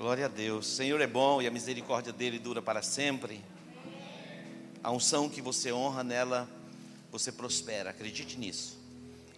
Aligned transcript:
Glória 0.00 0.24
a 0.24 0.28
Deus. 0.28 0.66
O 0.66 0.76
Senhor 0.76 0.98
é 1.02 1.06
bom 1.06 1.42
e 1.42 1.46
a 1.46 1.50
misericórdia 1.50 2.10
dele 2.10 2.38
dura 2.38 2.62
para 2.62 2.80
sempre. 2.80 3.44
A 4.82 4.90
unção 4.90 5.28
que 5.28 5.42
você 5.42 5.70
honra 5.70 6.02
nela, 6.02 6.48
você 7.12 7.30
prospera. 7.30 7.90
Acredite 7.90 8.38
nisso. 8.38 8.78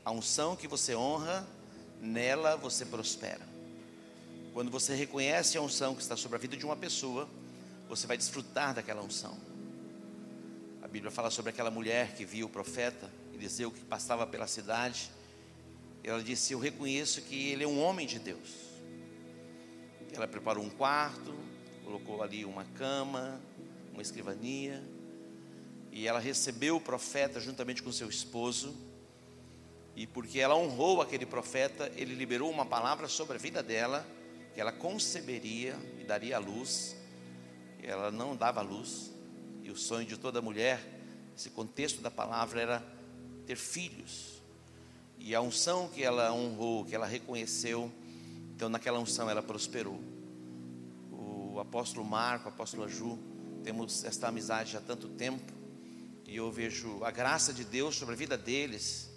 A 0.05 0.13
unção 0.13 0.55
que 0.55 0.69
você 0.69 0.95
honra, 0.95 1.45
nela 2.01 2.55
você 2.55 2.87
prospera. 2.87 3.41
Quando 4.55 4.71
você 4.71 4.95
reconhece 4.95 5.59
a 5.59 5.61
unção 5.61 5.97
que 5.97 6.03
está 6.03 6.17
sobre 6.17 6.37
a 6.37 6.41
vida 6.41 6.57
de 6.57 6.65
uma 6.65 6.77
pessoa, 6.77 7.29
você 7.89 8.07
vai 8.07 8.17
desfrutar 8.17 8.73
daquela 8.73 9.03
unção. 9.03 9.37
A 10.81 10.87
Bíblia 10.87 11.11
fala 11.11 11.33
sobre 11.33 11.51
aquela 11.51 11.73
mulher 11.73 12.15
que 12.15 12.25
viu 12.25 12.47
o 12.47 12.49
profeta 12.49 13.11
Eliseu 13.35 13.73
que 13.73 13.81
passava 13.81 14.29
pela 14.29 14.47
cidade. 14.47 15.11
Ela 16.05 16.23
disse: 16.23 16.53
Eu 16.53 16.61
reconheço 16.61 17.21
que 17.23 17.51
ele 17.51 17.65
é 17.65 17.67
um 17.67 17.83
homem 17.83 18.07
de 18.07 18.21
Deus. 18.21 18.72
Ela 20.15 20.29
preparou 20.29 20.63
um 20.63 20.69
quarto, 20.69 21.35
colocou 21.85 22.23
ali 22.23 22.45
uma 22.45 22.65
cama, 22.65 23.41
uma 23.93 24.03
escrivania, 24.03 24.83
e 25.91 26.07
ela 26.07 26.19
recebeu 26.19 26.77
o 26.77 26.81
profeta 26.81 27.41
juntamente 27.41 27.83
com 27.83 27.91
seu 27.91 28.09
esposo. 28.09 28.77
E 29.97 30.07
porque 30.07 30.39
ela 30.39 30.57
honrou 30.57 31.01
aquele 31.01 31.25
profeta, 31.25 31.91
ele 31.97 32.15
liberou 32.15 32.51
uma 32.51 32.67
palavra 32.67 33.09
sobre 33.09 33.37
a 33.37 33.39
vida 33.39 33.63
dela, 33.63 34.07
que 34.55 34.61
ela 34.61 34.73
conceberia 34.73 35.77
e 35.99 36.05
daria 36.05 36.37
a 36.37 36.39
luz. 36.39 36.95
Ela 37.83 38.11
não 38.11 38.37
dava 38.37 38.61
luz, 38.61 39.11
e 39.63 39.71
o 39.71 39.77
sonho 39.77 40.07
de 40.07 40.19
toda 40.19 40.43
mulher, 40.43 40.81
esse 41.37 41.51
contexto 41.51 42.03
da 42.03 42.11
palavra 42.11 42.61
era 42.61 42.85
ter 43.47 43.57
filhos. 43.57 44.43
E 45.19 45.35
a 45.35 45.41
unção 45.41 45.89
que 45.89 46.03
ela 46.03 46.33
honrou, 46.33 46.85
que 46.85 46.95
ela 46.95 47.07
reconheceu, 47.07 47.91
então, 48.63 48.71
naquela 48.71 49.01
unção, 49.01 49.29
ela 49.29 49.43
prosperou. 49.43 50.01
O 51.11 51.59
apóstolo 51.59 52.07
Marco, 52.07 52.45
o 52.45 52.49
apóstolo 52.49 52.89
Ju, 52.89 53.19
temos 53.65 54.05
esta 54.05 54.29
amizade 54.29 54.77
há 54.77 54.81
tanto 54.81 55.09
tempo. 55.09 55.53
E 56.29 56.37
eu 56.37 56.49
vejo 56.53 57.03
a 57.03 57.11
graça 57.11 57.53
de 57.53 57.65
Deus 57.65 57.97
sobre 57.97 58.15
a 58.15 58.17
vida 58.17 58.39
deles. 58.39 59.11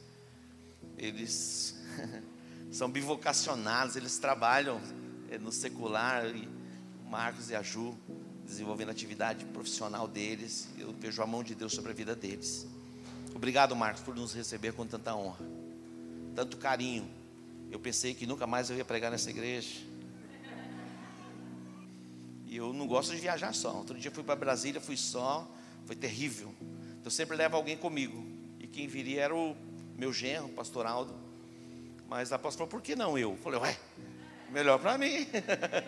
Eles 0.98 1.80
são 2.72 2.90
bivocacionados, 2.90 3.96
eles 3.96 4.18
trabalham 4.18 4.82
eh, 5.30 5.38
no 5.38 5.52
secular. 5.52 6.26
E 6.36 6.50
Marcos 7.08 7.52
e 7.52 7.56
a 7.56 7.62
Ju 7.62 7.96
desenvolvendo 8.44 8.90
a 8.90 8.94
atividade 8.94 9.46
profissional 9.46 10.08
deles. 10.08 10.68
Eu 10.76 10.92
vejo 10.92 11.22
a 11.22 11.28
mão 11.28 11.44
de 11.44 11.54
Deus 11.54 11.72
sobre 11.72 11.92
a 11.92 11.94
vida 11.94 12.16
deles. 12.16 12.66
Obrigado, 13.36 13.76
Marcos, 13.76 14.02
por 14.02 14.16
nos 14.16 14.34
receber 14.34 14.74
com 14.74 14.88
tanta 14.88 15.16
honra, 15.16 15.46
tanto 16.34 16.58
carinho. 16.58 17.08
Eu 17.72 17.80
pensei 17.80 18.14
que 18.14 18.26
nunca 18.26 18.48
mais 18.48 18.70
eu 18.70 18.78
ia 18.78 18.86
pregar 18.86 19.12
nessa 19.12 19.30
igreja. 19.30 19.82
E 22.46 22.58
eu 22.58 22.72
não 22.72 22.88
gosto 22.88 23.12
de 23.12 23.18
viajar 23.18 23.54
só. 23.54 23.76
Outro 23.76 23.98
dia 23.98 24.12
fui 24.12 24.24
para 24.24 24.36
Brasília, 24.36 24.80
fui 24.80 24.96
só, 24.96 25.50
foi 25.86 25.96
terrível. 25.96 26.54
Então 27.00 27.12
sempre 27.12 27.36
levo 27.36 27.56
alguém 27.56 27.76
comigo. 27.76 28.26
E 28.60 28.68
quem 28.68 28.88
viria 28.88 29.24
era 29.24 29.36
o 29.36 29.56
meu 29.98 30.14
genro, 30.14 30.48
o 30.48 30.54
pastor 30.54 30.86
Aldo. 30.86 31.14
Mas 32.08 32.32
a 32.32 32.36
apóstola 32.36 32.68
falou, 32.68 32.82
por 32.82 32.82
que 32.82 32.96
não 32.96 33.18
eu? 33.18 33.32
eu 33.32 33.38
falei, 33.38 33.60
ué, 33.60 33.78
melhor 34.52 34.80
para 34.80 34.98
mim. 34.98 35.28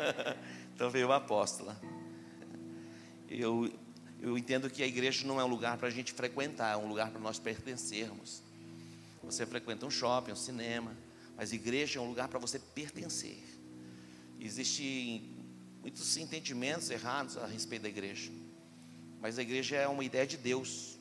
então 0.75 0.89
veio 0.89 1.11
a 1.11 1.17
apóstola. 1.17 1.79
Eu, 3.29 3.71
eu 4.19 4.37
entendo 4.37 4.69
que 4.69 4.81
a 4.81 4.87
igreja 4.87 5.25
não 5.27 5.39
é 5.39 5.43
um 5.43 5.47
lugar 5.47 5.77
para 5.77 5.87
a 5.87 5.91
gente 5.91 6.11
frequentar, 6.13 6.73
é 6.73 6.77
um 6.77 6.87
lugar 6.87 7.11
para 7.11 7.19
nós 7.19 7.39
pertencermos. 7.39 8.41
Você 9.23 9.45
frequenta 9.45 9.85
um 9.85 9.91
shopping, 9.91 10.31
um 10.31 10.35
cinema, 10.35 10.95
mas 11.37 11.53
igreja 11.53 11.99
é 11.99 12.01
um 12.01 12.07
lugar 12.07 12.27
para 12.27 12.39
você 12.39 12.57
pertencer. 12.57 13.37
Existem 14.39 15.29
muitos 15.81 16.17
entendimentos 16.17 16.89
errados 16.89 17.37
a 17.37 17.45
respeito 17.45 17.83
da 17.83 17.89
igreja. 17.89 18.31
Mas 19.21 19.37
a 19.37 19.43
igreja 19.43 19.75
é 19.75 19.87
uma 19.87 20.03
ideia 20.03 20.25
de 20.25 20.35
Deus. 20.35 20.97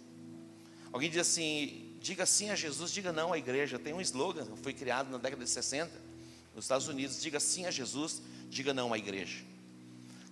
Alguém 0.93 1.09
diz 1.09 1.21
assim: 1.21 1.97
diga 2.01 2.27
sim 2.27 2.51
a 2.51 2.55
Jesus, 2.55 2.93
diga 2.93 3.13
não 3.13 3.33
à 3.33 3.39
igreja. 3.39 3.79
Tem 3.79 3.95
um 3.95 4.01
slogan, 4.01 4.47
foi 4.63 4.75
criado 4.75 5.11
na 5.11 5.17
década 5.17 5.43
de 5.43 5.51
60, 5.51 5.91
nos 6.55 6.67
Estados 6.67 6.87
Unidos: 6.87 7.21
diga 7.21 7.41
sim 7.41 7.65
a 7.65 7.71
Jesus, 7.71 8.21
diga 8.51 8.75
não 8.75 8.93
à 8.93 8.99
igreja. 8.99 9.43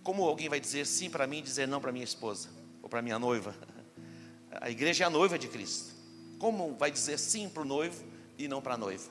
Como 0.03 0.23
alguém 0.23 0.51
vai 0.51 0.61
dizer 0.61 0.87
sim 0.87 1.09
para 1.09 1.27
mim 1.27 1.39
e 1.39 1.43
dizer 1.43 1.67
não 1.67 1.81
para 1.81 1.91
minha 1.91 2.05
esposa 2.05 2.51
ou 2.83 2.91
para 2.91 3.01
minha 3.01 3.19
noiva? 3.19 3.55
A 4.61 4.71
igreja 4.71 5.03
é 5.03 5.07
a 5.09 5.11
noiva 5.11 5.37
de 5.37 5.49
Cristo. 5.49 5.93
Como 6.39 6.77
vai 6.77 6.89
dizer 6.89 7.19
sim 7.19 7.49
para 7.49 7.63
o 7.63 7.65
noivo 7.65 8.05
e 8.39 8.47
não 8.47 8.63
para 8.63 8.75
a 8.75 8.79
noiva? 8.79 9.11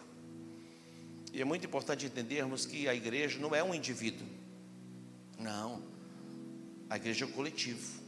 E 1.33 1.41
é 1.41 1.43
muito 1.43 1.65
importante 1.65 2.05
entendermos 2.05 2.63
que 2.63 2.87
a 2.87 2.93
igreja 2.93 3.39
não 3.39 3.55
é 3.55 3.63
um 3.63 3.73
indivíduo. 3.73 4.27
Não. 5.39 5.81
A 6.87 6.95
igreja 6.95 7.25
é 7.25 7.27
um 7.27 7.31
coletivo. 7.31 7.99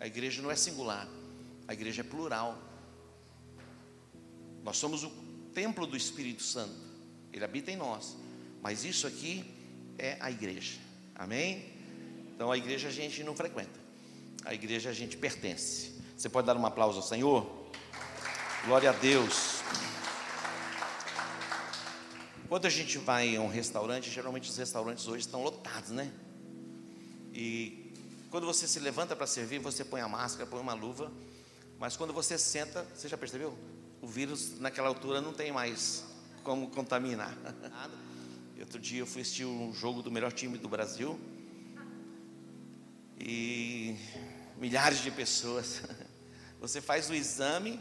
A 0.00 0.08
igreja 0.08 0.42
não 0.42 0.50
é 0.50 0.56
singular. 0.56 1.08
A 1.68 1.72
igreja 1.72 2.00
é 2.00 2.04
plural. 2.04 2.60
Nós 4.64 4.76
somos 4.76 5.04
o 5.04 5.10
templo 5.54 5.86
do 5.86 5.96
Espírito 5.96 6.42
Santo. 6.42 6.74
Ele 7.32 7.44
habita 7.44 7.70
em 7.70 7.76
nós. 7.76 8.16
Mas 8.60 8.84
isso 8.84 9.06
aqui 9.06 9.44
é 9.96 10.16
a 10.18 10.28
igreja. 10.28 10.80
Amém? 11.14 11.64
Então 12.34 12.50
a 12.50 12.58
igreja 12.58 12.88
a 12.88 12.92
gente 12.92 13.22
não 13.22 13.36
frequenta. 13.36 13.78
A 14.44 14.52
igreja 14.52 14.90
a 14.90 14.92
gente 14.92 15.16
pertence. 15.16 15.92
Você 16.16 16.28
pode 16.28 16.48
dar 16.48 16.56
um 16.56 16.66
aplauso 16.66 16.98
ao 16.98 17.04
Senhor? 17.04 17.70
Glória 18.64 18.90
a 18.90 18.92
Deus. 18.92 19.51
Quando 22.52 22.66
a 22.66 22.68
gente 22.68 22.98
vai 22.98 23.34
a 23.34 23.40
um 23.40 23.48
restaurante, 23.48 24.10
geralmente 24.10 24.50
os 24.50 24.56
restaurantes 24.58 25.08
hoje 25.08 25.20
estão 25.20 25.42
lotados, 25.42 25.88
né? 25.88 26.12
E 27.32 27.90
quando 28.30 28.44
você 28.44 28.68
se 28.68 28.78
levanta 28.78 29.16
para 29.16 29.26
servir, 29.26 29.58
você 29.58 29.82
põe 29.82 30.02
a 30.02 30.06
máscara, 30.06 30.46
põe 30.46 30.60
uma 30.60 30.74
luva, 30.74 31.10
mas 31.78 31.96
quando 31.96 32.12
você 32.12 32.36
senta, 32.36 32.86
você 32.94 33.08
já 33.08 33.16
percebeu? 33.16 33.56
O 34.02 34.06
vírus 34.06 34.60
naquela 34.60 34.88
altura 34.88 35.18
não 35.18 35.32
tem 35.32 35.50
mais 35.50 36.04
como 36.44 36.68
contaminar. 36.68 37.34
Outro 38.60 38.78
dia 38.78 39.00
eu 39.00 39.06
fui 39.06 39.22
assistir 39.22 39.46
um 39.46 39.72
jogo 39.72 40.02
do 40.02 40.10
melhor 40.10 40.30
time 40.30 40.58
do 40.58 40.68
Brasil 40.68 41.18
e 43.18 43.96
milhares 44.58 44.98
de 44.98 45.10
pessoas. 45.10 45.80
Você 46.60 46.82
faz 46.82 47.08
o 47.08 47.14
exame, 47.14 47.80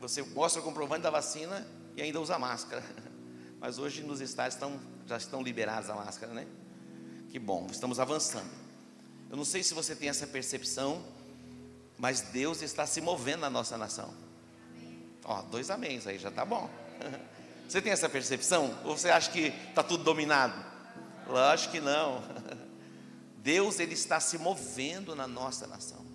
você 0.00 0.22
mostra 0.22 0.60
o 0.60 0.64
comprovante 0.64 1.02
da 1.02 1.10
vacina 1.10 1.64
e 1.96 2.02
ainda 2.02 2.20
usa 2.20 2.36
máscara. 2.36 2.82
Mas 3.66 3.80
hoje 3.80 4.00
nos 4.04 4.20
estádios 4.20 4.54
estão, 4.54 4.80
já 5.08 5.16
estão 5.16 5.42
liberadas 5.42 5.90
a 5.90 5.94
máscara, 5.96 6.32
né? 6.32 6.46
Que 7.30 7.36
bom, 7.36 7.66
estamos 7.68 7.98
avançando. 7.98 8.48
Eu 9.28 9.36
não 9.36 9.44
sei 9.44 9.60
se 9.60 9.74
você 9.74 9.92
tem 9.96 10.08
essa 10.08 10.24
percepção, 10.24 11.04
mas 11.98 12.20
Deus 12.20 12.62
está 12.62 12.86
se 12.86 13.00
movendo 13.00 13.40
na 13.40 13.50
nossa 13.50 13.76
nação. 13.76 14.14
Ó, 15.24 15.42
dois 15.42 15.68
améns 15.68 16.06
aí, 16.06 16.16
já 16.16 16.28
está 16.28 16.44
bom. 16.44 16.70
Você 17.68 17.82
tem 17.82 17.90
essa 17.90 18.08
percepção? 18.08 18.72
Ou 18.84 18.96
você 18.96 19.10
acha 19.10 19.28
que 19.32 19.52
está 19.70 19.82
tudo 19.82 20.04
dominado? 20.04 20.54
Lógico 21.26 21.72
que 21.72 21.80
não. 21.80 22.22
Deus 23.42 23.80
ele 23.80 23.94
está 23.94 24.20
se 24.20 24.38
movendo 24.38 25.16
na 25.16 25.26
nossa 25.26 25.66
nação. 25.66 26.06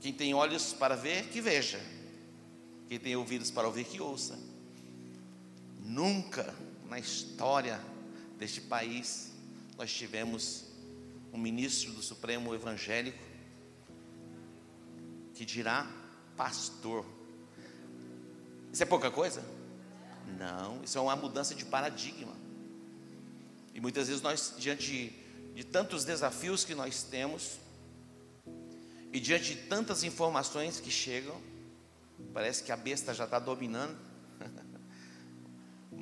Quem 0.00 0.12
tem 0.12 0.34
olhos 0.34 0.72
para 0.72 0.96
ver, 0.96 1.28
que 1.28 1.40
veja. 1.40 1.80
Quem 2.88 2.98
tem 2.98 3.14
ouvidos 3.14 3.52
para 3.52 3.68
ouvir, 3.68 3.84
que 3.84 4.00
ouça. 4.00 4.36
Nunca 5.84 6.54
na 6.88 6.98
história 6.98 7.78
deste 8.38 8.62
país 8.62 9.30
nós 9.76 9.92
tivemos 9.92 10.64
um 11.30 11.36
ministro 11.36 11.92
do 11.92 12.02
Supremo 12.02 12.54
evangélico 12.54 13.22
que 15.34 15.44
dirá 15.44 15.86
pastor. 16.38 17.04
Isso 18.72 18.82
é 18.82 18.86
pouca 18.86 19.10
coisa? 19.10 19.44
Não, 20.38 20.82
isso 20.82 20.96
é 20.96 21.00
uma 21.02 21.14
mudança 21.14 21.54
de 21.54 21.66
paradigma. 21.66 22.32
E 23.74 23.80
muitas 23.80 24.08
vezes 24.08 24.22
nós, 24.22 24.54
diante 24.56 25.12
de, 25.54 25.64
tantos 25.64 26.04
desafios 26.04 26.64
que 26.64 26.74
nós 26.74 27.02
temos, 27.02 27.58
e 29.12 29.20
diante 29.20 29.54
de 29.54 29.62
tantas 29.68 30.02
informações 30.02 30.80
que 30.80 30.90
chegam, 30.90 31.38
parece 32.32 32.62
que 32.62 32.72
a 32.72 32.76
besta 32.76 33.12
já 33.12 33.24
está 33.24 33.38
dominando 33.38 33.96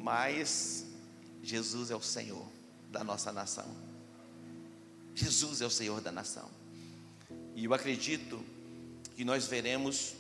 mas 0.03 0.85
Jesus 1.43 1.93
é 1.93 1.97
o 1.97 2.03
Senhor 2.03 2.45
da 2.91 3.05
nossa 3.05 3.33
nação. 3.33 3.65
Jesus 5.15 5.61
é 5.61 5.67
o 5.67 5.71
Senhor 5.71 6.01
da 6.01 6.11
nação. 6.11 6.51
E 7.55 7.65
eu 7.65 7.73
acredito 7.73 8.45
que 9.15 9.25
nós 9.25 9.47
veremos 9.47 10.15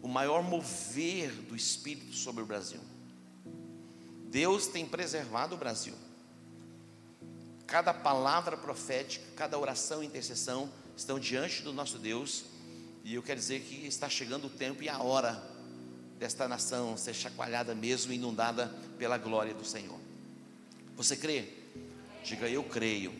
o 0.00 0.08
maior 0.08 0.42
mover 0.42 1.30
do 1.32 1.54
Espírito 1.54 2.14
sobre 2.14 2.42
o 2.42 2.46
Brasil. 2.46 2.80
Deus 4.30 4.66
tem 4.66 4.86
preservado 4.86 5.54
o 5.54 5.58
Brasil. 5.58 5.94
Cada 7.66 7.92
palavra 7.92 8.56
profética, 8.56 9.24
cada 9.36 9.58
oração 9.58 10.02
e 10.02 10.06
intercessão 10.06 10.72
estão 10.96 11.20
diante 11.20 11.62
do 11.62 11.74
nosso 11.74 11.98
Deus. 11.98 12.44
E 13.04 13.14
eu 13.14 13.22
quero 13.22 13.38
dizer 13.38 13.60
que 13.60 13.86
está 13.86 14.08
chegando 14.08 14.46
o 14.46 14.50
tempo 14.50 14.82
e 14.82 14.88
a 14.88 15.02
hora 15.02 15.51
desta 16.22 16.46
nação 16.46 16.96
ser 16.96 17.14
chacoalhada 17.14 17.74
mesmo, 17.74 18.12
inundada 18.12 18.68
pela 18.96 19.18
glória 19.18 19.52
do 19.52 19.64
Senhor. 19.64 19.98
Você 20.94 21.16
crê? 21.16 21.48
Diga, 22.22 22.48
eu 22.48 22.62
creio. 22.62 23.12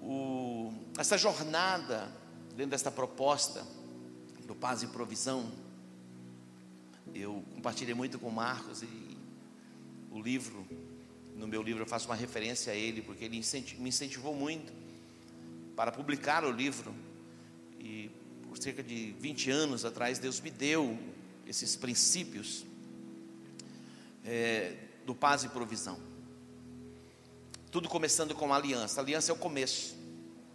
O, 0.00 0.72
essa 0.96 1.18
jornada, 1.18 2.08
dentro 2.50 2.70
desta 2.70 2.92
proposta 2.92 3.66
do 4.46 4.54
Paz 4.54 4.84
e 4.84 4.86
Provisão, 4.86 5.50
eu 7.12 7.42
compartilhei 7.56 7.94
muito 7.94 8.16
com 8.20 8.28
o 8.28 8.32
Marcos 8.32 8.84
e 8.84 9.18
o 10.12 10.20
livro, 10.20 10.64
no 11.34 11.48
meu 11.48 11.60
livro 11.60 11.82
eu 11.82 11.88
faço 11.88 12.06
uma 12.06 12.14
referência 12.14 12.72
a 12.72 12.76
ele, 12.76 13.02
porque 13.02 13.24
ele 13.24 13.42
me 13.78 13.88
incentivou 13.88 14.32
muito 14.32 14.72
para 15.74 15.90
publicar 15.90 16.44
o 16.44 16.52
livro. 16.52 16.94
E 17.80 18.12
por 18.52 18.62
cerca 18.62 18.82
de 18.82 19.12
20 19.12 19.50
anos 19.50 19.82
atrás, 19.82 20.18
Deus 20.18 20.38
me 20.38 20.50
deu 20.50 20.98
esses 21.46 21.74
princípios 21.74 22.66
é, 24.26 24.76
do 25.06 25.14
paz 25.14 25.42
e 25.42 25.48
provisão. 25.48 25.98
Tudo 27.70 27.88
começando 27.88 28.34
com 28.34 28.44
uma 28.44 28.56
aliança. 28.56 29.00
A 29.00 29.02
aliança 29.02 29.32
é 29.32 29.34
o 29.34 29.38
começo, 29.38 29.96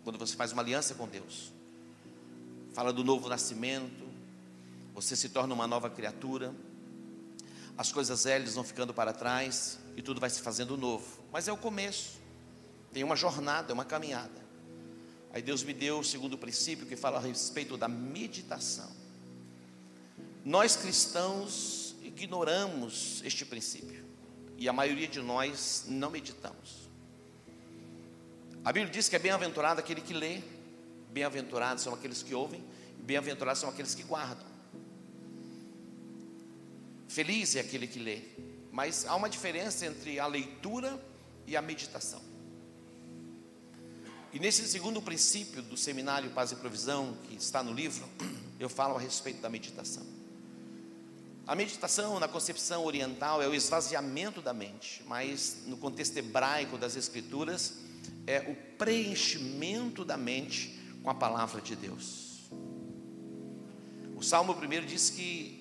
quando 0.04 0.20
você 0.20 0.36
faz 0.36 0.52
uma 0.52 0.62
aliança 0.62 0.94
com 0.94 1.08
Deus. 1.08 1.52
Fala 2.72 2.94
do 2.94 3.04
novo 3.04 3.28
nascimento, 3.28 4.08
você 4.94 5.16
se 5.16 5.30
torna 5.30 5.52
uma 5.56 5.66
nova 5.66 5.90
criatura, 5.90 6.54
as 7.76 7.92
coisas 7.92 8.26
velhas 8.26 8.54
vão 8.54 8.64
ficando 8.64 8.94
para 8.94 9.12
trás 9.12 9.80
e 9.96 10.04
tudo 10.04 10.22
vai 10.22 10.30
se 10.30 10.44
fazendo 10.44 10.78
novo. 10.78 11.04
Mas 11.32 11.48
é 11.48 11.52
o 11.52 11.58
começo, 11.58 12.20
tem 12.94 13.04
uma 13.04 13.16
jornada, 13.16 13.72
é 13.72 13.74
uma 13.74 13.86
caminhada. 13.86 14.47
Aí 15.38 15.44
Deus 15.44 15.62
me 15.62 15.72
deu 15.72 16.00
o 16.00 16.04
segundo 16.04 16.36
princípio 16.36 16.88
que 16.88 16.96
fala 16.96 17.20
a 17.20 17.22
respeito 17.22 17.78
da 17.78 17.88
meditação. 17.88 18.90
Nós 20.44 20.76
cristãos 20.76 21.96
ignoramos 22.02 23.22
este 23.24 23.46
princípio 23.46 24.04
e 24.58 24.68
a 24.68 24.74
maioria 24.74 25.08
de 25.08 25.22
nós 25.22 25.86
não 25.88 26.10
meditamos. 26.10 26.90
A 28.66 28.74
Bíblia 28.74 28.92
diz 28.92 29.08
que 29.08 29.16
é 29.16 29.20
bem-aventurado 29.20 29.80
aquele 29.80 30.02
que 30.02 30.12
lê, 30.12 30.42
bem-aventurados 31.12 31.84
são 31.84 31.94
aqueles 31.94 32.24
que 32.24 32.34
ouvem, 32.34 32.64
bem-aventurados 32.98 33.62
são 33.62 33.70
aqueles 33.70 33.94
que 33.94 34.02
guardam. 34.02 34.48
Feliz 37.08 37.56
é 37.56 37.60
aquele 37.60 37.86
que 37.86 38.00
lê, 38.00 38.24
mas 38.72 39.06
há 39.06 39.16
uma 39.16 39.30
diferença 39.30 39.86
entre 39.86 40.20
a 40.20 40.26
leitura 40.26 41.00
e 41.46 41.56
a 41.56 41.62
meditação. 41.62 42.27
E 44.34 44.40
nesse 44.40 44.68
segundo 44.68 45.02
princípio 45.02 45.62
do 45.62 45.78
seminário 45.78 46.30
Paz 46.32 46.52
e 46.52 46.56
Provisão, 46.56 47.18
que 47.24 47.36
está 47.36 47.64
no 47.64 47.74
livro, 47.74 48.06
eu 48.60 48.70
falo 48.70 48.96
a 48.96 49.00
respeito 49.00 49.42
da 49.42 49.50
meditação. 49.50 50.06
A 51.46 51.56
meditação, 51.56 52.20
na 52.20 52.28
concepção 52.28 52.84
oriental, 52.84 53.42
é 53.42 53.48
o 53.48 53.54
esvaziamento 53.54 54.42
da 54.42 54.54
mente, 54.54 55.02
mas 55.08 55.60
no 55.66 55.78
contexto 55.78 56.18
hebraico 56.18 56.78
das 56.78 56.98
Escrituras, 56.98 57.76
é 58.26 58.42
o 58.42 58.56
preenchimento 58.78 60.04
da 60.04 60.18
mente 60.18 60.78
com 61.02 61.10
a 61.10 61.14
palavra 61.14 61.62
de 61.62 61.74
Deus. 61.74 62.50
O 64.14 64.22
Salmo 64.22 64.54
1 64.54 64.86
diz 64.86 65.10
que 65.10 65.57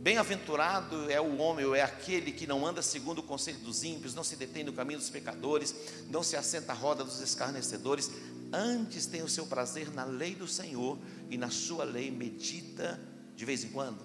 Bem-aventurado 0.00 1.10
é 1.10 1.20
o 1.20 1.36
homem, 1.36 1.66
ou 1.66 1.74
é 1.74 1.82
aquele 1.82 2.32
que 2.32 2.46
não 2.46 2.66
anda 2.66 2.80
segundo 2.80 3.18
o 3.18 3.22
conselho 3.22 3.58
dos 3.58 3.84
ímpios, 3.84 4.14
não 4.14 4.24
se 4.24 4.34
detém 4.34 4.64
no 4.64 4.72
caminho 4.72 4.98
dos 4.98 5.10
pecadores, 5.10 5.74
não 6.08 6.22
se 6.22 6.36
assenta 6.36 6.72
à 6.72 6.74
roda 6.74 7.04
dos 7.04 7.20
escarnecedores, 7.20 8.10
antes 8.50 9.04
tem 9.04 9.22
o 9.22 9.28
seu 9.28 9.46
prazer 9.46 9.92
na 9.92 10.06
lei 10.06 10.34
do 10.34 10.48
Senhor 10.48 10.98
e 11.28 11.36
na 11.36 11.50
sua 11.50 11.84
lei 11.84 12.10
medita 12.10 12.98
de 13.36 13.44
vez 13.44 13.62
em 13.62 13.68
quando, 13.68 14.00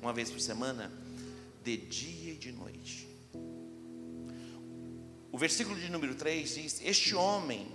uma 0.00 0.12
vez 0.12 0.30
por 0.30 0.40
semana, 0.40 0.92
de 1.64 1.76
dia 1.76 2.34
e 2.34 2.36
de 2.36 2.52
noite. 2.52 3.08
O 5.32 5.36
versículo 5.36 5.76
de 5.76 5.90
número 5.90 6.14
3 6.14 6.54
diz: 6.54 6.80
Este 6.84 7.16
homem, 7.16 7.66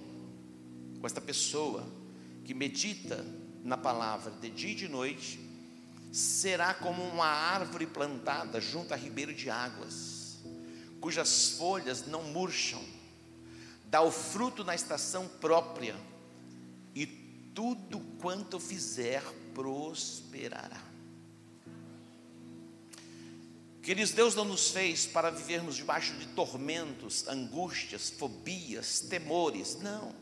com 1.01 1.06
esta 1.06 1.19
pessoa 1.19 1.86
que 2.45 2.54
medita 2.54 3.25
na 3.62 3.75
palavra 3.75 4.31
de 4.31 4.50
dia 4.50 4.71
e 4.71 4.75
de 4.75 4.88
noite, 4.88 5.50
será 6.11 6.73
como 6.73 7.01
uma 7.03 7.25
árvore 7.25 7.87
plantada 7.87 8.59
junto 8.59 8.93
a 8.93 8.97
ribeiro 8.97 9.33
de 9.33 9.49
águas, 9.49 10.39
cujas 10.99 11.51
folhas 11.51 12.05
não 12.05 12.23
murcham, 12.23 12.83
dá 13.85 14.01
o 14.01 14.11
fruto 14.11 14.63
na 14.63 14.75
estação 14.75 15.27
própria, 15.27 15.95
e 16.93 17.05
tudo 17.55 17.99
quanto 18.19 18.59
fizer 18.59 19.23
prosperará. 19.53 20.91
Queridos, 23.81 24.11
Deus 24.11 24.35
não 24.35 24.45
nos 24.45 24.69
fez 24.69 25.07
para 25.07 25.31
vivermos 25.31 25.75
debaixo 25.75 26.13
de 26.17 26.27
tormentos, 26.27 27.27
angústias, 27.27 28.11
fobias, 28.11 28.99
temores, 28.99 29.79
não. 29.81 30.13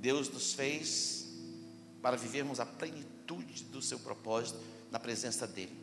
Deus 0.00 0.28
nos 0.28 0.52
fez 0.52 1.25
para 2.06 2.16
vivermos 2.16 2.60
a 2.60 2.64
plenitude 2.64 3.64
do 3.64 3.82
seu 3.82 3.98
propósito 3.98 4.60
na 4.92 5.00
presença 5.00 5.44
dEle. 5.44 5.76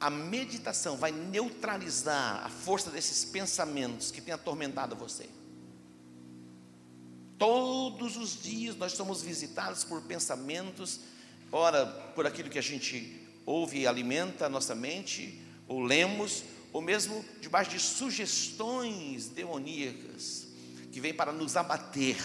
A 0.00 0.08
meditação 0.08 0.96
vai 0.96 1.12
neutralizar 1.12 2.42
a 2.42 2.48
força 2.48 2.88
desses 2.90 3.22
pensamentos 3.22 4.10
que 4.10 4.22
têm 4.22 4.32
atormentado 4.32 4.96
você. 4.96 5.28
Todos 7.36 8.16
os 8.16 8.42
dias 8.42 8.76
nós 8.76 8.92
somos 8.92 9.20
visitados 9.20 9.84
por 9.84 10.00
pensamentos, 10.00 11.00
ora 11.52 11.84
por 12.14 12.26
aquilo 12.26 12.48
que 12.48 12.58
a 12.58 12.62
gente 12.62 13.28
ouve 13.44 13.80
e 13.80 13.86
alimenta 13.86 14.46
a 14.46 14.48
nossa 14.48 14.74
mente, 14.74 15.38
ou 15.68 15.82
lemos, 15.82 16.44
ou 16.72 16.80
mesmo 16.80 17.22
debaixo 17.42 17.72
de 17.72 17.78
sugestões 17.78 19.28
demoníacas 19.28 20.46
que 20.90 20.98
vêm 20.98 21.12
para 21.12 21.30
nos 21.30 21.58
abater, 21.58 22.16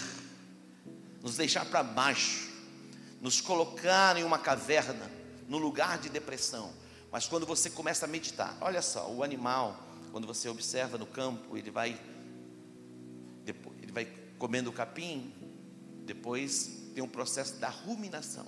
nos 1.20 1.36
deixar 1.36 1.66
para 1.66 1.82
baixo, 1.82 2.49
nos 3.20 3.40
colocar 3.40 4.16
em 4.16 4.24
uma 4.24 4.38
caverna, 4.38 5.10
no 5.46 5.58
lugar 5.58 5.98
de 5.98 6.08
depressão. 6.08 6.72
Mas 7.12 7.26
quando 7.26 7.44
você 7.44 7.68
começa 7.68 8.06
a 8.06 8.08
meditar, 8.08 8.56
olha 8.60 8.80
só, 8.80 9.10
o 9.10 9.22
animal, 9.22 9.78
quando 10.10 10.26
você 10.26 10.48
observa 10.48 10.96
no 10.96 11.06
campo, 11.06 11.56
ele 11.56 11.70
vai, 11.70 12.00
depois, 13.44 13.76
ele 13.82 13.92
vai 13.92 14.06
comendo 14.38 14.70
o 14.70 14.72
capim, 14.72 15.32
depois 16.04 16.70
tem 16.94 17.02
um 17.02 17.08
processo 17.08 17.56
da 17.56 17.68
ruminação. 17.68 18.46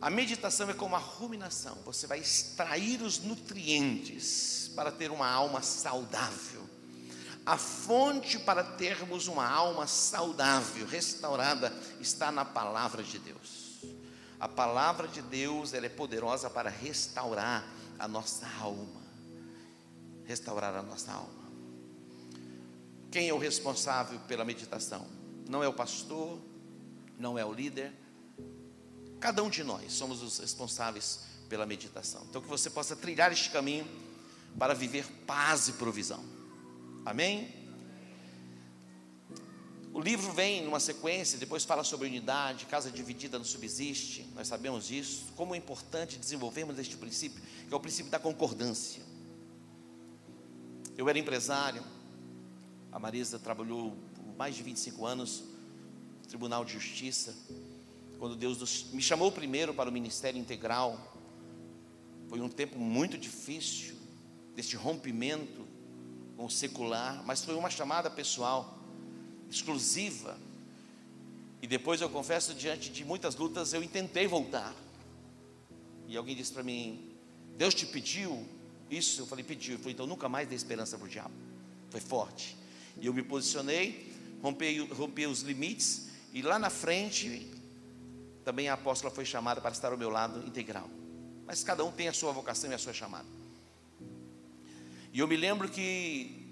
A 0.00 0.10
meditação 0.10 0.68
é 0.68 0.74
como 0.74 0.96
a 0.96 0.98
ruminação, 0.98 1.76
você 1.84 2.06
vai 2.06 2.18
extrair 2.18 3.02
os 3.02 3.20
nutrientes 3.20 4.70
para 4.74 4.90
ter 4.90 5.10
uma 5.10 5.28
alma 5.28 5.62
saudável. 5.62 6.61
A 7.44 7.56
fonte 7.56 8.38
para 8.38 8.62
termos 8.62 9.26
uma 9.26 9.48
alma 9.48 9.86
saudável, 9.86 10.86
restaurada, 10.86 11.72
está 12.00 12.30
na 12.30 12.44
palavra 12.44 13.02
de 13.02 13.18
Deus. 13.18 13.80
A 14.38 14.48
palavra 14.48 15.08
de 15.08 15.20
Deus 15.22 15.74
ela 15.74 15.86
é 15.86 15.88
poderosa 15.88 16.48
para 16.48 16.70
restaurar 16.70 17.64
a 17.98 18.06
nossa 18.06 18.46
alma. 18.60 19.02
Restaurar 20.24 20.74
a 20.76 20.82
nossa 20.82 21.12
alma. 21.12 21.42
Quem 23.10 23.28
é 23.28 23.34
o 23.34 23.38
responsável 23.38 24.18
pela 24.20 24.44
meditação? 24.44 25.06
Não 25.48 25.62
é 25.62 25.68
o 25.68 25.72
pastor, 25.72 26.40
não 27.18 27.36
é 27.36 27.44
o 27.44 27.52
líder. 27.52 27.92
Cada 29.20 29.42
um 29.42 29.50
de 29.50 29.62
nós 29.62 29.92
somos 29.92 30.22
os 30.22 30.38
responsáveis 30.38 31.20
pela 31.48 31.66
meditação. 31.66 32.24
Então 32.30 32.40
que 32.40 32.48
você 32.48 32.70
possa 32.70 32.96
trilhar 32.96 33.32
este 33.32 33.50
caminho 33.50 33.86
para 34.58 34.74
viver 34.74 35.06
paz 35.26 35.68
e 35.68 35.72
provisão. 35.72 36.41
Amém? 37.04 37.52
O 39.92 40.00
livro 40.00 40.32
vem 40.32 40.64
numa 40.64 40.78
sequência, 40.78 41.38
depois 41.38 41.64
fala 41.64 41.82
sobre 41.82 42.06
unidade, 42.06 42.64
casa 42.66 42.90
dividida 42.90 43.38
não 43.38 43.44
subsiste, 43.44 44.26
nós 44.34 44.48
sabemos 44.48 44.86
disso. 44.86 45.26
Como 45.36 45.54
é 45.54 45.58
importante 45.58 46.16
desenvolvermos 46.16 46.78
este 46.78 46.96
princípio, 46.96 47.42
que 47.68 47.74
é 47.74 47.76
o 47.76 47.80
princípio 47.80 48.10
da 48.10 48.18
concordância. 48.18 49.02
Eu 50.96 51.08
era 51.08 51.18
empresário, 51.18 51.82
a 52.90 52.98
Marisa 52.98 53.38
trabalhou 53.38 53.96
por 54.14 54.36
mais 54.36 54.54
de 54.54 54.62
25 54.62 55.04
anos 55.04 55.42
no 56.22 56.28
Tribunal 56.28 56.64
de 56.64 56.72
Justiça. 56.72 57.34
Quando 58.18 58.36
Deus 58.36 58.58
nos, 58.58 58.84
me 58.92 59.02
chamou 59.02 59.32
primeiro 59.32 59.74
para 59.74 59.90
o 59.90 59.92
ministério 59.92 60.40
integral, 60.40 61.18
foi 62.28 62.40
um 62.40 62.48
tempo 62.48 62.78
muito 62.78 63.18
difícil, 63.18 63.96
deste 64.54 64.76
rompimento 64.76 65.71
com 66.36 66.46
o 66.46 66.50
secular, 66.50 67.22
mas 67.24 67.44
foi 67.44 67.54
uma 67.54 67.70
chamada 67.70 68.10
pessoal, 68.10 68.78
exclusiva. 69.50 70.38
E 71.60 71.66
depois 71.66 72.00
eu 72.00 72.08
confesso, 72.08 72.54
diante 72.54 72.90
de 72.90 73.04
muitas 73.04 73.36
lutas, 73.36 73.72
eu 73.72 73.82
intentei 73.82 74.26
voltar. 74.26 74.74
E 76.08 76.16
alguém 76.16 76.34
disse 76.34 76.52
para 76.52 76.62
mim: 76.62 77.14
Deus 77.56 77.74
te 77.74 77.86
pediu 77.86 78.46
isso? 78.90 79.22
Eu 79.22 79.26
falei: 79.26 79.44
pediu. 79.44 79.74
Eu 79.74 79.78
falei: 79.78 79.92
então 79.92 80.06
nunca 80.06 80.28
mais 80.28 80.48
dei 80.48 80.56
esperança 80.56 80.98
para 80.98 81.06
o 81.06 81.08
diabo. 81.08 81.34
Foi 81.90 82.00
forte. 82.00 82.56
E 83.00 83.06
eu 83.06 83.14
me 83.14 83.22
posicionei, 83.22 84.12
rompi, 84.42 84.78
rompi 84.92 85.26
os 85.26 85.42
limites, 85.42 86.08
e 86.32 86.42
lá 86.42 86.58
na 86.58 86.70
frente, 86.70 87.50
também 88.44 88.68
a 88.68 88.74
apóstola 88.74 89.12
foi 89.12 89.24
chamada 89.24 89.60
para 89.60 89.70
estar 89.70 89.92
ao 89.92 89.98
meu 89.98 90.10
lado 90.10 90.46
integral. 90.46 90.88
Mas 91.46 91.62
cada 91.62 91.84
um 91.84 91.92
tem 91.92 92.08
a 92.08 92.12
sua 92.12 92.32
vocação 92.32 92.70
e 92.70 92.74
a 92.74 92.78
sua 92.78 92.92
chamada. 92.92 93.41
E 95.12 95.18
eu 95.18 95.28
me 95.28 95.36
lembro 95.36 95.68
que 95.68 96.42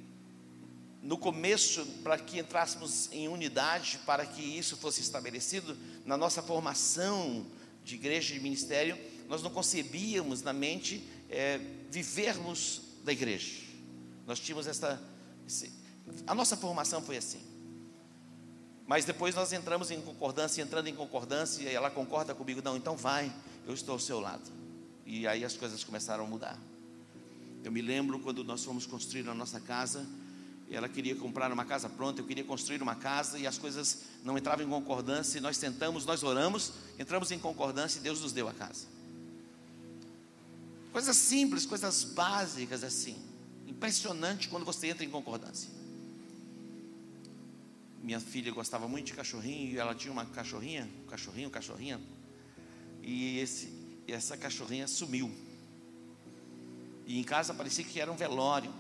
no 1.02 1.16
começo, 1.16 1.84
para 2.02 2.18
que 2.18 2.38
entrássemos 2.38 3.08
em 3.10 3.26
unidade, 3.26 3.98
para 4.04 4.26
que 4.26 4.42
isso 4.42 4.76
fosse 4.76 5.00
estabelecido, 5.00 5.76
na 6.04 6.16
nossa 6.16 6.42
formação 6.42 7.46
de 7.82 7.94
igreja 7.94 8.34
de 8.34 8.40
ministério, 8.40 8.98
nós 9.28 9.42
não 9.42 9.50
concebíamos 9.50 10.42
na 10.42 10.52
mente 10.52 11.08
é, 11.30 11.58
vivermos 11.90 12.82
da 13.02 13.12
igreja. 13.12 13.62
Nós 14.26 14.38
tínhamos 14.38 14.66
essa. 14.66 15.02
A 16.26 16.34
nossa 16.34 16.56
formação 16.56 17.00
foi 17.00 17.16
assim. 17.16 17.40
Mas 18.86 19.04
depois 19.04 19.34
nós 19.34 19.52
entramos 19.52 19.90
em 19.90 20.00
concordância, 20.02 20.60
entrando 20.60 20.88
em 20.88 20.94
concordância, 20.94 21.62
e 21.62 21.74
ela 21.74 21.90
concorda 21.90 22.34
comigo, 22.34 22.60
não, 22.62 22.76
então 22.76 22.96
vai, 22.96 23.32
eu 23.66 23.72
estou 23.72 23.94
ao 23.94 24.00
seu 24.00 24.20
lado. 24.20 24.50
E 25.06 25.26
aí 25.26 25.44
as 25.44 25.56
coisas 25.56 25.82
começaram 25.82 26.24
a 26.24 26.26
mudar. 26.26 26.58
Eu 27.62 27.70
me 27.70 27.82
lembro 27.82 28.18
quando 28.18 28.42
nós 28.42 28.64
fomos 28.64 28.86
construir 28.86 29.28
a 29.28 29.34
nossa 29.34 29.60
casa, 29.60 30.06
ela 30.70 30.88
queria 30.88 31.16
comprar 31.16 31.52
uma 31.52 31.64
casa 31.64 31.88
pronta, 31.88 32.20
eu 32.20 32.26
queria 32.26 32.44
construir 32.44 32.80
uma 32.80 32.94
casa 32.94 33.38
e 33.38 33.46
as 33.46 33.58
coisas 33.58 34.02
não 34.22 34.38
entravam 34.38 34.64
em 34.64 34.68
concordância. 34.68 35.38
E 35.38 35.40
nós 35.40 35.58
tentamos, 35.58 36.06
nós 36.06 36.22
oramos, 36.22 36.72
entramos 36.98 37.30
em 37.32 37.38
concordância 37.38 37.98
e 37.98 38.02
Deus 38.02 38.20
nos 38.20 38.32
deu 38.32 38.48
a 38.48 38.52
casa. 38.52 38.86
Coisas 40.92 41.16
simples, 41.16 41.66
coisas 41.66 42.04
básicas 42.04 42.84
assim. 42.84 43.16
Impressionante 43.66 44.48
quando 44.48 44.64
você 44.64 44.86
entra 44.88 45.04
em 45.04 45.10
concordância. 45.10 45.70
Minha 48.02 48.20
filha 48.20 48.52
gostava 48.52 48.88
muito 48.88 49.06
de 49.06 49.12
cachorrinho 49.12 49.72
e 49.72 49.78
ela 49.78 49.94
tinha 49.94 50.12
uma 50.12 50.24
cachorrinha, 50.24 50.88
um 51.02 51.06
cachorrinho, 51.06 51.50
cachorrinha. 51.50 52.00
E 53.02 53.38
esse, 53.38 53.72
essa 54.06 54.36
cachorrinha 54.36 54.86
sumiu. 54.86 55.30
E 57.10 57.18
em 57.18 57.24
casa 57.24 57.52
parecia 57.52 57.84
que 57.84 57.98
era 57.98 58.10
um 58.10 58.14
velório. 58.14 58.72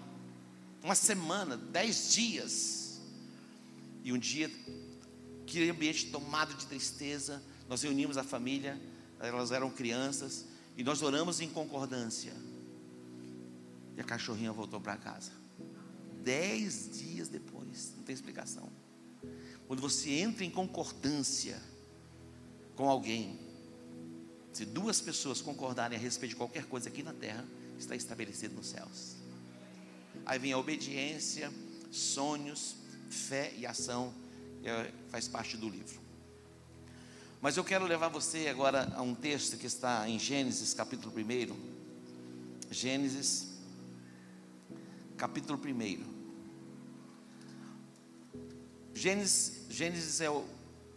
Uma 0.84 0.94
semana, 0.94 1.56
dez 1.56 2.12
dias. 2.12 3.00
E 4.04 4.12
um 4.12 4.18
dia, 4.18 4.48
que 5.44 5.68
ambiente 5.68 6.12
tomado 6.12 6.54
de 6.54 6.64
tristeza, 6.64 7.42
nós 7.68 7.82
reunimos 7.82 8.16
a 8.16 8.22
família, 8.22 8.80
elas 9.18 9.50
eram 9.50 9.68
crianças, 9.68 10.44
e 10.76 10.84
nós 10.84 11.02
oramos 11.02 11.40
em 11.40 11.48
concordância. 11.48 12.32
E 13.96 14.00
a 14.00 14.04
cachorrinha 14.04 14.52
voltou 14.52 14.80
para 14.80 14.96
casa. 14.96 15.32
Dez 16.22 16.88
dias 17.00 17.28
depois, 17.28 17.94
não 17.96 18.04
tem 18.04 18.14
explicação. 18.14 18.70
Quando 19.66 19.80
você 19.80 20.08
entra 20.08 20.44
em 20.44 20.50
concordância 20.50 21.60
com 22.76 22.88
alguém, 22.88 23.40
se 24.52 24.64
duas 24.64 25.00
pessoas 25.00 25.40
concordarem 25.40 25.98
a 25.98 26.00
respeito 26.00 26.30
de 26.30 26.36
qualquer 26.36 26.66
coisa 26.66 26.88
aqui 26.88 27.02
na 27.02 27.12
terra, 27.12 27.44
está 27.80 27.96
estabelecido 27.96 28.54
nos 28.54 28.68
céus. 28.68 29.16
Aí 30.24 30.38
vem 30.38 30.52
a 30.52 30.58
obediência, 30.58 31.52
sonhos, 31.90 32.76
fé 33.10 33.52
e 33.56 33.66
ação, 33.66 34.14
é, 34.62 34.92
faz 35.08 35.26
parte 35.26 35.56
do 35.56 35.68
livro. 35.68 36.00
Mas 37.40 37.56
eu 37.56 37.64
quero 37.64 37.86
levar 37.86 38.08
você 38.08 38.48
agora 38.48 38.92
a 38.94 39.02
um 39.02 39.14
texto 39.14 39.56
que 39.56 39.66
está 39.66 40.08
em 40.08 40.18
Gênesis, 40.18 40.74
capítulo 40.74 41.12
1. 41.16 41.56
Gênesis, 42.70 43.48
capítulo 45.16 45.58
1. 45.58 46.20
Gênesis, 48.94 49.64
Gênesis 49.70 50.20
é 50.20 50.28
o, 50.28 50.44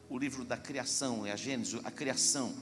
o 0.10 0.18
livro 0.18 0.44
da 0.44 0.58
criação, 0.58 1.25
é 1.25 1.32
a 1.32 1.36
Gênesis, 1.38 1.80
a 1.84 1.90
criação. 1.90 2.54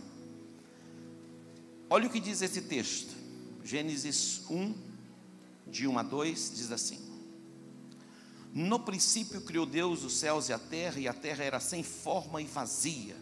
Olha 1.90 2.08
o 2.08 2.10
que 2.10 2.20
diz 2.20 2.42
esse 2.42 2.62
texto. 2.62 3.21
Gênesis 3.64 4.42
1, 4.50 4.76
de 5.68 5.88
1 5.88 6.00
a 6.00 6.04
2, 6.04 6.52
diz 6.56 6.72
assim: 6.72 7.00
No 8.54 8.80
princípio 8.80 9.42
criou 9.42 9.66
Deus 9.66 10.04
os 10.04 10.14
céus 10.14 10.50
e 10.50 10.54
a 10.54 10.60
terra, 10.60 11.00
e 11.00 11.08
a 11.08 11.14
terra 11.14 11.44
era 11.44 11.60
sem 11.60 11.84
forma 11.84 12.42
e 12.42 12.46
vazia. 12.46 13.16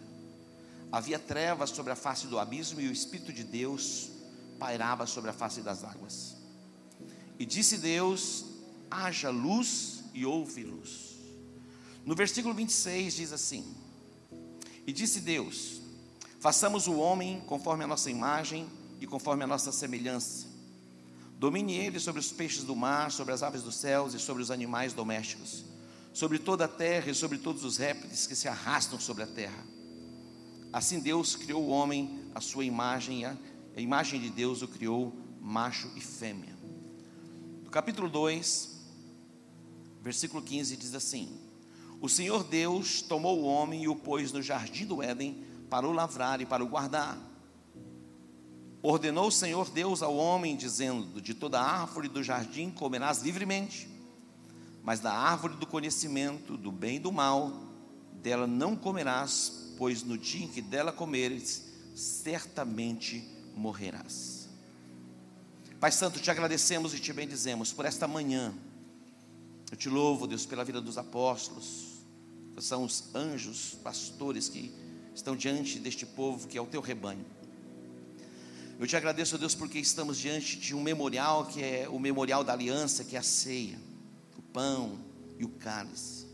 Havia 0.91 1.19
trevas 1.19 1.69
sobre 1.69 1.91
a 1.91 1.95
face 1.95 2.27
do 2.27 2.39
abismo, 2.39 2.81
e 2.81 2.87
o 2.87 2.91
Espírito 2.91 3.31
de 3.31 3.43
Deus 3.43 4.09
pairava 4.57 5.05
sobre 5.05 5.29
a 5.29 5.33
face 5.33 5.61
das 5.61 5.83
águas. 5.83 6.35
E 7.37 7.45
disse 7.45 7.77
Deus: 7.77 8.45
haja 8.89 9.29
luz, 9.29 10.03
e 10.13 10.25
houve 10.25 10.63
luz. 10.63 11.17
No 12.05 12.15
versículo 12.15 12.53
26 12.53 13.13
diz 13.13 13.33
assim: 13.33 13.63
E 14.87 14.91
disse 14.91 15.19
Deus: 15.21 15.81
Façamos 16.39 16.87
o 16.87 16.95
homem 16.95 17.41
conforme 17.41 17.83
a 17.83 17.87
nossa 17.87 18.09
imagem 18.09 18.67
e 18.99 19.07
conforme 19.07 19.43
a 19.43 19.47
nossa 19.47 19.71
semelhança. 19.71 20.47
Domine 21.37 21.77
ele 21.77 21.99
sobre 21.99 22.19
os 22.19 22.31
peixes 22.31 22.63
do 22.63 22.75
mar, 22.75 23.11
sobre 23.11 23.33
as 23.33 23.41
aves 23.41 23.63
dos 23.63 23.75
céus 23.75 24.13
e 24.13 24.19
sobre 24.19 24.43
os 24.43 24.51
animais 24.51 24.91
domésticos, 24.93 25.63
sobre 26.13 26.37
toda 26.37 26.65
a 26.65 26.67
terra 26.67 27.09
e 27.09 27.15
sobre 27.15 27.37
todos 27.37 27.63
os 27.63 27.77
répteis 27.77 28.27
que 28.27 28.35
se 28.35 28.47
arrastam 28.47 28.99
sobre 28.99 29.23
a 29.23 29.27
terra. 29.27 29.63
Assim 30.73 30.99
Deus 30.99 31.35
criou 31.35 31.63
o 31.63 31.69
homem, 31.69 32.29
a 32.35 32.41
sua 32.41 32.65
imagem, 32.65 33.23
a, 33.23 33.37
a 33.75 33.81
imagem 33.81 34.19
de 34.19 34.29
Deus 34.29 34.61
o 34.61 34.67
criou, 34.67 35.13
macho 35.39 35.89
e 35.95 36.01
fêmea. 36.01 36.57
No 37.63 37.71
capítulo 37.71 38.09
2, 38.09 38.77
versículo 40.01 40.43
15 40.43 40.75
diz 40.75 40.93
assim: 40.93 41.39
O 42.01 42.09
Senhor 42.09 42.43
Deus 42.43 43.01
tomou 43.01 43.39
o 43.39 43.45
homem 43.45 43.83
e 43.83 43.87
o 43.87 43.95
pôs 43.95 44.33
no 44.33 44.41
jardim 44.41 44.85
do 44.85 45.01
Éden 45.01 45.43
para 45.69 45.87
o 45.87 45.91
lavrar 45.93 46.41
e 46.41 46.45
para 46.45 46.63
o 46.63 46.67
guardar. 46.67 47.28
Ordenou 48.81 49.27
o 49.27 49.31
Senhor 49.31 49.69
Deus 49.69 50.01
ao 50.01 50.15
homem, 50.15 50.55
dizendo: 50.55 51.21
De 51.21 51.33
toda 51.33 51.59
árvore 51.59 52.07
do 52.07 52.23
jardim 52.23 52.71
comerás 52.71 53.21
livremente, 53.21 53.89
mas 54.83 54.99
da 55.01 55.13
árvore 55.13 55.55
do 55.55 55.67
conhecimento 55.67 56.55
do 56.55 56.71
bem 56.71 56.95
e 56.95 56.99
do 56.99 57.11
mal, 57.11 57.51
dela 58.13 58.47
não 58.47 58.75
comerás, 58.75 59.73
pois 59.77 60.03
no 60.03 60.17
dia 60.17 60.45
em 60.45 60.47
que 60.47 60.61
dela 60.61 60.93
comeres, 60.93 61.65
certamente 61.93 63.21
morrerás. 63.55 64.47
Pai 65.79 65.91
Santo, 65.91 66.19
te 66.19 66.31
agradecemos 66.31 66.93
e 66.93 66.99
te 66.99 67.11
bendizemos 67.11 67.71
por 67.71 67.85
esta 67.85 68.07
manhã. 68.07 68.53
Eu 69.71 69.77
te 69.77 69.87
louvo, 69.87 70.27
Deus, 70.27 70.45
pela 70.45 70.65
vida 70.65 70.81
dos 70.81 70.97
apóstolos, 70.97 71.99
que 72.55 72.61
são 72.61 72.83
os 72.83 73.13
anjos, 73.13 73.77
pastores 73.83 74.49
que 74.49 74.73
estão 75.13 75.35
diante 75.35 75.79
deste 75.79 76.05
povo 76.05 76.47
que 76.47 76.57
é 76.57 76.61
o 76.61 76.65
teu 76.65 76.81
rebanho. 76.81 77.25
Eu 78.79 78.87
te 78.87 78.95
agradeço, 78.95 79.37
Deus, 79.37 79.53
porque 79.53 79.77
estamos 79.77 80.17
diante 80.17 80.57
de 80.57 80.73
um 80.73 80.81
memorial 80.81 81.45
que 81.45 81.61
é 81.61 81.89
o 81.89 81.99
memorial 81.99 82.45
da 82.45 82.53
aliança, 82.53 83.03
que 83.03 83.17
é 83.17 83.19
a 83.19 83.21
ceia, 83.21 83.77
o 84.37 84.41
pão 84.41 84.97
e 85.37 85.43
o 85.43 85.49
cálice. 85.49 86.25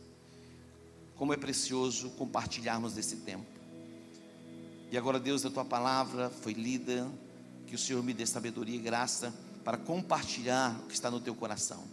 Como 1.15 1.33
é 1.33 1.37
precioso 1.37 2.11
compartilharmos 2.11 2.93
desse 2.93 3.15
tempo. 3.15 3.47
E 4.91 4.95
agora, 4.95 5.19
Deus, 5.19 5.43
a 5.43 5.49
tua 5.49 5.65
palavra 5.65 6.29
foi 6.29 6.53
lida, 6.53 7.11
que 7.65 7.73
o 7.73 7.79
Senhor 7.79 8.03
me 8.03 8.13
dê 8.13 8.27
sabedoria 8.27 8.75
e 8.75 8.79
graça 8.79 9.33
para 9.63 9.75
compartilhar 9.75 10.79
o 10.81 10.85
que 10.85 10.93
está 10.93 11.09
no 11.09 11.19
teu 11.19 11.33
coração. 11.33 11.83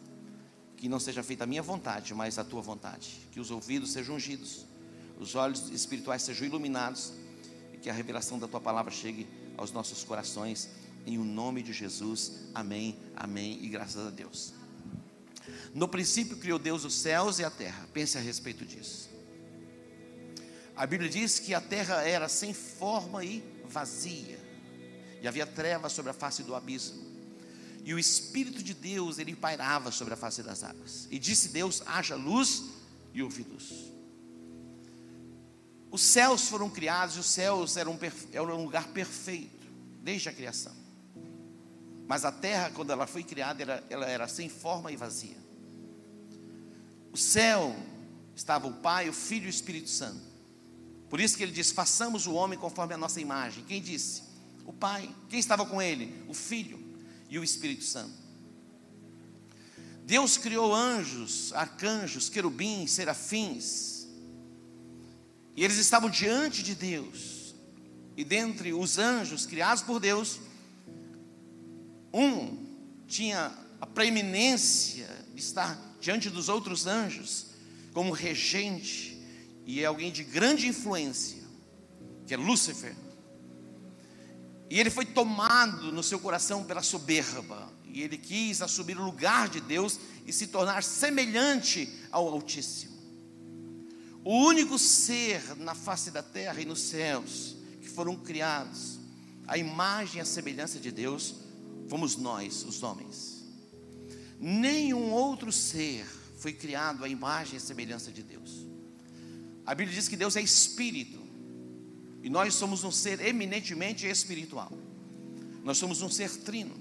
Que 0.77 0.87
não 0.87 1.01
seja 1.01 1.23
feita 1.23 1.45
a 1.45 1.47
minha 1.47 1.63
vontade, 1.63 2.13
mas 2.13 2.39
a 2.39 2.45
tua 2.45 2.61
vontade. 2.61 3.23
Que 3.33 3.41
os 3.41 3.51
ouvidos 3.51 3.91
sejam 3.91 4.17
ungidos, 4.17 4.67
os 5.19 5.35
olhos 5.35 5.71
espirituais 5.71 6.21
sejam 6.21 6.47
iluminados 6.47 7.15
e 7.73 7.79
que 7.79 7.89
a 7.89 7.93
revelação 7.95 8.39
da 8.39 8.47
tua 8.47 8.61
palavra 8.61 8.93
chegue 8.93 9.27
aos 9.57 9.73
nossos 9.73 10.05
corações, 10.05 10.69
em 11.07 11.19
o 11.19 11.25
nome 11.25 11.63
de 11.63 11.73
Jesus. 11.73 12.33
Amém, 12.55 12.99
amém 13.17 13.59
e 13.63 13.69
graças 13.69 14.07
a 14.07 14.11
Deus. 14.11 14.53
No 15.75 15.89
princípio 15.89 16.37
criou 16.37 16.59
Deus 16.59 16.85
os 16.85 16.95
céus 16.95 17.39
e 17.39 17.45
a 17.45 17.51
terra. 17.51 17.89
Pense 17.93 18.17
a 18.17 18.21
respeito 18.21 18.65
disso. 18.65 19.11
A 20.77 20.87
Bíblia 20.87 21.11
diz 21.11 21.39
que 21.39 21.55
a 21.55 21.61
terra 21.61 22.03
era 22.03 22.29
sem 22.29 22.55
forma 22.55 23.25
e 23.25 23.43
vazia, 23.67 24.39
e 25.21 25.29
havia 25.29 25.47
trevas 25.47 25.93
sobre 25.93 26.11
a 26.11 26.15
face 26.15 26.43
do 26.43 26.55
abismo. 26.55 27.03
E 27.85 27.93
o 27.93 27.99
Espírito 27.99 28.63
de 28.63 28.75
Deus, 28.75 29.19
ele 29.19 29.35
pairava 29.35 29.91
sobre 29.91 30.15
a 30.15 30.17
face 30.17 30.43
das 30.43 30.63
águas. 30.63 31.09
E 31.11 31.19
disse 31.19 31.49
Deus: 31.49 31.83
haja 31.85 32.15
luz, 32.15 32.65
e 33.13 33.23
houve 33.23 33.43
luz. 33.43 33.92
Os 35.93 36.01
céus 36.01 36.49
foram 36.49 36.71
criados 36.71 37.17
e 37.17 37.19
os 37.21 37.27
céus 37.27 37.77
eram, 37.77 37.99
eram 38.33 38.59
um 38.59 38.65
lugar 38.65 38.89
perfeito, 38.89 39.67
desde 40.03 40.27
a 40.27 40.33
criação. 40.33 40.73
Mas 42.09 42.25
a 42.25 42.33
terra, 42.33 42.71
quando 42.71 42.91
ela 42.91 43.07
foi 43.07 43.23
criada, 43.23 43.63
ela, 43.63 43.85
ela 43.91 44.07
era 44.07 44.27
sem 44.27 44.49
forma 44.49 44.91
e 44.91 44.97
vazia. 44.97 45.37
O 47.13 47.17
céu 47.19 47.77
estava 48.35 48.67
o 48.67 48.73
Pai, 48.73 49.11
o 49.11 49.13
Filho 49.13 49.45
e 49.45 49.49
o 49.49 49.51
Espírito 49.51 49.91
Santo. 49.91 50.23
Por 51.11 51.21
isso 51.21 51.37
que 51.37 51.43
ele 51.43 51.53
diz: 51.53 51.71
façamos 51.71 52.27
o 52.27 52.33
homem 52.33 52.59
conforme 52.59 52.95
a 52.95 52.97
nossa 52.99 53.21
imagem. 53.21 53.63
Quem 53.65 53.83
disse? 53.83 54.23
O 54.65 54.73
Pai. 54.73 55.15
Quem 55.29 55.39
estava 55.39 55.67
com 55.67 55.81
ele? 55.81 56.25
O 56.27 56.33
Filho 56.33 56.81
e 57.29 57.39
o 57.39 57.45
Espírito 57.45 57.85
Santo. 57.85 58.15
Deus 60.07 60.39
criou 60.39 60.75
anjos, 60.75 61.53
arcanjos, 61.53 62.31
querubins, 62.31 62.93
serafins, 62.93 63.92
e 65.57 65.65
eles 65.65 65.77
estavam 65.77 66.09
diante 66.09 66.63
de 66.63 66.75
Deus. 66.75 67.55
E 68.17 68.25
dentre 68.25 68.73
os 68.73 68.99
anjos 68.99 69.47
criados 69.47 69.83
por 69.83 69.99
Deus, 69.99 70.41
um 72.13 72.67
tinha 73.07 73.53
a 73.81 73.87
preeminência 73.87 75.09
de 75.35 75.41
estar 75.41 75.79
diante 76.01 76.29
dos 76.31 76.49
outros 76.49 76.87
anjos 76.87 77.47
como 77.93 78.13
regente 78.13 79.13
e 79.65 79.81
é 79.81 79.87
alguém 79.87 80.11
de 80.11 80.25
grande 80.25 80.67
influência, 80.67 81.43
que 82.27 82.35
é 82.35 82.37
Lúcifer. 82.37 82.95
E 84.69 84.81
ele 84.81 84.91
foi 84.91 85.05
tomado 85.05 85.93
no 85.93 86.03
seu 86.03 86.19
coração 86.19 86.65
pela 86.65 86.83
soberba, 86.83 87.71
e 87.85 88.03
ele 88.03 88.17
quis 88.17 88.63
assumir 88.63 88.99
o 88.99 89.05
lugar 89.05 89.49
de 89.49 89.61
Deus 89.61 90.01
e 90.27 90.33
se 90.33 90.47
tornar 90.47 90.83
semelhante 90.83 91.89
ao 92.11 92.27
Altíssimo. 92.29 92.92
O 94.25 94.35
único 94.47 94.79
ser 94.79 95.57
na 95.57 95.75
face 95.75 96.11
da 96.11 96.23
terra 96.23 96.61
e 96.61 96.65
nos 96.65 96.81
céus 96.81 97.57
que 97.81 97.89
foram 97.89 98.17
criados, 98.17 99.01
a 99.47 99.59
imagem 99.59 100.19
e 100.19 100.21
a 100.21 100.25
semelhança 100.25 100.79
de 100.79 100.93
Deus, 100.93 101.35
fomos 101.89 102.17
nós, 102.17 102.65
os 102.65 102.83
homens. 102.83 103.43
Nenhum 104.39 105.11
outro 105.11 105.51
ser 105.51 106.07
foi 106.39 106.53
criado 106.53 107.05
à 107.05 107.09
imagem 107.09 107.57
e 107.57 107.61
semelhança 107.61 108.13
de 108.13 108.23
Deus. 108.23 108.67
A 109.67 109.75
Bíblia 109.75 109.95
diz 109.95 110.09
que 110.09 110.17
Deus 110.17 110.37
é 110.37 110.41
espírito, 110.41 111.21
e 112.23 112.31
nós 112.31 112.55
somos 112.55 112.85
um 112.85 112.91
ser 112.93 113.21
eminentemente 113.21 114.07
espiritual. 114.07 114.73
Nós 115.65 115.79
somos 115.79 116.03
um 116.03 116.09
ser 116.09 116.31
trino. 116.39 116.75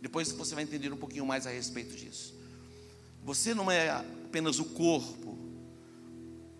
Depois 0.00 0.30
você 0.30 0.54
vai 0.54 0.62
entender 0.62 0.92
um 0.92 0.96
pouquinho 0.96 1.26
mais 1.26 1.46
a 1.46 1.50
respeito 1.50 1.96
disso. 1.96 2.34
Você 3.24 3.54
não 3.54 3.70
é 3.70 3.90
apenas 3.90 4.58
o 4.58 4.64
corpo, 4.66 5.43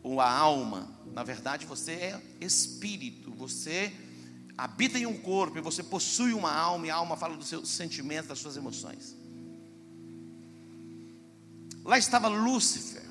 ou 0.05 0.21
a 0.21 0.31
alma, 0.31 0.87
na 1.15 1.25
verdade 1.25 1.65
você 1.65 1.93
é 1.93 2.23
espírito, 2.39 3.31
você 3.31 3.91
habita 4.57 4.99
em 4.99 5.07
um 5.07 5.17
corpo 5.17 5.57
e 5.57 5.63
você 5.63 5.83
possui 5.83 6.35
uma 6.35 6.53
alma, 6.53 6.87
e 6.87 6.91
a 6.91 6.95
alma 6.95 7.17
fala 7.17 7.35
dos 7.37 7.49
seus 7.49 7.71
sentimentos, 7.71 8.29
das 8.29 8.39
suas 8.39 8.57
emoções. 8.57 9.17
Lá 11.83 11.97
estava 11.97 12.29
Lúcifer. 12.29 13.03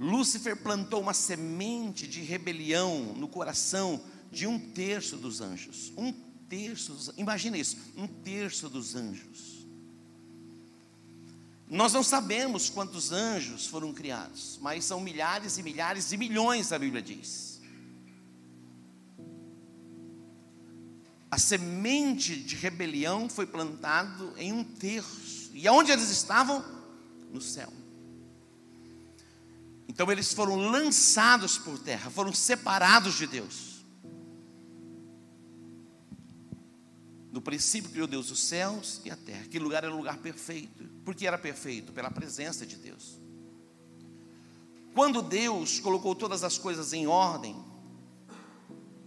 Lúcifer 0.00 0.56
plantou 0.56 1.02
uma 1.02 1.14
semente 1.14 2.06
de 2.06 2.22
rebelião 2.22 3.12
no 3.14 3.28
coração 3.28 4.02
de 4.32 4.46
um 4.46 4.58
terço 4.58 5.18
dos 5.18 5.42
anjos. 5.42 5.92
Um 5.98 6.12
terço, 6.48 7.12
imagina 7.18 7.58
isso, 7.58 7.76
um 7.94 8.06
terço 8.06 8.70
dos 8.70 8.96
anjos. 8.96 9.61
Nós 11.72 11.94
não 11.94 12.02
sabemos 12.02 12.68
quantos 12.68 13.12
anjos 13.12 13.66
foram 13.66 13.94
criados, 13.94 14.58
mas 14.60 14.84
são 14.84 15.00
milhares 15.00 15.56
e 15.56 15.62
milhares 15.62 16.12
e 16.12 16.18
milhões, 16.18 16.70
a 16.70 16.78
Bíblia 16.78 17.00
diz. 17.00 17.62
A 21.30 21.38
semente 21.38 22.36
de 22.36 22.56
rebelião 22.56 23.26
foi 23.26 23.46
plantado 23.46 24.34
em 24.36 24.52
um 24.52 24.62
terço. 24.62 25.50
E 25.54 25.66
aonde 25.66 25.90
eles 25.90 26.10
estavam? 26.10 26.62
No 27.32 27.40
céu. 27.40 27.72
Então 29.88 30.12
eles 30.12 30.30
foram 30.34 30.56
lançados 30.56 31.56
por 31.56 31.78
terra, 31.78 32.10
foram 32.10 32.34
separados 32.34 33.14
de 33.16 33.26
Deus. 33.26 33.71
No 37.32 37.40
princípio 37.40 37.90
criou 37.90 38.06
Deus 38.06 38.30
os 38.30 38.40
céus 38.40 39.00
e 39.06 39.10
a 39.10 39.16
terra. 39.16 39.46
Que 39.50 39.58
lugar 39.58 39.82
era 39.82 39.92
o 39.92 39.96
lugar 39.96 40.18
perfeito. 40.18 40.84
Por 41.02 41.14
que 41.14 41.26
era 41.26 41.38
perfeito? 41.38 41.90
Pela 41.90 42.10
presença 42.10 42.66
de 42.66 42.76
Deus. 42.76 43.18
Quando 44.94 45.22
Deus 45.22 45.80
colocou 45.80 46.14
todas 46.14 46.44
as 46.44 46.58
coisas 46.58 46.92
em 46.92 47.06
ordem, 47.06 47.56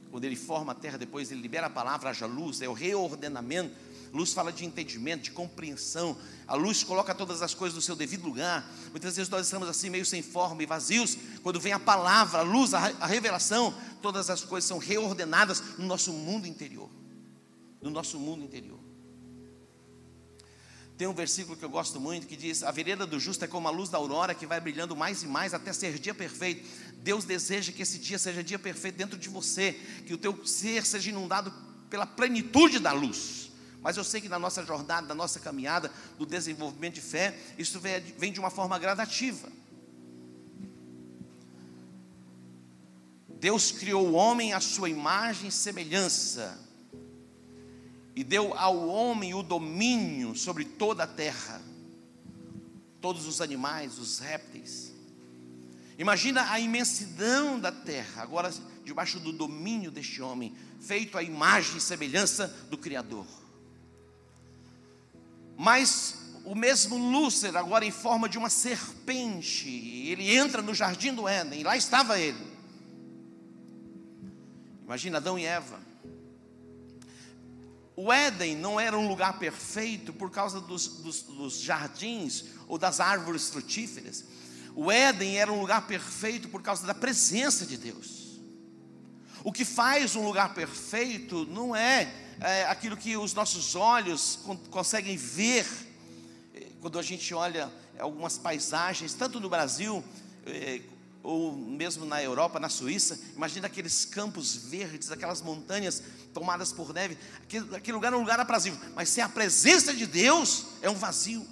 quando 0.09 0.25
Ele 0.25 0.35
forma 0.35 0.71
a 0.71 0.75
terra, 0.75 0.97
depois 0.97 1.31
Ele 1.31 1.39
libera 1.39 1.67
a 1.67 1.69
palavra, 1.69 2.09
haja 2.09 2.25
luz, 2.25 2.63
é 2.63 2.67
o 2.67 2.73
reordenamento. 2.73 3.75
Luz 4.11 4.33
fala 4.33 4.51
de 4.51 4.65
entendimento, 4.65 5.25
de 5.25 5.31
compreensão. 5.31 6.17
A 6.47 6.55
luz 6.55 6.83
coloca 6.83 7.13
todas 7.13 7.43
as 7.43 7.53
coisas 7.53 7.75
no 7.75 7.81
seu 7.81 7.95
devido 7.95 8.25
lugar. 8.25 8.67
Muitas 8.89 9.15
vezes 9.15 9.29
nós 9.29 9.45
estamos 9.45 9.69
assim, 9.69 9.91
meio 9.91 10.05
sem 10.05 10.23
forma 10.23 10.63
e 10.63 10.65
vazios. 10.65 11.15
Quando 11.43 11.59
vem 11.59 11.73
a 11.73 11.79
palavra, 11.79 12.39
a 12.39 12.43
luz, 12.43 12.73
a 12.73 13.05
revelação, 13.05 13.71
todas 14.01 14.31
as 14.31 14.43
coisas 14.43 14.67
são 14.67 14.79
reordenadas 14.79 15.61
no 15.77 15.85
nosso 15.85 16.11
mundo 16.11 16.47
interior 16.47 16.89
no 17.85 17.91
nosso 17.91 18.19
mundo 18.19 18.43
interior. 18.43 18.79
Tem 20.97 21.07
um 21.07 21.13
versículo 21.13 21.55
que 21.55 21.63
eu 21.63 21.69
gosto 21.69 21.99
muito 22.01 22.25
que 22.25 22.35
diz: 22.35 22.63
A 22.63 22.71
vereda 22.71 23.05
do 23.05 23.19
justo 23.19 23.45
é 23.45 23.47
como 23.47 23.67
a 23.67 23.71
luz 23.71 23.89
da 23.89 23.97
aurora 23.97 24.33
que 24.33 24.47
vai 24.47 24.59
brilhando 24.59 24.95
mais 24.95 25.21
e 25.21 25.27
mais 25.27 25.53
até 25.53 25.71
ser 25.71 25.99
dia 25.99 26.15
perfeito. 26.15 26.67
Deus 26.97 27.25
deseja 27.25 27.71
que 27.71 27.83
esse 27.83 27.99
dia 27.99 28.17
seja 28.17 28.43
dia 28.43 28.57
perfeito 28.57 28.95
dentro 28.95 29.19
de 29.19 29.29
você, 29.29 29.73
que 30.07 30.13
o 30.13 30.17
teu 30.17 30.45
ser 30.47 30.83
seja 30.83 31.11
inundado 31.11 31.53
pela 31.89 32.07
plenitude 32.07 32.79
da 32.79 32.91
luz. 32.91 33.51
Mas 33.81 33.97
eu 33.97 34.03
sei 34.03 34.19
que 34.19 34.27
na 34.27 34.39
nossa 34.39 34.65
jornada, 34.65 35.05
na 35.05 35.13
nossa 35.13 35.39
caminhada, 35.39 35.91
do 36.17 36.25
desenvolvimento 36.25 36.95
de 36.95 37.01
fé, 37.01 37.37
isso 37.55 37.79
vem 37.79 38.31
de 38.31 38.39
uma 38.39 38.49
forma 38.49 38.79
gradativa. 38.79 39.47
Deus 43.29 43.71
criou 43.71 44.07
o 44.07 44.13
homem 44.13 44.53
à 44.53 44.59
sua 44.59 44.89
imagem 44.89 45.49
e 45.49 45.51
semelhança 45.51 46.64
e 48.15 48.23
deu 48.23 48.57
ao 48.57 48.87
homem 48.87 49.33
o 49.33 49.43
domínio 49.43 50.35
sobre 50.35 50.63
toda 50.63 51.03
a 51.03 51.07
terra, 51.07 51.61
todos 53.01 53.27
os 53.27 53.41
animais, 53.41 53.99
os 53.99 54.19
répteis. 54.19 54.93
Imagina 55.97 56.49
a 56.49 56.59
imensidão 56.59 57.59
da 57.59 57.73
terra, 57.73 58.23
agora 58.23 58.53
debaixo 58.85 59.19
do 59.19 59.33
domínio 59.33 59.91
deste 59.91 60.21
homem, 60.21 60.55
feito 60.79 61.17
à 61.17 61.23
imagem 61.23 61.77
e 61.77 61.81
semelhança 61.81 62.47
do 62.69 62.77
Criador. 62.77 63.27
Mas 65.57 66.31
o 66.45 66.55
mesmo 66.55 66.97
Lúcifer, 66.97 67.57
agora 67.57 67.83
em 67.83 67.91
forma 67.91 68.29
de 68.29 68.37
uma 68.37 68.49
serpente, 68.49 69.69
ele 69.69 70.35
entra 70.35 70.61
no 70.61 70.73
jardim 70.73 71.13
do 71.13 71.27
Éden, 71.27 71.59
e 71.59 71.63
lá 71.63 71.75
estava 71.75 72.17
ele. 72.17 72.55
Imagina 74.85 75.17
Adão 75.17 75.37
e 75.37 75.43
Eva 75.43 75.84
o 77.95 78.11
Éden 78.11 78.55
não 78.57 78.79
era 78.79 78.97
um 78.97 79.07
lugar 79.07 79.39
perfeito 79.39 80.11
por 80.11 80.29
causa 80.29 80.59
dos, 80.59 80.87
dos, 80.87 81.21
dos, 81.21 81.59
jardins 81.61 82.45
ou 82.67 82.77
das 82.77 82.99
árvores 82.99 83.49
frutíferas. 83.49 84.25
O 84.75 84.91
Éden 84.91 85.37
era 85.37 85.51
um 85.51 85.61
lugar 85.61 85.87
perfeito 85.87 86.49
por 86.49 86.61
causa 86.61 86.85
da 86.85 86.93
presença 86.93 87.65
de 87.65 87.77
Deus. 87.77 88.39
O 89.43 89.51
que 89.51 89.63
faz 89.63 90.15
um 90.15 90.25
lugar 90.25 90.53
perfeito 90.53 91.45
não 91.45 91.73
é, 91.73 92.13
é 92.41 92.65
aquilo 92.65 92.97
que 92.97 93.15
os 93.15 93.33
nossos 93.33 93.75
olhos 93.75 94.39
conseguem 94.69 95.15
ver 95.15 95.65
é, 96.53 96.67
quando 96.81 96.99
a 96.99 97.03
gente 97.03 97.33
olha 97.33 97.71
algumas 97.97 98.37
paisagens, 98.37 99.13
tanto 99.13 99.39
no 99.39 99.49
Brasil 99.49 100.03
é, 100.45 100.81
ou 101.25 101.51
mesmo 101.57 102.05
na 102.05 102.21
Europa, 102.21 102.59
na 102.59 102.69
Suíça, 102.69 103.19
imagina 103.35 103.65
aqueles 103.65 104.05
campos 104.05 104.55
verdes, 104.55 105.11
aquelas 105.11 105.41
montanhas 105.41 106.01
tomadas 106.33 106.71
por 106.71 106.93
neve, 106.93 107.17
aquele, 107.41 107.75
aquele 107.75 107.95
lugar 107.95 108.13
é 108.13 108.15
um 108.15 108.19
lugar 108.19 108.39
aprazível, 108.39 108.79
mas 108.95 109.09
sem 109.09 109.23
a 109.23 109.29
presença 109.29 109.93
de 109.93 110.05
Deus 110.05 110.67
é 110.81 110.89
um 110.89 110.95
vazio. 110.95 111.45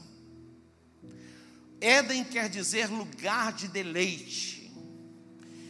Éden 1.82 2.24
quer 2.24 2.50
dizer 2.50 2.88
lugar 2.88 3.52
de 3.52 3.68
deleite, 3.68 4.72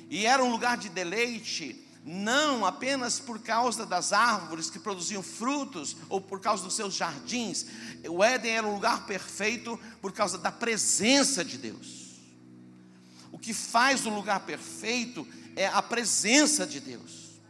e 0.10 0.26
era 0.26 0.44
um 0.44 0.52
lugar 0.52 0.78
de 0.78 0.90
deleite 0.90 1.80
não 2.06 2.66
apenas 2.66 3.18
por 3.18 3.40
causa 3.40 3.86
das 3.86 4.12
árvores 4.12 4.70
que 4.70 4.78
produziam 4.78 5.24
frutos 5.24 5.96
ou 6.10 6.20
por 6.20 6.42
causa 6.42 6.62
dos 6.62 6.76
seus 6.76 6.94
jardins, 6.94 7.66
o 8.10 8.22
Éden 8.22 8.52
era 8.52 8.68
um 8.68 8.74
lugar 8.74 9.06
perfeito 9.06 9.80
por 10.02 10.12
causa 10.12 10.38
da 10.38 10.52
presença 10.52 11.46
de 11.46 11.58
Deus. 11.58 12.03
Que 13.44 13.54
faz 13.54 14.06
o 14.06 14.10
lugar 14.10 14.40
perfeito 14.40 15.28
é 15.54 15.68
a 15.68 15.82
presença 15.82 16.66
de 16.66 16.80
Deus. 16.80 17.42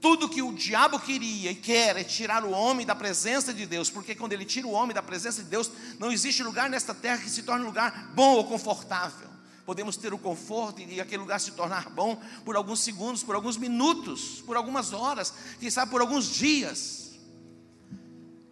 Tudo 0.00 0.30
que 0.30 0.40
o 0.40 0.54
diabo 0.54 0.98
queria 0.98 1.50
e 1.50 1.54
quer 1.54 1.94
é 1.96 2.02
tirar 2.02 2.42
o 2.42 2.52
homem 2.52 2.86
da 2.86 2.94
presença 2.94 3.52
de 3.52 3.66
Deus, 3.66 3.90
porque 3.90 4.14
quando 4.14 4.32
ele 4.32 4.46
tira 4.46 4.66
o 4.66 4.72
homem 4.72 4.94
da 4.94 5.02
presença 5.02 5.42
de 5.42 5.50
Deus, 5.50 5.70
não 5.98 6.10
existe 6.10 6.42
lugar 6.42 6.70
nesta 6.70 6.94
terra 6.94 7.18
que 7.18 7.28
se 7.28 7.42
torne 7.42 7.66
lugar 7.66 8.12
bom 8.14 8.36
ou 8.36 8.44
confortável. 8.44 9.28
Podemos 9.66 9.96
ter 9.98 10.14
o 10.14 10.18
conforto 10.18 10.80
e 10.80 11.02
aquele 11.02 11.20
lugar 11.20 11.38
se 11.38 11.50
tornar 11.50 11.90
bom 11.90 12.18
por 12.42 12.56
alguns 12.56 12.80
segundos, 12.80 13.22
por 13.22 13.34
alguns 13.34 13.58
minutos, 13.58 14.42
por 14.46 14.56
algumas 14.56 14.94
horas, 14.94 15.34
quem 15.60 15.68
sabe 15.68 15.90
por 15.90 16.00
alguns 16.00 16.32
dias. 16.32 17.12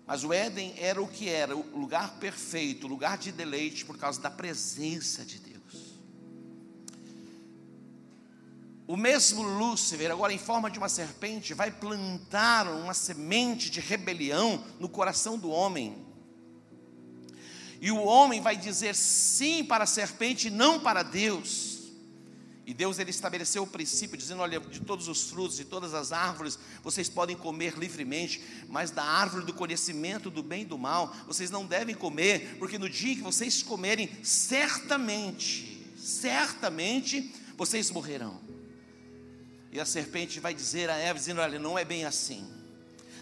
Mas 0.07 0.23
o 0.23 0.35
Éden 0.35 0.75
era 0.77 1.01
o 1.01 1.09
que 1.09 1.31
era, 1.31 1.57
o 1.57 1.79
lugar 1.79 2.19
perfeito, 2.19 2.87
o 2.87 2.91
lugar 2.91 3.17
de 3.17 3.33
deleite 3.33 3.87
por 3.87 3.97
causa 3.97 4.21
da 4.21 4.31
presença 4.31 5.25
de 5.25 5.39
Deus. 5.39 5.44
O 8.87 8.97
mesmo 8.97 9.43
Lúcifer, 9.43 10.11
agora 10.11 10.33
em 10.33 10.39
forma 10.39 10.71
de 10.71 10.79
uma 10.79 10.91
serpente, 10.91 11.55
vai 11.55 11.71
plantar 11.71 12.69
uma 12.69 12.93
semente 12.93 13.71
de 13.71 13.81
rebelião 13.81 14.63
no 14.79 14.91
coração 14.91 15.39
do 15.39 15.49
homem. 15.49 16.05
E 17.81 17.91
o 17.91 18.03
homem 18.03 18.43
vai 18.43 18.57
dizer 18.57 18.95
sim 18.95 19.65
para 19.65 19.85
a 19.85 19.87
serpente 19.87 20.51
não 20.51 20.81
para 20.81 21.03
Deus. 21.03 21.75
E 22.67 22.73
Deus 22.73 22.99
ele 22.99 23.11
estabeleceu 23.11 23.63
o 23.63 23.67
princípio, 23.67 24.17
dizendo: 24.17 24.43
olha, 24.43 24.61
de 24.61 24.81
todos 24.81 25.09
os 25.09 25.31
frutos, 25.31 25.57
de 25.57 25.65
todas 25.65 25.95
as 25.95 26.13
árvores, 26.13 26.59
vocês 26.83 27.09
podem 27.09 27.37
comer 27.37 27.79
livremente, 27.79 28.43
mas 28.69 28.91
da 28.91 29.03
árvore 29.03 29.47
do 29.47 29.53
conhecimento 29.53 30.31
do 30.31 30.43
bem 30.43 30.63
e 30.63 30.67
do 30.67 30.79
mal, 30.79 31.15
vocês 31.27 31.51
não 31.51 31.67
devem 31.67 31.95
comer, 31.95 32.57
porque 32.59 32.79
no 32.79 32.89
dia 32.89 33.17
que 33.17 33.23
vocês 33.23 33.63
comerem, 33.63 34.11
certamente, 34.23 35.93
certamente, 35.97 37.35
vocês 37.57 37.91
morrerão. 37.91 38.41
E 39.75 39.81
a 39.81 39.85
serpente 39.85 40.39
vai 40.39 40.55
dizer 40.55 40.89
a 40.89 40.97
Eva, 40.97 41.19
dizendo: 41.19 41.41
olha, 41.41 41.59
não 41.59 41.77
é 41.77 41.85
bem 41.85 42.05
assim. 42.05 42.49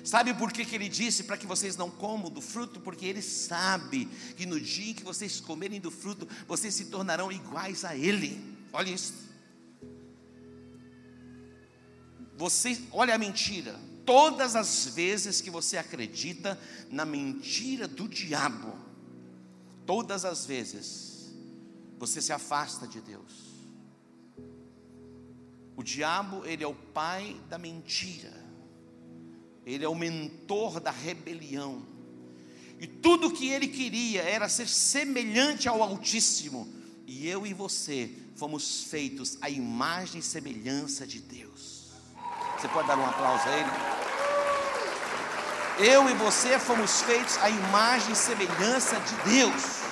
Sabe 0.04 0.34
por 0.34 0.52
que, 0.52 0.66
que 0.66 0.74
ele 0.74 0.88
disse 0.88 1.24
para 1.24 1.38
que 1.38 1.46
vocês 1.46 1.78
não 1.78 1.90
comam 1.90 2.30
do 2.30 2.42
fruto? 2.42 2.78
Porque 2.78 3.06
ele 3.06 3.22
sabe 3.22 4.04
que 4.36 4.44
no 4.44 4.60
dia 4.60 4.90
em 4.90 4.94
que 4.94 5.02
vocês 5.02 5.40
comerem 5.40 5.80
do 5.80 5.90
fruto, 5.90 6.28
vocês 6.46 6.74
se 6.74 6.86
tornarão 6.86 7.32
iguais 7.32 7.86
a 7.86 7.96
ele. 7.96 8.38
Olha 8.70 8.90
isso. 8.90 9.14
Você, 12.36 12.78
olha 12.92 13.14
a 13.14 13.18
mentira. 13.18 13.80
Todas 14.04 14.54
as 14.54 14.86
vezes 14.86 15.40
que 15.40 15.50
você 15.50 15.78
acredita 15.78 16.60
na 16.90 17.06
mentira 17.06 17.88
do 17.88 18.06
diabo, 18.06 18.76
todas 19.86 20.26
as 20.26 20.44
vezes 20.44 21.32
você 21.98 22.20
se 22.20 22.32
afasta 22.32 22.86
de 22.86 23.00
Deus. 23.00 23.51
O 25.76 25.82
diabo, 25.82 26.44
ele 26.44 26.62
é 26.62 26.66
o 26.66 26.74
pai 26.74 27.40
da 27.48 27.58
mentira. 27.58 28.32
Ele 29.64 29.84
é 29.84 29.88
o 29.88 29.94
mentor 29.94 30.80
da 30.80 30.90
rebelião. 30.90 31.82
E 32.78 32.86
tudo 32.86 33.30
que 33.30 33.48
ele 33.48 33.68
queria 33.68 34.22
era 34.22 34.48
ser 34.48 34.68
semelhante 34.68 35.68
ao 35.68 35.82
Altíssimo. 35.82 36.68
E 37.06 37.28
eu 37.28 37.46
e 37.46 37.54
você 37.54 38.10
fomos 38.34 38.84
feitos 38.84 39.38
à 39.40 39.48
imagem 39.48 40.18
e 40.18 40.22
semelhança 40.22 41.06
de 41.06 41.20
Deus. 41.20 41.92
Você 42.58 42.68
pode 42.68 42.88
dar 42.88 42.98
um 42.98 43.06
aplauso 43.06 43.44
a 43.48 43.56
ele? 43.56 43.70
Eu 45.78 46.08
e 46.10 46.14
você 46.14 46.58
fomos 46.58 47.00
feitos 47.02 47.38
à 47.38 47.48
imagem 47.48 48.12
e 48.12 48.16
semelhança 48.16 48.96
de 49.00 49.30
Deus. 49.30 49.82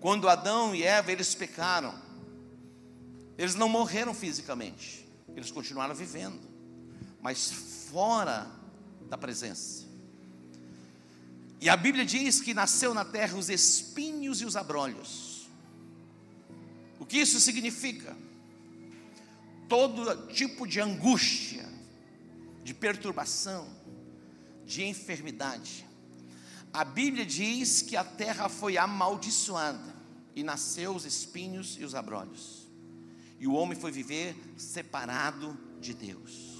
Quando 0.00 0.28
Adão 0.28 0.74
e 0.74 0.82
Eva 0.82 1.12
eles 1.12 1.34
pecaram, 1.34 1.94
eles 3.36 3.54
não 3.54 3.68
morreram 3.68 4.14
fisicamente, 4.14 5.08
eles 5.34 5.50
continuaram 5.50 5.94
vivendo, 5.94 6.40
mas 7.20 7.50
fora 7.90 8.46
da 9.08 9.18
presença. 9.18 9.84
E 11.60 11.68
a 11.68 11.76
Bíblia 11.76 12.04
diz 12.04 12.40
que 12.40 12.52
nasceu 12.52 12.92
na 12.92 13.04
terra 13.04 13.38
os 13.38 13.48
espinhos 13.48 14.40
e 14.40 14.44
os 14.44 14.56
abrolhos. 14.56 15.48
O 16.98 17.06
que 17.06 17.18
isso 17.18 17.40
significa? 17.40 18.16
Todo 19.68 20.26
tipo 20.28 20.66
de 20.66 20.80
angústia, 20.80 21.66
de 22.62 22.74
perturbação, 22.74 23.66
de 24.66 24.84
enfermidade. 24.84 25.86
A 26.72 26.84
Bíblia 26.84 27.24
diz 27.24 27.82
que 27.82 27.96
a 27.96 28.04
terra 28.04 28.48
foi 28.48 28.76
amaldiçoada 28.76 29.94
e 30.34 30.42
nasceu 30.42 30.94
os 30.94 31.04
espinhos 31.04 31.76
e 31.78 31.84
os 31.84 31.94
abrolhos. 31.94 32.63
E 33.38 33.46
o 33.46 33.52
homem 33.52 33.78
foi 33.78 33.90
viver 33.90 34.36
separado 34.56 35.58
de 35.80 35.92
Deus. 35.92 36.54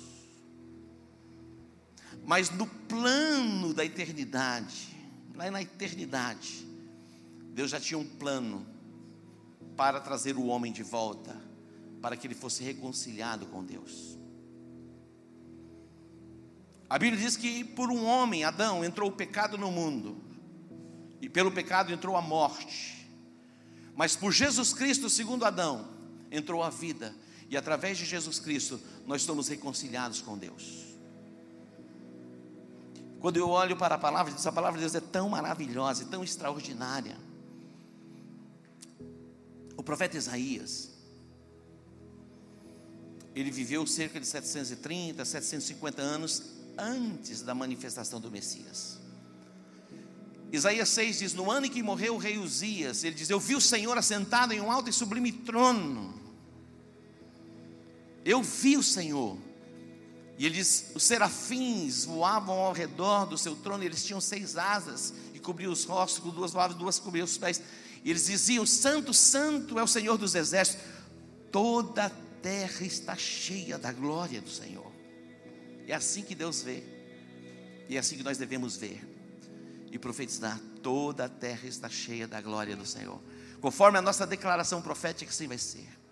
Mas 2.25 2.51
no 2.51 2.67
plano 2.67 3.75
da 3.75 3.85
eternidade, 3.85 4.97
lá 5.35 5.51
na 5.51 5.63
eternidade, 5.63 6.67
Deus 7.53 7.71
já 7.71 7.81
tinha 7.81 7.99
um 7.99 8.05
plano 8.05 8.67
para 9.77 10.01
trazer 10.01 10.37
o 10.37 10.47
homem 10.47 10.73
de 10.73 10.83
volta, 10.83 11.41
para 12.01 12.17
que 12.17 12.27
ele 12.27 12.35
fosse 12.35 12.63
reconciliado 12.63 13.47
com 13.47 13.65
Deus. 13.65 14.19
A 16.89 16.99
Bíblia 16.99 17.23
diz 17.23 17.37
que 17.37 17.65
por 17.65 17.91
um 17.91 18.05
homem, 18.05 18.45
Adão, 18.45 18.85
entrou 18.85 19.09
o 19.09 19.13
pecado 19.13 19.59
no 19.59 19.71
mundo, 19.71 20.23
e 21.21 21.29
pelo 21.29 21.51
pecado 21.51 21.93
entrou 21.93 22.17
a 22.17 22.23
morte, 22.23 23.09
mas 23.97 24.15
por 24.15 24.33
Jesus 24.33 24.73
Cristo, 24.73 25.09
segundo 25.09 25.45
Adão, 25.45 25.94
entrou 26.37 26.63
a 26.63 26.71
vida, 26.71 27.15
e 27.49 27.57
através 27.57 27.97
de 27.97 28.05
Jesus 28.05 28.39
Cristo 28.39 28.81
nós 29.07 29.23
somos 29.23 29.49
reconciliados 29.49 30.21
com 30.21 30.37
Deus. 30.37 30.95
Quando 33.21 33.37
eu 33.39 33.49
olho 33.49 33.77
para 33.77 33.95
a 33.95 33.99
palavra 33.99 34.31
de 34.31 34.37
Deus, 34.37 34.47
a 34.47 34.53
palavra 34.53 34.79
de 34.79 34.83
Deus 34.83 34.95
é 34.95 35.01
tão 35.01 35.31
maravilhosa 35.31 36.03
e 36.03 36.07
tão 36.07 36.23
extraordinária. 36.23 37.17
O 39.77 39.83
profeta 39.83 40.17
Isaías, 40.17 40.91
ele 43.35 43.51
viveu 43.51 43.87
cerca 43.87 44.21
de 44.21 44.27
730, 44.27 45.25
750 45.25 46.03
anos 46.03 46.43
antes 46.77 47.41
da 47.41 47.55
manifestação 47.55 48.21
do 48.21 48.31
Messias. 48.31 48.99
Isaías 50.53 50.89
6 50.91 51.19
diz: 51.19 51.35
No 51.35 51.51
ano 51.51 51.67
em 51.67 51.71
que 51.71 51.83
morreu 51.83 52.15
o 52.15 52.19
rei 52.19 52.39
Uzias, 52.39 53.05
ele 53.05 53.15
diz: 53.15 53.31
Eu 53.31 53.41
vi 53.41 53.55
o 53.57 53.61
Senhor 53.61 53.97
assentado 53.99 54.53
em 54.53 54.61
um 54.61 54.71
alto 54.71 54.89
e 54.89 54.93
sublime 54.93 55.33
trono. 55.33 56.24
Eu 58.25 58.43
vi 58.43 58.77
o 58.77 58.83
Senhor. 58.83 59.37
E 60.39 60.47
ele 60.47 60.57
diz: 60.57 60.91
os 60.95 61.03
serafins 61.03 62.05
voavam 62.05 62.59
ao 62.59 62.73
redor 62.73 63.27
do 63.27 63.37
seu 63.37 63.55
trono, 63.55 63.85
eles 63.85 64.05
tinham 64.05 64.21
seis 64.21 64.57
asas, 64.57 65.13
e 65.35 65.39
cobriam 65.39 65.73
os 65.73 65.85
rostos 65.85 66.23
com 66.23 66.31
duas 66.31 66.53
voavam, 66.53 66.77
duas 66.77 66.99
cobriam 66.99 67.25
os 67.25 67.37
pés. 67.37 67.61
E 68.03 68.11
eles 68.11 68.27
diziam: 68.27 68.67
Santo, 68.67 69.13
Santo 69.13 69.79
é 69.79 69.83
o 69.83 69.87
Senhor 69.87 70.17
dos 70.17 70.35
exércitos, 70.35 70.85
toda 71.53 72.07
a 72.07 72.11
terra 72.43 72.85
está 72.85 73.17
cheia 73.17 73.79
da 73.79 73.93
glória 73.93 74.41
do 74.41 74.51
Senhor. 74.51 74.91
É 75.87 75.95
assim 75.95 76.23
que 76.23 76.35
Deus 76.35 76.63
vê, 76.63 76.83
e 77.89 77.97
é 77.97 77.99
assim 77.99 78.17
que 78.17 78.23
nós 78.23 78.39
devemos 78.39 78.77
ver 78.77 79.07
e 79.93 79.99
profetizar: 79.99 80.59
toda 80.83 81.27
a 81.27 81.29
terra 81.29 81.69
está 81.69 81.89
cheia 81.89 82.27
da 82.27 82.41
glória 82.41 82.75
do 82.75 82.85
Senhor, 82.85 83.21
conforme 83.61 83.99
a 83.99 84.03
nossa 84.03 84.27
declaração 84.27 84.83
profética, 84.83 85.31
assim 85.31 85.47
vai 85.47 85.59
ser. 85.59 86.04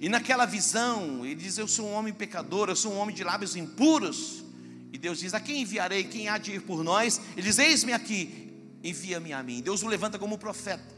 E 0.00 0.08
naquela 0.08 0.46
visão, 0.46 1.24
ele 1.24 1.36
diz: 1.36 1.58
Eu 1.58 1.66
sou 1.68 1.86
um 1.88 1.92
homem 1.92 2.12
pecador, 2.12 2.68
eu 2.68 2.76
sou 2.76 2.92
um 2.92 2.98
homem 2.98 3.14
de 3.14 3.24
lábios 3.24 3.56
impuros. 3.56 4.44
E 4.92 4.98
Deus 4.98 5.18
diz: 5.18 5.34
A 5.34 5.40
quem 5.40 5.62
enviarei? 5.62 6.04
Quem 6.04 6.28
há 6.28 6.38
de 6.38 6.52
ir 6.52 6.62
por 6.62 6.84
nós? 6.84 7.20
Ele 7.36 7.46
diz: 7.46 7.58
Eis-me 7.58 7.92
aqui, 7.92 8.52
envia-me 8.82 9.32
a 9.32 9.42
mim. 9.42 9.60
Deus 9.60 9.82
o 9.82 9.86
levanta 9.86 10.18
como 10.18 10.38
profeta. 10.38 10.94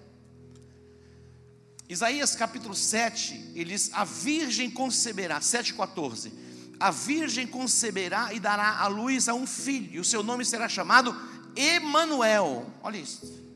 Isaías 1.89 2.37
capítulo 2.37 2.75
7, 2.75 3.53
ele 3.55 3.71
diz: 3.71 3.91
A 3.95 4.05
virgem 4.05 4.71
conceberá, 4.71 5.41
7,14. 5.41 6.33
A 6.81 6.91
virgem 6.91 7.47
conceberá 7.47 8.33
e 8.33 8.39
dará 8.39 8.79
à 8.79 8.87
luz 8.87 9.29
a 9.29 9.35
um 9.35 9.47
filho, 9.47 9.97
e 9.97 9.99
o 9.99 10.05
seu 10.05 10.23
nome 10.23 10.45
será 10.45 10.69
chamado 10.69 11.17
Emanuel. 11.57 12.73
Olha 12.83 12.99
isso. 12.99 13.48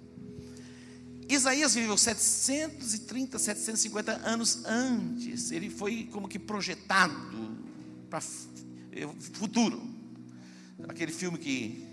Isaías 1.35 1.75
viveu 1.75 1.97
730, 1.97 3.39
750 3.39 4.13
anos 4.25 4.65
antes. 4.65 5.51
Ele 5.51 5.71
foi 5.71 6.09
como 6.13 6.29
que 6.29 6.39
projetado 6.39 7.57
para 8.11 8.21
futuro. 9.33 9.83
Aquele 10.89 11.13
filme 11.13 11.39
que. 11.39 11.89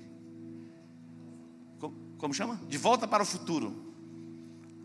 Como 2.17 2.33
chama? 2.33 2.59
De 2.67 2.77
volta 2.77 3.07
para 3.07 3.23
o 3.23 3.25
futuro. 3.25 3.93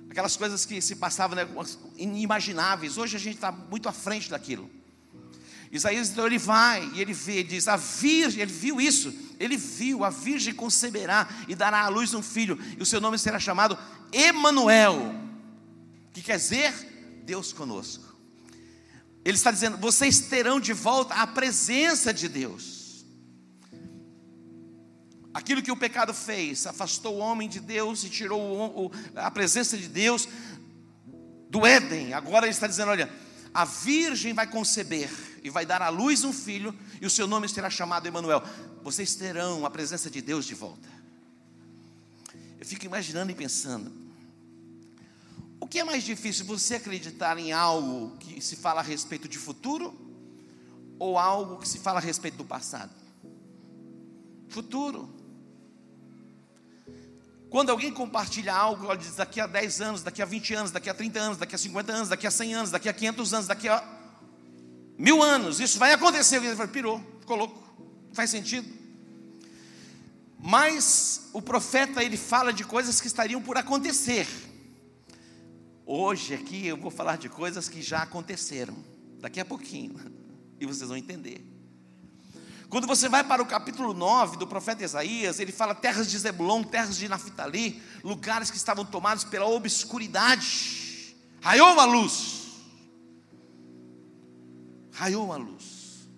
Aquelas 0.08 0.36
coisas 0.36 0.64
que 0.64 0.80
se 0.80 0.94
passavam 0.96 1.36
né, 1.36 1.48
inimagináveis. 1.96 2.96
Hoje 2.96 3.16
a 3.16 3.18
gente 3.18 3.34
está 3.34 3.50
muito 3.50 3.88
à 3.88 3.92
frente 3.92 4.30
daquilo. 4.30 4.70
Isaías 5.74 6.08
então 6.08 6.24
ele 6.24 6.38
vai 6.38 6.88
e 6.94 7.00
ele 7.00 7.12
vê, 7.12 7.38
ele 7.38 7.48
diz: 7.48 7.66
a 7.66 7.76
virgem, 7.76 8.40
ele 8.40 8.52
viu 8.52 8.80
isso, 8.80 9.12
ele 9.40 9.56
viu, 9.56 10.04
a 10.04 10.10
virgem 10.10 10.54
conceberá 10.54 11.28
e 11.48 11.54
dará 11.56 11.80
à 11.82 11.88
luz 11.88 12.14
um 12.14 12.22
filho, 12.22 12.56
e 12.78 12.82
o 12.82 12.86
seu 12.86 13.00
nome 13.00 13.18
será 13.18 13.40
chamado 13.40 13.76
Emanuel, 14.12 15.12
que 16.12 16.22
quer 16.22 16.36
dizer 16.36 16.72
Deus 17.24 17.52
conosco. 17.52 18.14
Ele 19.24 19.36
está 19.36 19.50
dizendo: 19.50 19.76
vocês 19.78 20.20
terão 20.20 20.60
de 20.60 20.72
volta 20.72 21.14
a 21.14 21.26
presença 21.26 22.14
de 22.14 22.28
Deus. 22.28 23.04
Aquilo 25.34 25.60
que 25.60 25.72
o 25.72 25.76
pecado 25.76 26.14
fez, 26.14 26.68
afastou 26.68 27.16
o 27.16 27.18
homem 27.18 27.48
de 27.48 27.58
Deus 27.58 28.04
e 28.04 28.08
tirou 28.08 28.92
a 29.16 29.28
presença 29.28 29.76
de 29.76 29.88
Deus 29.88 30.28
do 31.50 31.66
Éden. 31.66 32.14
Agora 32.14 32.46
ele 32.46 32.54
está 32.54 32.68
dizendo: 32.68 32.92
olha, 32.92 33.12
a 33.52 33.64
virgem 33.64 34.32
vai 34.32 34.46
conceber 34.46 35.33
e 35.44 35.50
vai 35.50 35.66
dar 35.66 35.82
à 35.82 35.90
luz 35.90 36.24
um 36.24 36.32
filho, 36.32 36.74
e 37.02 37.06
o 37.06 37.10
seu 37.10 37.26
nome 37.26 37.46
será 37.46 37.68
chamado 37.68 38.06
Emanuel. 38.06 38.42
Vocês 38.82 39.14
terão 39.14 39.66
a 39.66 39.70
presença 39.70 40.10
de 40.10 40.22
Deus 40.22 40.46
de 40.46 40.54
volta. 40.54 40.88
Eu 42.58 42.64
fico 42.64 42.86
imaginando 42.86 43.30
e 43.30 43.34
pensando, 43.34 43.92
o 45.60 45.66
que 45.66 45.78
é 45.78 45.84
mais 45.84 46.02
difícil, 46.02 46.46
você 46.46 46.76
acreditar 46.76 47.38
em 47.38 47.52
algo 47.52 48.16
que 48.16 48.40
se 48.40 48.56
fala 48.56 48.80
a 48.80 48.82
respeito 48.82 49.28
de 49.28 49.36
futuro 49.36 49.94
ou 50.98 51.18
algo 51.18 51.58
que 51.58 51.68
se 51.68 51.78
fala 51.78 51.98
a 51.98 52.02
respeito 52.02 52.38
do 52.38 52.44
passado? 52.44 52.92
Futuro. 54.48 55.14
Quando 57.50 57.68
alguém 57.68 57.92
compartilha 57.92 58.54
algo, 58.54 58.86
ela 58.86 58.96
diz 58.96 59.14
daqui 59.14 59.40
a 59.40 59.46
10 59.46 59.80
anos, 59.82 60.02
daqui 60.02 60.22
a 60.22 60.24
20 60.24 60.54
anos, 60.54 60.70
daqui 60.70 60.88
a 60.88 60.94
30 60.94 61.20
anos, 61.20 61.38
daqui 61.38 61.54
a 61.54 61.58
50 61.58 61.92
anos, 61.92 62.08
daqui 62.08 62.26
a 62.26 62.30
100 62.30 62.54
anos, 62.54 62.70
daqui 62.70 62.88
a 62.88 62.92
500 62.94 63.34
anos, 63.34 63.46
daqui 63.46 63.68
a 63.68 63.93
mil 64.98 65.22
anos, 65.22 65.60
isso 65.60 65.78
vai 65.78 65.92
acontecer. 65.92 66.36
Alguém 66.36 66.54
fala, 66.56 66.68
pirou, 66.68 67.00
ficou 67.20 67.36
louco, 67.36 67.62
faz 68.12 68.30
sentido. 68.30 68.68
Mas 70.38 71.30
o 71.32 71.40
profeta 71.40 72.02
ele 72.02 72.16
fala 72.16 72.52
de 72.52 72.64
coisas 72.64 73.00
que 73.00 73.06
estariam 73.06 73.40
por 73.40 73.56
acontecer. 73.56 74.26
Hoje 75.86 76.34
aqui 76.34 76.66
eu 76.66 76.76
vou 76.76 76.90
falar 76.90 77.16
de 77.16 77.28
coisas 77.28 77.68
que 77.68 77.80
já 77.80 78.02
aconteceram, 78.02 78.74
daqui 79.20 79.40
a 79.40 79.44
pouquinho, 79.44 79.94
e 80.60 80.66
vocês 80.66 80.88
vão 80.88 80.98
entender. 80.98 81.44
Quando 82.68 82.86
você 82.86 83.08
vai 83.08 83.22
para 83.22 83.42
o 83.42 83.46
capítulo 83.46 83.94
9 83.94 84.36
do 84.36 84.46
profeta 84.46 84.82
Isaías, 84.82 85.38
ele 85.38 85.52
fala 85.52 85.74
terras 85.74 86.10
de 86.10 86.18
Zebulon, 86.18 86.62
terras 86.62 86.96
de 86.96 87.08
Naphtali, 87.08 87.80
lugares 88.02 88.50
que 88.50 88.56
estavam 88.56 88.84
tomados 88.84 89.24
pela 89.24 89.46
obscuridade. 89.46 91.14
Raiou 91.40 91.72
uma 91.72 91.84
luz. 91.84 92.43
Raiou 94.94 95.26
uma 95.26 95.36
luz. 95.36 96.08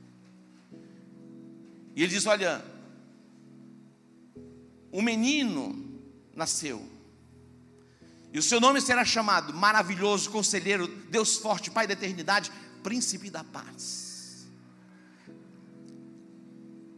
E 1.95 2.03
ele 2.03 2.13
diz: 2.13 2.27
Olha, 2.27 2.65
um 4.93 5.03
menino 5.03 6.01
nasceu, 6.35 6.87
e 8.33 8.39
o 8.39 8.43
seu 8.43 8.61
nome 8.61 8.83
será 8.83 9.03
chamado 9.03 9.55
Maravilhoso, 9.55 10.31
Conselheiro, 10.31 10.87
Deus 11.11 11.39
Forte, 11.39 11.71
Pai 11.71 11.87
da 11.87 11.95
Eternidade, 11.95 12.53
Príncipe 12.83 13.31
da 13.31 13.43
Paz. 13.43 14.47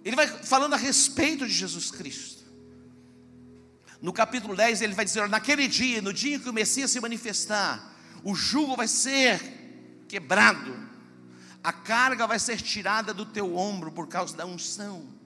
Ele 0.05 0.17
vai 0.17 0.27
falando 0.27 0.75
a 0.75 0.77
respeito 0.77 1.47
de 1.47 1.53
Jesus 1.53 1.93
Cristo. 1.93 2.43
No 4.03 4.13
capítulo 4.13 4.57
10, 4.57 4.83
ele 4.83 4.95
vai 4.95 5.05
dizer: 5.05 5.29
naquele 5.29 5.69
dia, 5.69 6.03
no 6.03 6.13
dia 6.13 6.37
em 6.37 6.41
que 6.41 6.49
o 6.49 6.53
Messias 6.53 6.91
se 6.91 7.01
manifestar, 7.01 7.97
o 8.25 8.35
jugo 8.35 8.75
vai 8.75 8.89
ser 8.89 9.41
quebrado, 10.09 10.88
a 11.63 11.73
carga 11.73 12.27
vai 12.27 12.39
ser 12.39 12.61
tirada 12.61 13.13
do 13.13 13.27
teu 13.27 13.57
ombro 13.57 13.91
por 13.91 14.09
causa 14.09 14.37
da 14.37 14.47
unção. 14.47 15.19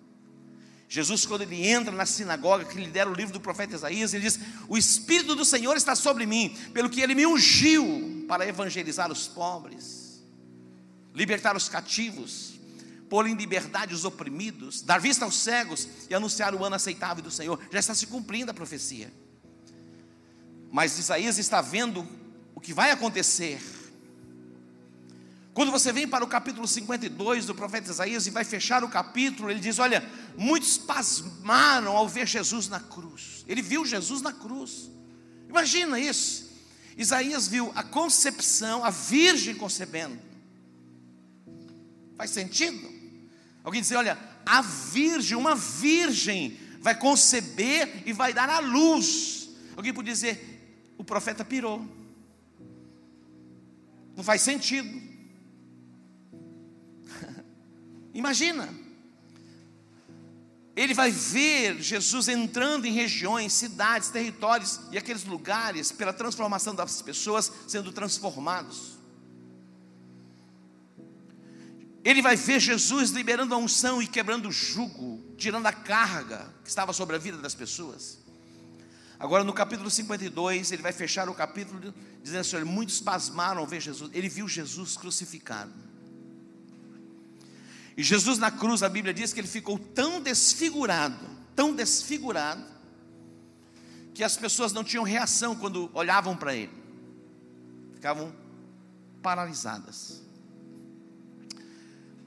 Jesus, 0.89 1.25
quando 1.25 1.41
ele 1.41 1.67
entra 1.67 1.91
na 1.91 2.05
sinagoga, 2.05 2.67
que 2.67 2.79
lhe 2.79 2.91
deram 2.91 3.13
o 3.13 3.15
livro 3.15 3.33
do 3.33 3.41
profeta 3.41 3.75
Isaías, 3.75 4.13
ele 4.13 4.25
diz: 4.25 4.39
O 4.69 4.77
Espírito 4.77 5.35
do 5.35 5.45
Senhor 5.45 5.75
está 5.75 5.95
sobre 5.95 6.27
mim, 6.27 6.55
pelo 6.75 6.91
que 6.91 7.01
ele 7.01 7.15
me 7.15 7.27
ungiu 7.27 8.27
para 8.29 8.47
evangelizar 8.47 9.11
os 9.11 9.27
pobres, 9.27 10.23
libertar 11.15 11.57
os 11.57 11.67
cativos, 11.67 12.61
pôr 13.09 13.27
em 13.27 13.35
liberdade 13.35 13.95
os 13.95 14.05
oprimidos, 14.05 14.83
dar 14.83 15.01
vista 15.01 15.25
aos 15.25 15.37
cegos 15.37 15.89
e 16.11 16.15
anunciar 16.15 16.55
o 16.55 16.63
ano 16.63 16.77
aceitável 16.77 17.25
do 17.25 17.31
Senhor. 17.31 17.59
Já 17.71 17.79
está 17.79 17.95
se 17.95 18.07
cumprindo 18.07 18.51
a 18.51 18.55
profecia. 18.55 19.11
Mas 20.71 20.99
Isaías 20.99 21.39
está 21.39 21.61
vendo 21.61 22.07
o 22.55 22.61
que 22.61 22.73
vai 22.75 22.91
acontecer. 22.91 23.61
Quando 25.55 25.71
você 25.71 25.93
vem 25.93 26.09
para 26.09 26.25
o 26.25 26.29
capítulo 26.29 26.67
52 26.67 27.47
do 27.47 27.55
profeta 27.55 27.91
Isaías 27.91 28.27
e 28.27 28.31
vai 28.31 28.45
fechar 28.45 28.83
o 28.83 28.89
capítulo, 28.89 29.51
ele 29.51 29.61
diz: 29.61 29.79
Olha, 29.79 30.03
muitos 30.37 30.79
pasmaram 30.79 31.97
ao 31.97 32.09
ver 32.09 32.27
Jesus 32.27 32.69
na 32.69 32.81
cruz. 32.81 33.45
Ele 33.47 33.61
viu 33.61 33.85
Jesus 33.85 34.23
na 34.23 34.33
cruz. 34.33 34.91
Imagina 35.49 36.01
isso. 36.01 36.51
Isaías 36.97 37.49
viu 37.49 37.71
a 37.75 37.83
concepção, 37.83 38.85
a 38.85 38.91
virgem 38.91 39.55
concebendo. 39.55 40.19
Faz 42.17 42.31
sentido? 42.31 42.91
Alguém 43.65 43.81
dizer, 43.81 43.97
olha, 43.97 44.19
a 44.45 44.63
virgem, 44.63 45.37
uma 45.37 45.55
virgem, 45.55 46.59
vai 46.81 46.95
conceber 46.95 48.03
e 48.07 48.13
vai 48.13 48.33
dar 48.33 48.49
à 48.49 48.59
luz. 48.59 49.51
Alguém 49.77 49.93
pode 49.93 50.11
dizer, 50.11 50.95
o 50.99 51.05
profeta 51.05 51.45
pirou. 51.45 51.87
Não 54.17 54.25
faz 54.25 54.43
sentido. 54.43 55.12
Imagina. 58.15 58.69
Ele 60.75 60.95
vai 60.95 61.11
ver 61.11 61.81
Jesus 61.83 62.29
entrando 62.29 62.87
em 62.87 62.93
regiões, 62.93 63.53
cidades, 63.53 64.09
territórios 64.09 64.81
e 64.91 64.97
aqueles 64.97 65.25
lugares 65.25 65.93
pela 65.93 66.13
transformação 66.13 66.75
das 66.75 67.03
pessoas 67.03 67.53
sendo 67.69 67.93
transformados. 67.93 68.99
Ele 72.05 72.23
vai 72.23 72.35
ver 72.35 72.59
Jesus 72.59 73.11
liberando 73.11 73.55
a 73.55 73.59
unção 73.59 74.03
e 74.03 74.07
quebrando 74.07 74.49
o 74.49 74.53
jugo, 74.53 75.23
tirando 75.37 75.67
a 75.67 75.73
carga 75.73 76.53
que 76.65 76.69
estava 76.69 76.93
sobre 76.93 77.17
a 77.17 77.19
vida 77.19 77.39
das 77.39 77.55
pessoas. 77.55 78.19
Agora 79.21 79.45
no 79.45 79.53
capítulo 79.53 79.89
52, 79.89 80.73
ele 80.73 80.83
vai 80.83 80.93
fechar 80.93 81.29
o 81.29 81.35
capítulo 81.35 81.95
dizendo 82.23 82.41
assim: 82.41 82.65
muitos 82.65 83.01
pasmaram 83.01 83.61
ao 83.61 83.67
ver 83.67 83.81
Jesus. 83.81 84.11
Ele 84.13 84.29
viu 84.29 84.49
Jesus 84.49 84.97
crucificado. 84.97 85.73
E 87.97 88.03
Jesus 88.03 88.39
na 88.39 88.51
cruz, 88.51 88.83
a 88.83 88.89
Bíblia 88.89 89.13
diz 89.13 89.33
que 89.33 89.41
ele 89.41 89.49
ficou 89.49 89.79
tão 89.79 90.21
desfigurado, 90.21 91.27
tão 91.55 91.75
desfigurado, 91.75 92.65
que 94.15 94.25
as 94.25 94.37
pessoas 94.37 94.73
não 94.73 94.85
tinham 94.85 95.05
reação 95.05 95.55
quando 95.55 95.91
olhavam 95.95 96.37
para 96.37 96.55
ele, 96.55 96.73
ficavam 97.95 98.35
paralisadas. 99.23 100.23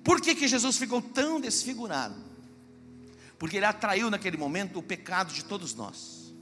Por 0.03 0.21
que, 0.21 0.35
que 0.35 0.47
Jesus 0.47 0.77
ficou 0.77 1.01
tão 1.01 1.39
desfigurado? 1.39 2.15
Porque 3.39 3.57
ele 3.57 3.65
atraiu 3.65 4.09
naquele 4.09 4.37
momento 4.37 4.79
o 4.79 4.83
pecado 4.83 5.33
de 5.33 5.43
todos 5.43 5.73
nós. 5.73 6.33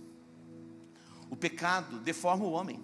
O 1.29 1.35
pecado 1.35 1.97
deforma 1.99 2.43
o 2.43 2.51
homem. 2.51 2.79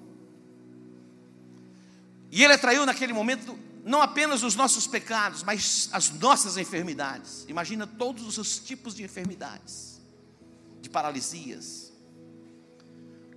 E 2.32 2.44
ele 2.44 2.54
atraiu 2.54 2.86
naquele 2.86 3.14
momento 3.14 3.58
não 3.90 4.04
apenas 4.04 4.44
os 4.44 4.54
nossos 4.56 4.86
pecados, 4.86 5.42
mas 5.42 5.90
as 5.92 6.12
nossas 6.12 6.58
enfermidades. 6.58 7.44
Imagina 7.48 7.88
todos 7.88 8.38
os 8.38 8.60
tipos 8.60 8.94
de 8.94 9.02
enfermidades, 9.02 10.00
de 10.80 10.88
paralisias, 10.92 11.92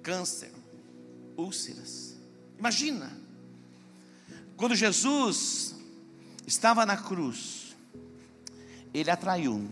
câncer, 0.03 0.53
úlceras. 1.39 2.19
Imagina. 2.59 3.11
Quando 4.55 4.77
Jesus 4.77 5.75
estava 6.47 6.85
na 6.85 6.99
cruz, 6.99 7.75
ele 8.93 9.11
atraiu 9.11 9.71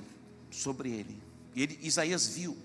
sobre 0.50 0.92
ele. 0.92 1.22
E 1.54 1.62
ele, 1.62 1.78
Isaías 1.82 2.26
viu. 2.26 2.56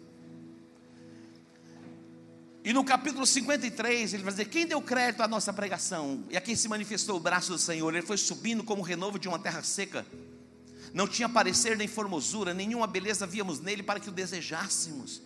E 2.65 2.73
no 2.73 2.84
capítulo 2.84 3.28
53, 3.28 4.15
ele 4.15 4.23
vai 4.23 4.34
dizer: 4.34 4.45
Quem 4.45 4.65
deu 4.65 4.82
crédito 4.82 5.21
à 5.21 5.28
nossa 5.28 5.54
pregação? 5.54 6.23
E 6.32 6.36
a 6.36 6.41
quem 6.41 6.56
se 6.56 6.67
manifestou 6.67 7.15
o 7.17 7.19
braço 7.19 7.51
do 7.51 7.60
Senhor? 7.60 7.93
Ele 7.93 8.06
foi 8.06 8.17
subindo 8.17 8.63
como 8.63 8.82
o 8.82 8.86
renovo 8.86 9.19
de 9.19 9.28
uma 9.28 9.38
terra 9.38 9.62
seca. 9.62 10.04
Não 10.91 11.08
tinha 11.08 11.30
parecer 11.30 11.78
nem 11.78 11.88
formosura, 11.88 12.54
nenhuma 12.54 12.88
beleza 12.88 13.28
víamos 13.28 13.60
nele 13.60 13.84
para 13.84 13.99
que 13.99 14.10
o 14.10 14.12
desejássemos. 14.12 15.21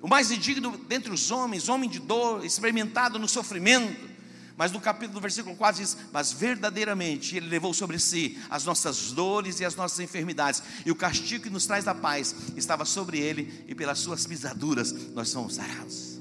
O 0.00 0.08
mais 0.08 0.32
indigno 0.32 0.76
dentre 0.76 1.12
os 1.12 1.30
homens, 1.30 1.68
homem 1.68 1.88
de 1.88 2.00
dor, 2.00 2.44
experimentado 2.44 3.16
no 3.16 3.28
sofrimento 3.28 4.10
mas 4.56 4.70
no 4.70 4.80
capítulo, 4.80 5.14
no 5.14 5.20
versículo 5.20 5.56
4 5.56 5.82
diz: 5.82 5.96
Mas 6.12 6.32
verdadeiramente 6.32 7.36
Ele 7.36 7.48
levou 7.48 7.72
sobre 7.72 7.98
si 7.98 8.38
as 8.50 8.64
nossas 8.64 9.12
dores 9.12 9.60
e 9.60 9.64
as 9.64 9.74
nossas 9.74 10.00
enfermidades, 10.00 10.62
e 10.84 10.90
o 10.90 10.96
castigo 10.96 11.44
que 11.44 11.50
nos 11.50 11.66
traz 11.66 11.88
a 11.88 11.94
paz 11.94 12.34
estava 12.56 12.84
sobre 12.84 13.18
Ele, 13.18 13.64
e 13.66 13.74
pelas 13.74 13.98
Suas 13.98 14.26
pisaduras 14.26 14.92
nós 15.14 15.28
somos 15.28 15.54
sarados. 15.54 16.11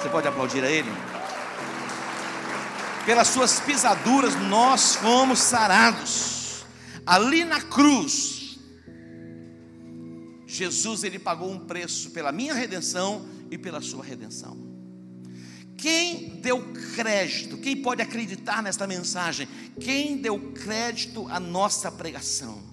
Você 0.00 0.08
pode 0.08 0.26
aplaudir 0.26 0.64
a 0.64 0.70
Ele? 0.70 0.90
Pelas 3.04 3.28
Suas 3.28 3.60
pisaduras 3.60 4.34
nós 4.34 4.96
fomos 4.96 5.38
sarados. 5.38 6.64
Ali 7.06 7.44
na 7.44 7.60
cruz, 7.60 8.58
Jesus 10.46 11.04
ele 11.04 11.18
pagou 11.18 11.50
um 11.50 11.58
preço 11.58 12.10
pela 12.10 12.30
minha 12.30 12.54
redenção 12.54 13.26
e 13.50 13.58
pela 13.58 13.80
sua 13.80 14.04
redenção. 14.04 14.56
Quem 15.76 16.40
deu 16.40 16.72
crédito? 16.94 17.56
Quem 17.56 17.80
pode 17.80 18.02
acreditar 18.02 18.62
nesta 18.62 18.86
mensagem? 18.86 19.48
Quem 19.80 20.18
deu 20.18 20.52
crédito 20.52 21.26
à 21.28 21.40
nossa 21.40 21.90
pregação? 21.90 22.69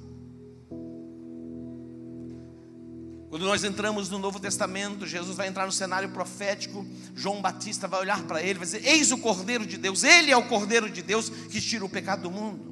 Quando 3.37 3.49
nós 3.49 3.63
entramos 3.63 4.09
no 4.09 4.17
Novo 4.17 4.39
Testamento, 4.39 5.05
Jesus 5.05 5.37
vai 5.37 5.47
entrar 5.47 5.67
no 5.67 5.71
cenário 5.71 6.09
profético, 6.09 6.83
João 7.15 7.39
Batista 7.39 7.87
vai 7.87 7.99
olhar 7.99 8.23
para 8.23 8.41
ele 8.41 8.55
vai 8.57 8.65
dizer: 8.65 8.83
Eis 8.83 9.11
o 9.11 9.17
Cordeiro 9.19 9.63
de 9.63 9.77
Deus, 9.77 10.03
ele 10.03 10.31
é 10.31 10.35
o 10.35 10.47
Cordeiro 10.47 10.89
de 10.89 11.03
Deus 11.03 11.29
que 11.29 11.61
tira 11.61 11.85
o 11.85 11.89
pecado 11.89 12.23
do 12.23 12.31
mundo. 12.31 12.65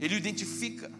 Ele 0.00 0.14
o 0.14 0.16
identifica. 0.16 0.90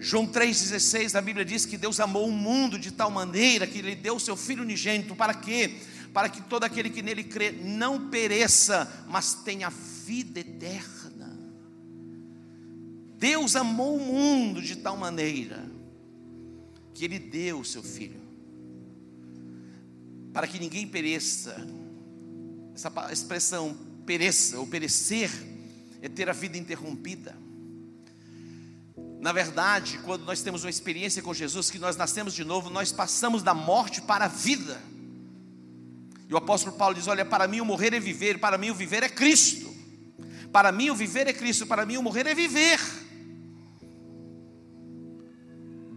João 0.00 0.26
3,16, 0.26 1.14
a 1.14 1.20
Bíblia 1.20 1.44
diz 1.44 1.64
que 1.64 1.76
Deus 1.76 2.00
amou 2.00 2.26
o 2.26 2.32
mundo 2.32 2.76
de 2.76 2.90
tal 2.90 3.08
maneira 3.08 3.68
que 3.68 3.78
Ele 3.78 3.94
deu 3.94 4.16
o 4.16 4.20
seu 4.20 4.36
Filho 4.36 4.64
unigênito, 4.64 5.14
para 5.14 5.32
quê? 5.32 5.76
para 6.12 6.28
que 6.28 6.42
todo 6.42 6.64
aquele 6.64 6.90
que 6.90 7.02
nele 7.02 7.22
crê 7.22 7.52
não 7.52 8.08
pereça, 8.08 9.06
mas 9.06 9.32
tenha 9.44 9.70
vida 9.70 10.40
eterna. 10.40 11.38
Deus 13.16 13.54
amou 13.54 13.96
o 13.96 14.00
mundo 14.00 14.60
de 14.60 14.74
tal 14.74 14.96
maneira 14.96 15.75
que 16.96 17.04
ele 17.04 17.18
deu 17.18 17.60
o 17.60 17.64
seu 17.64 17.82
filho. 17.82 18.24
para 20.32 20.46
que 20.46 20.58
ninguém 20.58 20.86
pereça. 20.86 21.56
Essa 22.74 22.92
expressão 23.10 23.74
pereça 24.04 24.58
ou 24.58 24.66
perecer 24.66 25.30
é 26.02 26.10
ter 26.10 26.28
a 26.28 26.32
vida 26.34 26.58
interrompida. 26.58 27.34
Na 29.18 29.32
verdade, 29.32 29.98
quando 30.04 30.26
nós 30.26 30.42
temos 30.42 30.62
uma 30.62 30.68
experiência 30.68 31.22
com 31.22 31.32
Jesus, 31.32 31.70
que 31.70 31.78
nós 31.78 31.96
nascemos 31.96 32.34
de 32.34 32.44
novo, 32.44 32.68
nós 32.68 32.92
passamos 32.92 33.42
da 33.42 33.54
morte 33.54 34.02
para 34.02 34.26
a 34.26 34.28
vida. 34.28 34.78
E 36.28 36.34
o 36.34 36.36
apóstolo 36.36 36.76
Paulo 36.76 36.94
diz: 36.94 37.06
Olha, 37.06 37.24
para 37.24 37.48
mim 37.48 37.62
o 37.62 37.64
morrer 37.64 37.94
é 37.94 38.00
viver, 38.00 38.38
para 38.38 38.58
mim 38.58 38.70
o 38.70 38.74
viver 38.74 39.02
é 39.02 39.08
Cristo. 39.08 39.74
Para 40.52 40.70
mim 40.70 40.90
o 40.90 40.94
viver 40.94 41.26
é 41.26 41.32
Cristo, 41.32 41.66
para 41.66 41.86
mim 41.86 41.96
o 41.96 42.02
morrer 42.02 42.26
é 42.26 42.34
viver. 42.34 42.78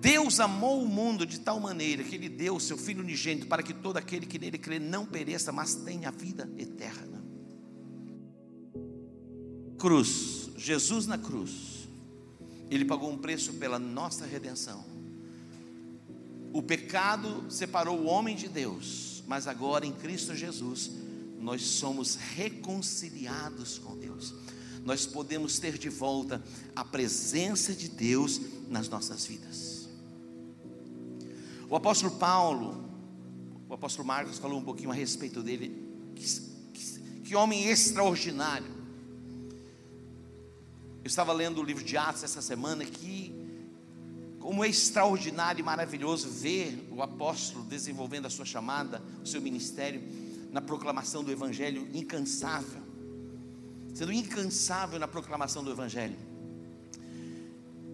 Deus 0.01 0.39
amou 0.39 0.81
o 0.81 0.88
mundo 0.88 1.25
de 1.25 1.41
tal 1.41 1.59
maneira 1.59 2.03
que 2.05 2.15
Ele 2.15 2.29
deu 2.29 2.55
o 2.55 2.59
seu 2.59 2.77
Filho 2.77 3.01
unigênito 3.03 3.47
para 3.47 3.62
que 3.62 3.73
todo 3.73 3.97
aquele 3.97 4.25
que 4.25 4.39
nele 4.39 4.57
crê 4.57 4.79
não 4.79 5.05
pereça, 5.05 5.51
mas 5.51 5.75
tenha 5.75 6.09
vida 6.09 6.49
eterna. 6.57 7.21
Cruz, 9.77 10.51
Jesus 10.55 11.05
na 11.05 11.17
cruz, 11.17 11.89
Ele 12.69 12.85
pagou 12.85 13.12
um 13.12 13.17
preço 13.17 13.53
pela 13.53 13.77
nossa 13.77 14.25
redenção. 14.25 14.85
O 16.53 16.62
pecado 16.62 17.45
separou 17.49 17.99
o 17.99 18.05
homem 18.05 18.38
de 18.38 18.47
Deus, 18.47 19.21
mas 19.27 19.47
agora 19.47 19.85
em 19.85 19.91
Cristo 19.91 20.33
Jesus 20.33 20.91
nós 21.38 21.62
somos 21.62 22.15
reconciliados 22.15 23.77
com 23.77 23.97
Deus. 23.97 24.33
Nós 24.85 25.05
podemos 25.05 25.59
ter 25.59 25.77
de 25.77 25.89
volta 25.89 26.41
a 26.73 26.85
presença 26.85 27.73
de 27.73 27.89
Deus 27.89 28.39
nas 28.69 28.88
nossas 28.88 29.25
vidas. 29.25 29.78
O 31.69 31.75
apóstolo 31.75 32.15
Paulo, 32.15 32.84
o 33.69 33.73
apóstolo 33.73 34.08
Marcos 34.08 34.39
falou 34.39 34.58
um 34.58 34.63
pouquinho 34.63 34.89
a 34.89 34.93
respeito 34.93 35.43
dele. 35.43 35.88
Que, 36.15 36.25
que, 36.73 37.21
que 37.21 37.36
homem 37.36 37.67
extraordinário. 37.67 38.79
Eu 41.03 41.08
estava 41.08 41.32
lendo 41.32 41.62
o 41.62 41.63
livro 41.63 41.84
de 41.84 41.95
Atos 41.95 42.23
essa 42.23 42.41
semana 42.41 42.84
que 42.84 43.38
como 44.39 44.63
é 44.63 44.67
extraordinário 44.67 45.60
e 45.60 45.63
maravilhoso 45.63 46.27
ver 46.29 46.88
o 46.91 47.03
apóstolo 47.03 47.63
desenvolvendo 47.65 48.25
a 48.25 48.29
sua 48.32 48.45
chamada, 48.45 48.99
o 49.21 49.27
seu 49.27 49.39
ministério 49.39 50.01
na 50.51 50.62
proclamação 50.62 51.23
do 51.23 51.32
evangelho 51.32 51.88
incansável. 51.93 52.82
Sendo 53.93 54.12
incansável 54.12 54.97
na 54.97 55.08
proclamação 55.08 55.63
do 55.63 55.69
evangelho. 55.69 56.15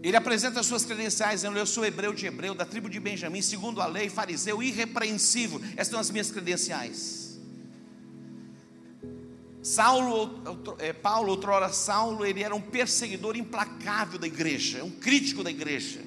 Ele 0.08 0.18
apresenta 0.18 0.60
as 0.60 0.68
suas 0.68 0.86
credenciais, 0.86 1.42
dizendo: 1.42 1.58
Eu 1.58 1.66
sou 1.66 1.84
hebreu 1.84 2.14
de 2.14 2.28
hebreu, 2.28 2.54
da 2.54 2.64
tribo 2.64 2.88
de 2.88 3.00
Benjamim, 3.00 3.42
segundo 3.42 3.82
a 3.82 3.88
lei, 3.88 4.08
fariseu, 4.08 4.62
irrepreensível. 4.62 5.60
Essas 5.76 5.88
são 5.88 6.00
as 6.00 6.12
minhas 6.12 6.30
credenciais. 6.30 7.40
Saulo, 9.64 10.44
é, 10.78 10.94
Paulo, 10.94 11.32
outrora 11.32 11.70
Saulo, 11.70 12.24
ele 12.24 12.44
era 12.44 12.56
um 12.56 12.62
perseguidor 12.62 13.36
implacável 13.36 14.20
da 14.20 14.28
igreja, 14.28 14.84
um 14.84 14.92
crítico 14.92 15.44
da 15.44 15.50
igreja. 15.50 16.02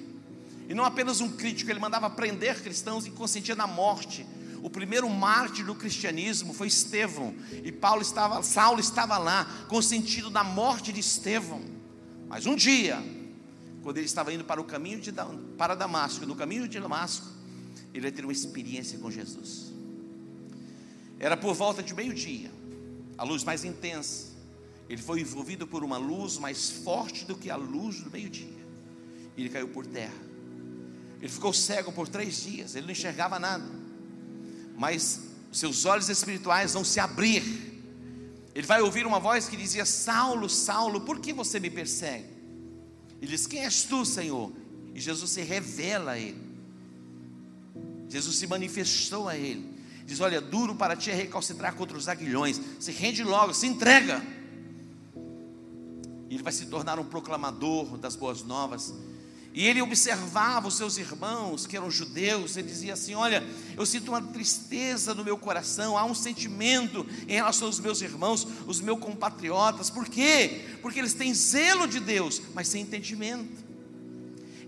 E 0.68 0.74
não 0.74 0.84
apenas 0.84 1.20
um 1.20 1.30
crítico, 1.30 1.68
ele 1.68 1.80
mandava 1.80 2.08
prender 2.08 2.62
cristãos 2.62 3.04
e 3.04 3.10
consentia 3.10 3.56
na 3.56 3.66
morte. 3.66 4.24
O 4.62 4.70
primeiro 4.70 5.10
mártir 5.10 5.66
do 5.66 5.74
cristianismo 5.74 6.54
foi 6.54 6.68
Estevão, 6.68 7.34
e 7.64 7.72
Paulo 7.72 8.02
estava, 8.02 8.44
Saulo 8.44 8.78
estava 8.78 9.18
lá, 9.18 9.44
consentindo 9.66 10.30
na 10.30 10.44
morte 10.44 10.92
de 10.92 11.00
Estevão. 11.00 11.60
Mas 12.28 12.46
um 12.46 12.54
dia, 12.54 13.02
quando 13.82 13.98
ele 13.98 14.06
estava 14.06 14.32
indo 14.32 14.44
para 14.44 14.60
o 14.60 14.64
caminho 14.64 15.00
de 15.00 15.12
para 15.56 15.74
Damasco, 15.74 16.26
no 16.26 16.34
caminho 16.34 16.68
de 16.68 16.78
Damasco, 16.78 17.26
ele 17.92 18.02
vai 18.02 18.12
ter 18.12 18.24
uma 18.24 18.32
experiência 18.32 18.98
com 18.98 19.10
Jesus. 19.10 19.72
Era 21.18 21.36
por 21.36 21.54
volta 21.54 21.82
de 21.82 21.94
meio-dia, 21.94 22.50
a 23.16 23.24
luz 23.24 23.42
mais 23.44 23.64
intensa. 23.64 24.28
Ele 24.88 25.02
foi 25.02 25.20
envolvido 25.20 25.66
por 25.66 25.82
uma 25.84 25.98
luz 25.98 26.38
mais 26.38 26.70
forte 26.70 27.24
do 27.24 27.36
que 27.36 27.50
a 27.50 27.56
luz 27.56 28.00
do 28.00 28.10
meio-dia. 28.10 28.58
Ele 29.36 29.48
caiu 29.48 29.68
por 29.68 29.86
terra. 29.86 30.28
Ele 31.20 31.28
ficou 31.28 31.52
cego 31.52 31.92
por 31.92 32.08
três 32.08 32.42
dias, 32.42 32.74
ele 32.74 32.86
não 32.86 32.92
enxergava 32.92 33.38
nada. 33.38 33.68
Mas 34.76 35.22
seus 35.52 35.84
olhos 35.84 36.08
espirituais 36.08 36.72
vão 36.72 36.84
se 36.84 37.00
abrir. 37.00 37.42
Ele 38.54 38.66
vai 38.66 38.80
ouvir 38.80 39.06
uma 39.06 39.18
voz 39.18 39.48
que 39.48 39.56
dizia: 39.56 39.84
Saulo, 39.84 40.48
Saulo, 40.48 41.00
por 41.00 41.20
que 41.20 41.32
você 41.32 41.58
me 41.58 41.70
persegue? 41.70 42.37
Ele 43.20 43.30
diz: 43.30 43.46
Quem 43.46 43.64
és 43.64 43.84
tu, 43.84 44.04
Senhor? 44.04 44.52
E 44.94 45.00
Jesus 45.00 45.30
se 45.30 45.42
revela 45.42 46.12
a 46.12 46.18
ele. 46.18 46.48
Jesus 48.08 48.36
se 48.36 48.46
manifestou 48.46 49.28
a 49.28 49.36
ele. 49.36 49.78
Diz: 50.06 50.20
Olha, 50.20 50.40
duro 50.40 50.74
para 50.74 50.96
ti 50.96 51.10
é 51.10 51.14
recalcitrar 51.14 51.74
contra 51.74 51.96
os 51.96 52.08
aguilhões. 52.08 52.60
Se 52.80 52.90
rende 52.92 53.22
logo, 53.22 53.52
se 53.52 53.66
entrega. 53.66 54.22
E 56.28 56.34
ele 56.34 56.42
vai 56.42 56.52
se 56.52 56.66
tornar 56.66 56.98
um 56.98 57.04
proclamador 57.04 57.96
das 57.98 58.16
boas 58.16 58.42
novas. 58.42 58.94
E 59.54 59.66
ele 59.66 59.80
observava 59.80 60.68
os 60.68 60.76
seus 60.76 60.98
irmãos, 60.98 61.66
que 61.66 61.76
eram 61.76 61.90
judeus, 61.90 62.56
ele 62.56 62.68
dizia 62.68 62.92
assim: 62.92 63.14
Olha, 63.14 63.44
eu 63.76 63.86
sinto 63.86 64.08
uma 64.10 64.22
tristeza 64.22 65.14
no 65.14 65.24
meu 65.24 65.38
coração, 65.38 65.96
há 65.96 66.04
um 66.04 66.14
sentimento 66.14 67.06
em 67.26 67.32
relação 67.32 67.66
aos 67.66 67.80
meus 67.80 68.02
irmãos, 68.02 68.46
os 68.66 68.80
meus 68.80 69.00
compatriotas, 69.00 69.90
por 69.90 70.08
quê? 70.08 70.64
Porque 70.82 70.98
eles 70.98 71.14
têm 71.14 71.32
zelo 71.34 71.88
de 71.88 71.98
Deus, 71.98 72.42
mas 72.54 72.68
sem 72.68 72.82
entendimento. 72.82 73.66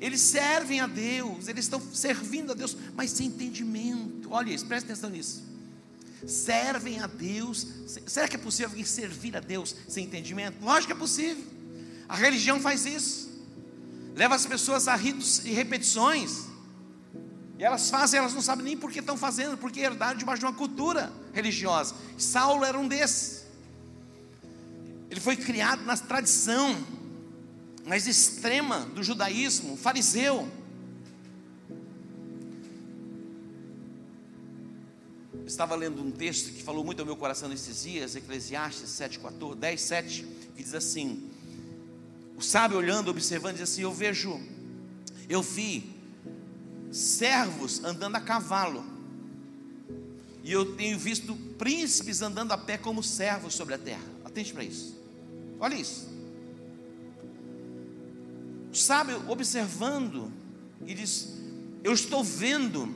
Eles 0.01 0.23
servem 0.23 0.81
a 0.81 0.87
Deus, 0.87 1.47
eles 1.47 1.67
estão 1.67 1.81
servindo 1.93 2.53
a 2.53 2.55
Deus, 2.55 2.75
mas 2.97 3.11
sem 3.11 3.27
entendimento. 3.27 4.33
Olha 4.33 4.51
isso, 4.51 4.65
presta 4.65 4.93
atenção 4.93 5.11
nisso. 5.11 5.45
Servem 6.27 6.99
a 7.01 7.07
Deus. 7.07 7.67
Será 8.07 8.27
que 8.27 8.37
é 8.37 8.39
possível 8.39 8.71
alguém 8.71 8.85
servir 8.85 9.37
a 9.37 9.41
Deus 9.41 9.77
sem 9.89 10.07
entendimento? 10.07 10.57
Lógico 10.63 10.87
que 10.87 10.93
é 10.93 10.97
possível. 10.97 11.45
A 12.09 12.17
religião 12.17 12.59
faz 12.61 12.87
isso 12.87 13.30
leva 14.21 14.35
as 14.35 14.45
pessoas 14.45 14.87
a 14.87 14.95
ritos 14.95 15.47
e 15.47 15.51
repetições. 15.51 16.45
E 17.59 17.65
elas 17.65 17.89
fazem, 17.89 18.19
elas 18.19 18.35
não 18.35 18.43
sabem 18.43 18.63
nem 18.63 18.77
por 18.77 18.93
que 18.93 18.99
estão 18.99 19.17
fazendo, 19.17 19.57
porque 19.57 19.81
herdaram 19.81 20.19
debaixo 20.19 20.41
de 20.41 20.45
uma 20.45 20.53
cultura 20.53 21.11
religiosa. 21.33 21.95
Saulo 22.19 22.63
era 22.63 22.79
um 22.79 22.87
desses. 22.87 23.47
Ele 25.11 25.21
foi 25.21 25.37
criado 25.37 25.87
na 25.87 25.97
tradição 25.97 26.77
mais 27.87 28.07
extrema 28.07 28.81
do 28.95 29.03
judaísmo, 29.03 29.75
fariseu. 29.75 30.47
estava 35.47 35.75
lendo 35.75 36.01
um 36.01 36.13
texto 36.13 36.53
que 36.53 36.63
falou 36.63 36.85
muito 36.85 37.01
ao 37.01 37.07
meu 37.07 37.17
coração 37.17 37.49
nesses 37.49 37.83
dias, 37.83 38.15
Eclesiastes 38.15 38.89
7, 38.91 39.19
14, 39.19 39.59
10, 39.59 39.81
7, 39.81 40.27
que 40.55 40.63
diz 40.63 40.75
assim: 40.75 41.30
o 42.41 42.43
sábio 42.43 42.79
olhando, 42.79 43.11
observando, 43.11 43.57
diz 43.57 43.65
assim: 43.65 43.83
Eu 43.83 43.93
vejo, 43.93 44.41
eu 45.29 45.43
vi 45.43 45.95
servos 46.91 47.85
andando 47.85 48.17
a 48.17 48.21
cavalo, 48.21 48.83
e 50.43 50.51
eu 50.51 50.75
tenho 50.75 50.99
visto 50.99 51.37
príncipes 51.59 52.23
andando 52.23 52.53
a 52.53 52.59
pé 52.59 52.79
como 52.79 53.03
servos 53.03 53.53
sobre 53.53 53.75
a 53.75 53.79
terra. 53.79 54.03
Atente 54.25 54.55
para 54.55 54.65
isso, 54.65 54.99
olha 55.59 55.75
isso. 55.75 56.09
O 58.73 58.77
sábio 58.77 59.23
observando, 59.29 60.33
e 60.87 60.95
diz: 60.95 61.35
Eu 61.85 61.93
estou 61.93 62.25
vendo 62.25 62.89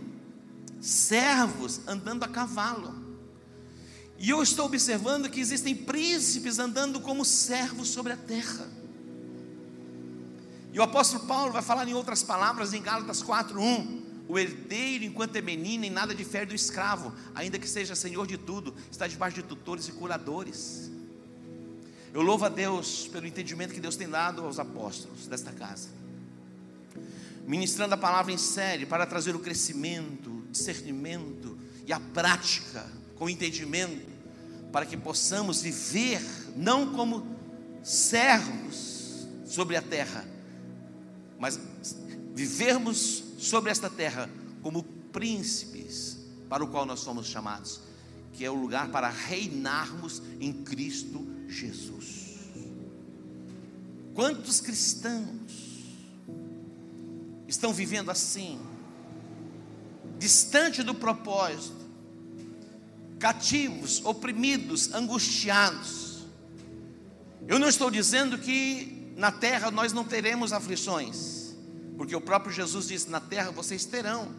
servos 0.81 1.83
andando 1.87 2.25
a 2.25 2.29
cavalo. 2.29 3.05
E 4.19 4.31
eu 4.31 4.43
estou 4.43 4.65
observando 4.65 5.29
que 5.29 5.39
existem 5.39 5.75
príncipes 5.75 6.59
andando 6.59 6.99
como 6.99 7.27
servos 7.27 7.89
sobre 7.89 8.15
a 8.15 8.17
terra. 8.17 8.84
E 10.75 10.79
o 10.81 10.83
apóstolo 10.83 11.25
Paulo 11.25 11.53
vai 11.53 11.63
falar 11.63 11.87
em 11.87 11.95
outras 11.95 12.25
palavras 12.25 12.75
em 12.75 12.83
Gálatas 12.83 13.23
4:1. 13.23 14.03
O 14.27 14.37
herdeiro, 14.37 15.05
enquanto 15.05 15.37
é 15.37 15.41
menino, 15.41 15.85
em 15.85 15.91
nada 15.91 16.13
difere 16.13 16.47
do 16.47 16.55
escravo, 16.55 17.13
ainda 17.33 17.61
que 17.61 17.69
seja 17.69 17.95
senhor 17.95 18.27
de 18.27 18.37
tudo, 18.37 18.75
está 18.91 19.07
debaixo 19.07 19.37
de 19.37 19.45
tutores 19.45 19.87
e 19.87 19.93
curadores. 19.93 20.91
Eu 22.13 22.23
louvo 22.23 22.45
a 22.45 22.49
Deus 22.49 23.07
pelo 23.07 23.25
entendimento 23.25 23.73
que 23.73 23.81
Deus 23.81 23.95
tem 23.95 24.09
dado 24.09 24.45
aos 24.45 24.59
apóstolos 24.59 25.29
desta 25.29 25.53
casa, 25.53 25.91
ministrando 27.47 27.95
a 27.95 27.99
palavra 27.99 28.33
em 28.33 28.39
série 28.39 28.85
para 28.85 29.07
trazer 29.07 29.37
o 29.37 29.39
crescimento, 29.39 30.43
discernimento 30.51 31.57
e 31.87 31.93
a 31.93 32.01
prática 32.01 32.85
com 33.15 33.31
entendimento, 33.31 34.11
para 34.73 34.87
que 34.87 34.97
possamos 34.97 35.63
viver 35.63 36.21
não 36.57 36.93
como 36.93 37.25
servos 37.85 39.29
sobre 39.47 39.77
a 39.77 39.83
terra, 39.83 40.34
mas 41.45 41.61
vivermos 42.35 43.23
sobre 43.37 43.71
esta 43.71 43.91
terra 43.91 44.31
como 44.63 44.83
príncipes 44.83 46.17
para 46.49 46.65
o 46.65 46.69
qual 46.69 46.87
nós 46.87 47.01
somos 47.01 47.27
chamados, 47.27 47.83
que 48.33 48.47
é 48.47 48.51
o 48.51 48.55
lugar 48.55 48.91
para 48.91 49.11
reinarmos 49.11 50.23
em 50.41 50.55
Cristo 50.55 51.23
Jesus. 51.47 52.39
Quantos 54.15 54.59
cristãos 54.59 55.85
estão 57.47 57.75
vivendo 57.75 58.11
assim, 58.11 58.59
distante 60.19 60.83
do 60.83 60.95
propósito, 60.95 61.77
cativos, 63.19 64.03
oprimidos, 64.03 64.95
angustiados. 64.95 66.25
Eu 67.47 67.59
não 67.59 67.69
estou 67.69 67.91
dizendo 67.91 68.39
que 68.39 68.94
na 69.17 69.31
terra 69.31 69.71
nós 69.71 69.93
não 69.93 70.05
teremos 70.05 70.53
aflições, 70.53 71.55
porque 71.97 72.15
o 72.15 72.21
próprio 72.21 72.53
Jesus 72.53 72.89
disse: 72.89 73.11
na 73.11 73.21
terra 73.21 73.51
vocês 73.51 73.85
terão, 73.85 74.35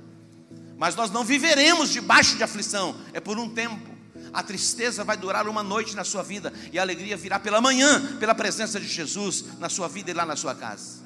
mas 0.78 0.96
nós 0.96 1.12
não 1.12 1.24
viveremos 1.24 1.90
debaixo 1.90 2.36
de 2.36 2.44
aflição, 2.44 2.96
é 3.14 3.20
por 3.20 3.38
um 3.38 3.50
tempo. 3.50 3.96
A 4.34 4.44
tristeza 4.44 5.04
vai 5.04 5.16
durar 5.16 5.48
uma 5.48 5.64
noite 5.64 5.96
na 5.96 6.04
sua 6.04 6.22
vida 6.22 6.52
e 6.72 6.78
a 6.78 6.82
alegria 6.82 7.16
virá 7.16 7.40
pela 7.40 7.62
manhã, 7.62 8.18
pela 8.18 8.36
presença 8.36 8.80
de 8.80 8.88
Jesus 8.88 9.46
na 9.60 9.70
sua 9.70 9.88
vida 9.88 10.12
e 10.12 10.14
lá 10.14 10.26
na 10.26 10.36
sua 10.36 10.54
casa. 10.54 11.04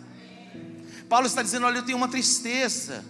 Paulo 1.07 1.27
está 1.27 1.43
dizendo: 1.43 1.65
Olha, 1.65 1.77
eu 1.79 1.83
tenho 1.83 1.97
uma 1.97 2.07
tristeza, 2.07 3.03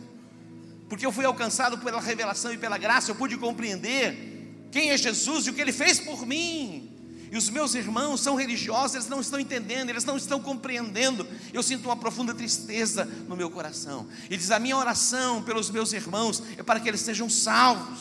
porque 0.89 1.05
eu 1.05 1.11
fui 1.11 1.23
alcançado 1.23 1.77
pela 1.77 2.01
revelação 2.01 2.53
e 2.53 2.57
pela 2.57 2.77
graça, 2.77 3.11
eu 3.11 3.15
pude 3.15 3.37
compreender 3.37 4.67
quem 4.71 4.89
é 4.89 4.97
Jesus 4.97 5.47
e 5.47 5.49
o 5.49 5.53
que 5.53 5.61
ele 5.61 5.71
fez 5.71 5.99
por 5.99 6.25
mim. 6.25 6.88
E 7.31 7.37
os 7.37 7.49
meus 7.49 7.75
irmãos 7.75 8.21
são 8.21 8.35
religiosos, 8.35 8.95
eles 8.95 9.07
não 9.07 9.21
estão 9.21 9.39
entendendo, 9.39 9.89
eles 9.89 10.03
não 10.03 10.17
estão 10.17 10.39
compreendendo. 10.39 11.27
Eu 11.53 11.61
sinto 11.61 11.85
uma 11.85 11.95
profunda 11.95 12.33
tristeza 12.33 13.05
no 13.27 13.35
meu 13.35 13.49
coração. 13.51 14.07
E 14.29 14.35
diz: 14.35 14.49
A 14.49 14.59
minha 14.59 14.75
oração 14.75 15.43
pelos 15.43 15.69
meus 15.69 15.93
irmãos 15.93 16.41
é 16.57 16.63
para 16.63 16.79
que 16.79 16.89
eles 16.89 17.01
sejam 17.01 17.29
salvos. 17.29 17.99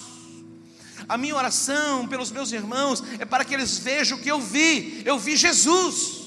A 1.06 1.16
minha 1.18 1.36
oração 1.36 2.06
pelos 2.06 2.30
meus 2.30 2.52
irmãos 2.52 3.02
é 3.18 3.24
para 3.24 3.44
que 3.44 3.54
eles 3.54 3.78
vejam 3.78 4.18
o 4.18 4.20
que 4.20 4.30
eu 4.30 4.40
vi. 4.40 5.02
Eu 5.04 5.18
vi 5.18 5.36
Jesus. 5.36 6.18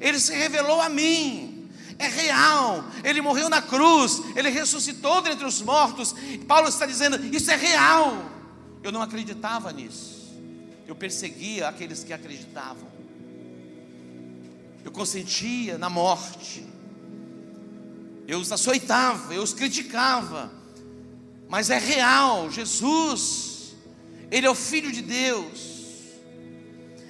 Ele 0.00 0.18
se 0.18 0.34
revelou 0.34 0.80
a 0.80 0.88
mim. 0.88 1.70
É 1.98 2.08
real. 2.08 2.84
Ele 3.04 3.20
morreu 3.20 3.48
na 3.48 3.62
cruz. 3.62 4.20
Ele 4.34 4.50
ressuscitou 4.50 5.22
dentre 5.22 5.44
os 5.44 5.62
mortos. 5.62 6.14
Paulo 6.48 6.68
está 6.68 6.84
dizendo: 6.84 7.16
Isso 7.34 7.50
é 7.50 7.56
real. 7.56 8.30
Eu 8.82 8.90
não 8.90 9.00
acreditava 9.00 9.72
nisso. 9.72 10.13
Eu 10.86 10.94
perseguia 10.94 11.68
aqueles 11.68 12.04
que 12.04 12.12
acreditavam. 12.12 12.88
Eu 14.84 14.92
consentia 14.92 15.78
na 15.78 15.88
morte. 15.88 16.64
Eu 18.26 18.38
os 18.38 18.50
açoitava, 18.52 19.34
eu 19.34 19.42
os 19.42 19.52
criticava. 19.52 20.52
Mas 21.48 21.70
é 21.70 21.78
real. 21.78 22.50
Jesus 22.50 23.54
ele 24.34 24.48
é 24.48 24.50
o 24.50 24.54
Filho 24.54 24.90
de 24.90 25.00
Deus, 25.00 25.84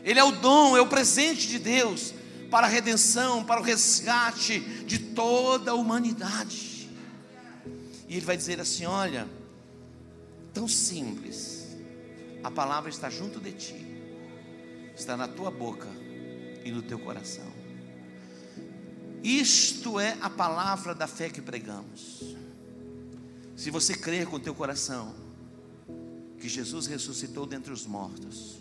Ele 0.03 0.19
é 0.19 0.25
o 0.25 0.31
dom, 0.31 0.77
é 0.77 0.81
o 0.83 0.87
presente 0.87 1.49
de 1.49 1.59
Deus 1.59 2.13
para 2.51 2.67
a 2.67 2.71
redenção, 2.71 3.43
para 3.43 3.61
o 3.61 3.65
resgate 3.65 4.61
de 4.61 4.99
toda 4.99 5.71
a 5.71 5.75
humanidade. 5.75 6.91
E 8.07 8.17
Ele 8.17 8.27
vai 8.27 8.37
dizer 8.37 8.61
assim: 8.61 8.85
olha, 8.85 9.27
tão 10.53 10.69
simples, 10.69 11.54
a 12.45 12.51
palavra 12.51 12.91
está 12.91 13.09
junto 13.09 13.41
de 13.41 13.53
ti, 13.53 13.87
está 14.95 15.17
na 15.17 15.27
tua 15.27 15.51
boca 15.51 15.89
e 16.63 16.71
no 16.71 16.83
teu 16.83 16.99
coração. 16.99 17.51
Isto 19.23 19.99
é 19.99 20.19
a 20.21 20.29
palavra 20.29 20.95
da 20.95 21.07
fé 21.07 21.31
que 21.31 21.41
pregamos. 21.41 22.37
Se 23.57 23.71
você 23.71 23.95
crer 23.95 24.27
com 24.27 24.37
o 24.37 24.41
teu 24.41 24.55
coração, 24.55 25.15
que 26.39 26.47
Jesus 26.47 26.87
ressuscitou 26.87 27.47
dentre 27.47 27.73
os 27.73 27.87
mortos, 27.87 28.57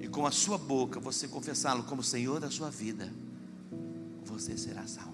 e 0.00 0.08
com 0.08 0.26
a 0.26 0.32
sua 0.32 0.58
boca 0.58 0.98
você 0.98 1.28
confessá-lo 1.28 1.84
como 1.84 2.02
Senhor 2.02 2.40
da 2.40 2.50
sua 2.50 2.68
vida, 2.68 3.12
você 4.24 4.56
será 4.58 4.88
salvo. 4.88 5.12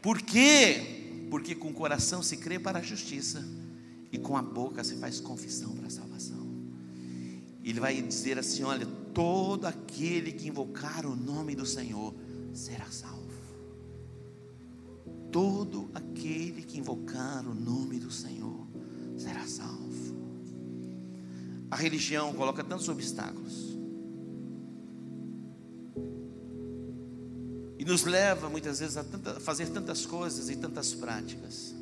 Por 0.00 0.22
quê? 0.22 1.26
Porque 1.30 1.54
com 1.54 1.68
o 1.68 1.74
coração 1.74 2.22
se 2.22 2.38
crê 2.38 2.58
para 2.58 2.78
a 2.78 2.82
justiça, 2.82 3.44
e 4.12 4.18
com 4.18 4.36
a 4.36 4.42
boca 4.42 4.82
se 4.82 4.96
faz 4.96 5.20
confissão 5.20 5.72
para 5.76 5.86
a 5.86 5.90
salvação. 5.90 6.48
Ele 7.62 7.78
vai 7.78 8.00
dizer 8.00 8.38
assim: 8.38 8.62
olha, 8.62 8.86
todo 9.14 9.66
aquele 9.66 10.32
que 10.32 10.48
invocar 10.48 11.06
o 11.06 11.14
nome 11.14 11.54
do 11.54 11.66
Senhor 11.66 12.14
será 12.52 12.86
salvo. 12.86 13.20
Todo 15.30 15.90
aquele 15.94 16.62
que 16.62 16.78
invocar 16.78 17.46
o 17.46 17.54
nome 17.54 18.00
do 18.00 18.10
Senhor 18.10 18.66
será 19.16 19.46
salvo. 19.46 19.80
A 21.70 21.76
religião 21.76 22.32
coloca 22.32 22.64
tantos 22.64 22.88
obstáculos. 22.88 23.78
E 27.78 27.84
nos 27.84 28.04
leva 28.04 28.50
muitas 28.50 28.80
vezes 28.80 28.96
a 28.96 29.04
tanta, 29.04 29.38
fazer 29.40 29.68
tantas 29.68 30.04
coisas 30.04 30.50
e 30.50 30.56
tantas 30.56 30.92
práticas. 30.92 31.74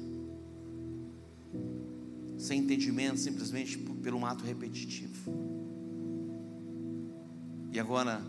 Sem 2.38 2.60
entendimento, 2.60 3.18
simplesmente 3.18 3.76
um 4.14 4.24
ato 4.24 4.44
repetitivo. 4.44 5.32
E 7.72 7.78
agora, 7.78 8.22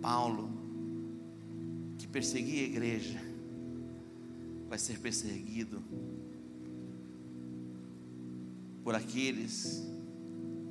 Paulo, 0.00 0.50
que 1.98 2.06
perseguia 2.08 2.62
a 2.62 2.64
igreja, 2.64 3.20
vai 4.68 4.78
ser 4.78 4.98
perseguido 4.98 5.82
por 8.82 8.94
aqueles 8.94 9.86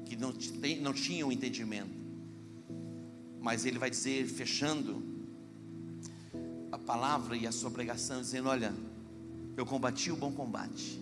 que 0.06 0.16
não, 0.16 0.34
não 0.82 0.94
tinham 0.94 1.32
entendimento. 1.32 2.00
Mas 3.40 3.66
ele 3.66 3.78
vai 3.78 3.90
dizer, 3.90 4.26
fechando 4.26 5.04
a 6.72 6.78
palavra 6.78 7.38
e 7.38 7.46
a 7.46 7.52
sua 7.52 7.70
pregação, 7.70 8.22
dizendo: 8.22 8.50
Olha, 8.50 8.74
eu 9.56 9.66
combati 9.66 10.12
o 10.12 10.16
bom 10.16 10.32
combate, 10.32 11.00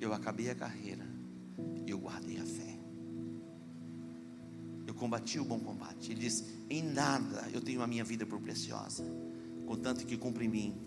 eu 0.00 0.12
acabei 0.12 0.50
a 0.50 0.54
carreira, 0.54 1.06
e 1.86 1.90
eu 1.90 1.98
guardei 1.98 2.38
a 2.38 2.44
fé. 2.44 2.78
Eu 4.86 4.94
combati 4.94 5.38
o 5.38 5.44
bom 5.44 5.58
combate. 5.60 6.12
Ele 6.12 6.20
diz: 6.20 6.44
Em 6.70 6.82
nada 6.82 7.48
eu 7.52 7.60
tenho 7.60 7.82
a 7.82 7.86
minha 7.86 8.04
vida 8.04 8.24
por 8.24 8.40
preciosa, 8.40 9.04
contanto 9.66 10.06
que 10.06 10.16
cumpre 10.16 10.46
em 10.46 10.48
mim 10.48 10.80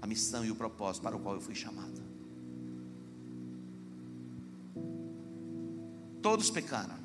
a 0.00 0.06
missão 0.06 0.44
e 0.44 0.50
o 0.50 0.56
propósito 0.56 1.02
para 1.02 1.16
o 1.16 1.20
qual 1.20 1.34
eu 1.34 1.40
fui 1.40 1.54
chamado. 1.54 2.00
Todos 6.22 6.50
pecaram, 6.50 6.98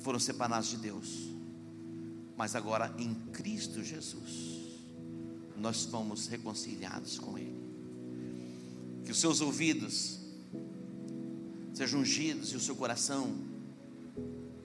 foram 0.00 0.18
separados 0.18 0.68
de 0.68 0.76
Deus, 0.76 1.30
mas 2.36 2.54
agora 2.54 2.94
em 2.98 3.14
Cristo 3.32 3.82
Jesus, 3.82 4.78
nós 5.56 5.84
fomos 5.84 6.26
reconciliados 6.26 7.18
com 7.18 7.38
Ele. 7.38 7.61
Que 9.12 9.14
os 9.14 9.20
seus 9.20 9.42
ouvidos 9.42 10.18
sejam 11.74 12.00
ungidos 12.00 12.50
e 12.50 12.56
o 12.56 12.60
seu 12.60 12.74
coração 12.74 13.36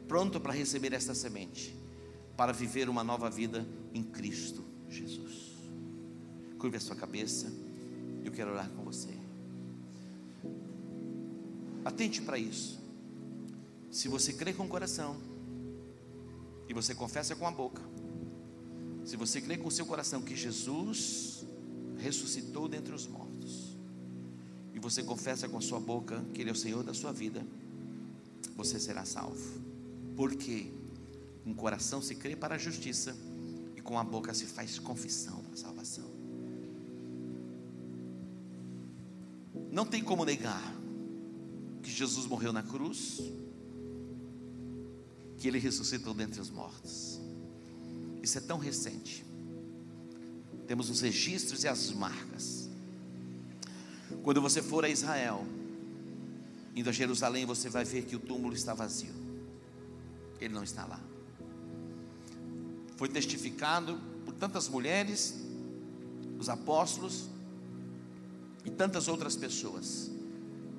pronto 0.08 0.40
para 0.40 0.54
receber 0.54 0.94
esta 0.94 1.14
semente, 1.14 1.76
para 2.38 2.54
viver 2.54 2.88
uma 2.88 3.04
nova 3.04 3.30
vida 3.30 3.68
em 3.94 4.02
Cristo 4.02 4.64
Jesus. 4.88 5.52
Curve 6.58 6.78
a 6.78 6.80
sua 6.80 6.96
cabeça, 6.96 7.52
eu 8.24 8.32
quero 8.32 8.52
orar 8.52 8.70
com 8.70 8.86
você. 8.86 9.10
Atente 11.84 12.22
para 12.22 12.40
isso. 12.40 12.80
Se 13.92 14.08
você 14.08 14.32
crê 14.32 14.54
com 14.54 14.64
o 14.64 14.70
coração 14.70 15.18
e 16.70 16.74
você 16.74 16.96
confessa 16.96 17.36
com 17.36 17.46
a 17.46 17.52
boca, 17.52 17.82
se 19.04 19.18
você 19.18 19.42
crê 19.42 19.58
com 19.58 19.68
o 19.68 19.72
seu 19.72 19.86
coração 19.86 20.22
que 20.22 20.38
Jesus 20.38 21.46
ressuscitou 21.98 22.70
dentre 22.70 22.96
os 22.96 23.06
mortos, 23.06 23.27
e 24.78 24.80
você 24.80 25.02
confessa 25.02 25.50
com 25.50 25.58
a 25.58 25.62
sua 25.62 25.80
boca 25.80 26.24
que 26.36 26.40
Ele 26.40 26.52
é 26.52 26.54
o 26.54 26.56
Senhor 26.56 26.84
da 26.84 26.94
sua 26.94 27.12
vida, 27.12 27.44
você 28.56 28.80
será 28.80 29.06
salvo. 29.06 29.60
Porque 30.16 30.72
com 31.44 31.50
o 31.50 31.56
coração 31.56 32.00
se 32.00 32.14
crê 32.14 32.36
para 32.36 32.54
a 32.54 32.58
justiça 32.60 33.18
e 33.76 33.82
com 33.82 33.98
a 33.98 34.04
boca 34.04 34.36
se 34.36 34.46
faz 34.46 34.78
confissão 34.78 35.42
para 35.42 35.56
a 35.56 35.58
salvação. 35.58 36.08
Não 39.72 39.84
tem 39.84 40.04
como 40.04 40.24
negar 40.24 40.76
que 41.82 41.90
Jesus 41.90 42.28
morreu 42.28 42.54
na 42.54 42.62
cruz, 42.62 43.20
que 45.40 45.48
ele 45.48 45.58
ressuscitou 45.58 46.14
dentre 46.14 46.40
os 46.40 46.52
mortos. 46.52 47.20
Isso 48.22 48.38
é 48.38 48.42
tão 48.42 48.60
recente. 48.60 49.26
Temos 50.68 50.92
os 50.92 51.02
registros 51.02 51.64
e 51.64 51.68
as 51.68 51.92
marcas. 51.92 52.67
Quando 54.28 54.42
você 54.42 54.62
for 54.62 54.84
a 54.84 54.90
Israel, 54.90 55.48
indo 56.76 56.90
a 56.90 56.92
Jerusalém, 56.92 57.46
você 57.46 57.70
vai 57.70 57.86
ver 57.86 58.04
que 58.04 58.14
o 58.14 58.20
túmulo 58.20 58.54
está 58.54 58.74
vazio. 58.74 59.14
Ele 60.42 60.54
não 60.54 60.64
está 60.64 60.86
lá. 60.86 61.00
Foi 62.98 63.08
testificado 63.08 63.98
por 64.26 64.34
tantas 64.34 64.68
mulheres, 64.68 65.34
os 66.38 66.50
apóstolos 66.50 67.30
e 68.66 68.70
tantas 68.70 69.08
outras 69.08 69.38
pessoas 69.38 70.12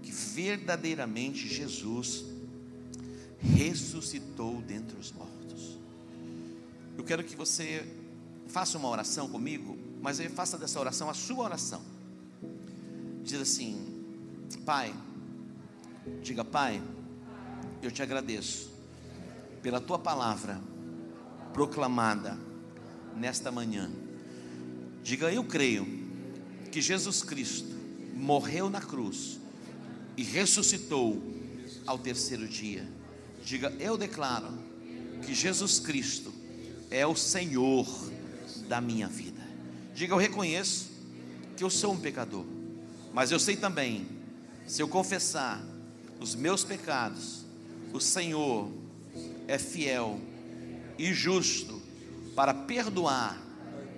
que 0.03 0.13
verdadeiramente 0.13 1.49
Jesus 1.49 2.27
ressuscitou 3.41 4.61
dentre 4.61 4.99
os 4.99 5.11
mortos. 5.11 5.79
Eu 6.99 7.03
quero 7.03 7.25
que 7.25 7.35
você 7.35 7.83
faça 8.47 8.77
uma 8.77 8.91
oração 8.91 9.27
comigo, 9.27 9.75
mas 10.03 10.21
faça 10.35 10.59
dessa 10.59 10.79
oração 10.79 11.09
a 11.09 11.15
sua 11.15 11.45
oração. 11.45 11.98
Diz 13.29 13.43
assim: 13.43 13.77
Pai, 14.65 14.95
Diga, 16.23 16.43
Pai, 16.43 16.83
eu 17.83 17.91
te 17.91 18.03
agradeço 18.03 18.71
pela 19.63 19.81
tua 19.81 19.99
palavra 19.99 20.59
proclamada 21.53 22.39
nesta 23.15 23.53
manhã. 23.53 23.91
Diga, 25.03 25.31
eu 25.31 25.45
creio 25.45 25.87
que 26.73 26.81
Jesus 26.81 27.23
Cristo 27.23 27.77
morreu 28.15 28.71
na 28.71 28.81
cruz 28.81 29.39
e 30.17 30.23
ressuscitou 30.23 31.23
ao 31.87 31.99
terceiro 31.99 32.49
dia. 32.49 32.87
Diga, 33.45 33.71
eu 33.79 33.99
declaro 33.99 34.59
que 35.23 35.35
Jesus 35.35 35.79
Cristo 35.79 36.33
é 36.91 37.07
o 37.07 37.15
Senhor 37.15 37.87
da 38.69 38.81
minha 38.81 39.07
vida. 39.07 39.47
Diga, 39.95 40.15
eu 40.15 40.19
reconheço 40.19 40.89
que 41.57 41.63
eu 41.63 41.71
sou 41.71 41.93
um 41.93 42.01
pecador, 42.01 42.45
mas 43.19 43.33
eu 43.33 43.41
sei 43.41 43.57
também, 43.57 44.07
se 44.65 44.81
eu 44.81 44.87
confessar 44.87 45.61
os 46.21 46.37
meus 46.37 46.63
pecados, 46.63 47.45
o 47.93 47.99
Senhor 47.99 48.71
é 49.49 49.59
fiel 49.59 50.21
e 50.97 51.13
justo 51.13 51.83
para 52.37 52.55
perdoar 52.55 53.37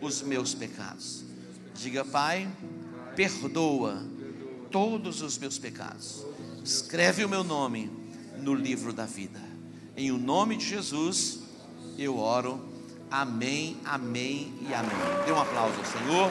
os 0.00 0.22
meus 0.22 0.54
pecados. 0.54 1.22
Diga, 1.74 2.02
Pai, 2.02 2.50
perdoa 3.14 4.02
todos 4.70 5.20
os 5.20 5.36
meus 5.36 5.58
pecados. 5.58 6.24
Escreve 6.64 7.22
o 7.22 7.28
meu 7.28 7.44
nome 7.44 7.90
no 8.38 8.54
livro 8.54 8.90
da 8.90 9.04
vida. 9.04 9.42
Em 9.98 10.10
o 10.10 10.16
nome 10.16 10.56
de 10.56 10.64
Jesus, 10.64 11.40
eu 11.98 12.16
oro. 12.16 12.58
Amém, 13.10 13.76
amém 13.84 14.54
e 14.62 14.72
amém. 14.72 14.96
Dê 15.26 15.32
um 15.32 15.38
aplauso 15.38 15.78
ao 15.78 15.84
Senhor. 15.84 16.30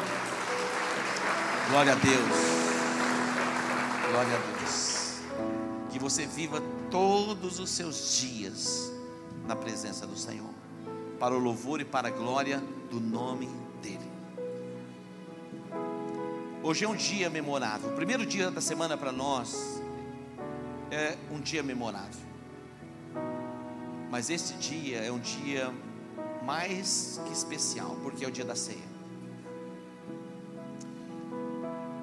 Glória 1.69 1.93
a 1.93 1.95
Deus. 1.95 2.58
Glória 4.11 4.35
a 4.35 4.57
Deus. 4.57 5.21
Que 5.91 5.99
você 5.99 6.25
viva 6.25 6.59
todos 6.89 7.59
os 7.59 7.69
seus 7.69 8.19
dias 8.19 8.91
na 9.45 9.55
presença 9.55 10.07
do 10.07 10.17
Senhor, 10.17 10.49
para 11.19 11.35
o 11.35 11.37
louvor 11.37 11.79
e 11.79 11.85
para 11.85 12.07
a 12.07 12.11
glória 12.11 12.59
do 12.89 12.99
nome 12.99 13.47
dEle. 13.83 13.99
Hoje 16.63 16.85
é 16.85 16.89
um 16.89 16.95
dia 16.95 17.29
memorável. 17.29 17.91
O 17.91 17.95
primeiro 17.95 18.25
dia 18.25 18.49
da 18.49 18.61
semana 18.61 18.97
para 18.97 19.11
nós 19.11 19.79
é 20.89 21.15
um 21.31 21.39
dia 21.39 21.61
memorável. 21.61 22.19
Mas 24.09 24.31
esse 24.31 24.55
dia 24.55 25.01
é 25.01 25.11
um 25.11 25.19
dia 25.19 25.71
mais 26.43 27.21
que 27.27 27.31
especial, 27.31 27.95
porque 28.01 28.25
é 28.25 28.27
o 28.27 28.31
dia 28.31 28.45
da 28.45 28.55
ceia. 28.55 28.98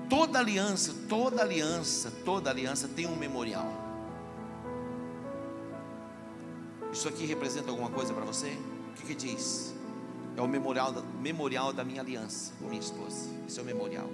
Toda 0.09 0.39
aliança, 0.39 0.95
toda 1.09 1.43
aliança, 1.43 2.13
toda 2.25 2.51
aliança 2.51 2.87
tem 2.89 3.07
um 3.07 3.17
memorial. 3.17 3.67
Isso 6.93 7.09
aqui 7.09 7.27
representa 7.27 7.71
alguma 7.71 7.91
coisa 7.91 8.15
para 8.15 8.25
você? 8.25 8.57
O 8.91 8.95
que, 8.95 9.07
que 9.09 9.15
diz? 9.15 9.75
É 10.37 10.41
o 10.41 10.47
memorial 10.47 10.95
memorial 11.21 11.73
da 11.73 11.85
minha 11.85 12.01
aliança 12.01 12.53
com 12.61 12.69
minha 12.69 12.81
esposa. 12.81 13.29
Esse 13.49 13.59
é 13.59 13.63
o 13.63 13.67
memorial. 13.67 14.09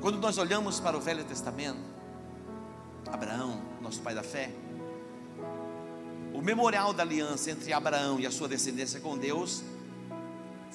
Quando 0.00 0.18
nós 0.18 0.38
olhamos 0.38 0.80
para 0.80 0.96
o 0.96 1.00
Velho 1.00 1.24
Testamento, 1.24 1.78
Abraão, 3.10 3.60
nosso 3.80 4.00
pai 4.00 4.14
da 4.14 4.22
fé, 4.22 4.50
o 6.34 6.42
memorial 6.42 6.92
da 6.92 7.02
aliança 7.02 7.50
entre 7.50 7.72
Abraão 7.72 8.20
e 8.20 8.26
a 8.26 8.30
sua 8.30 8.48
descendência 8.48 9.00
com 9.00 9.16
Deus 9.16 9.62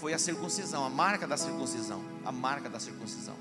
foi 0.03 0.13
a 0.13 0.19
circuncisão, 0.19 0.83
a 0.83 0.89
marca 0.89 1.25
da 1.25 1.37
circuncisão, 1.37 2.03
a 2.25 2.31
marca 2.31 2.69
da 2.69 2.77
circuncisão. 2.77 3.35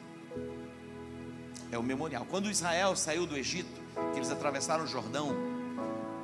É 1.73 1.77
o 1.77 1.83
memorial. 1.83 2.25
Quando 2.31 2.49
Israel 2.49 2.95
saiu 2.95 3.27
do 3.27 3.37
Egito, 3.37 3.83
que 4.13 4.19
eles 4.21 4.31
atravessaram 4.31 4.85
o 4.85 4.87
Jordão, 4.87 5.35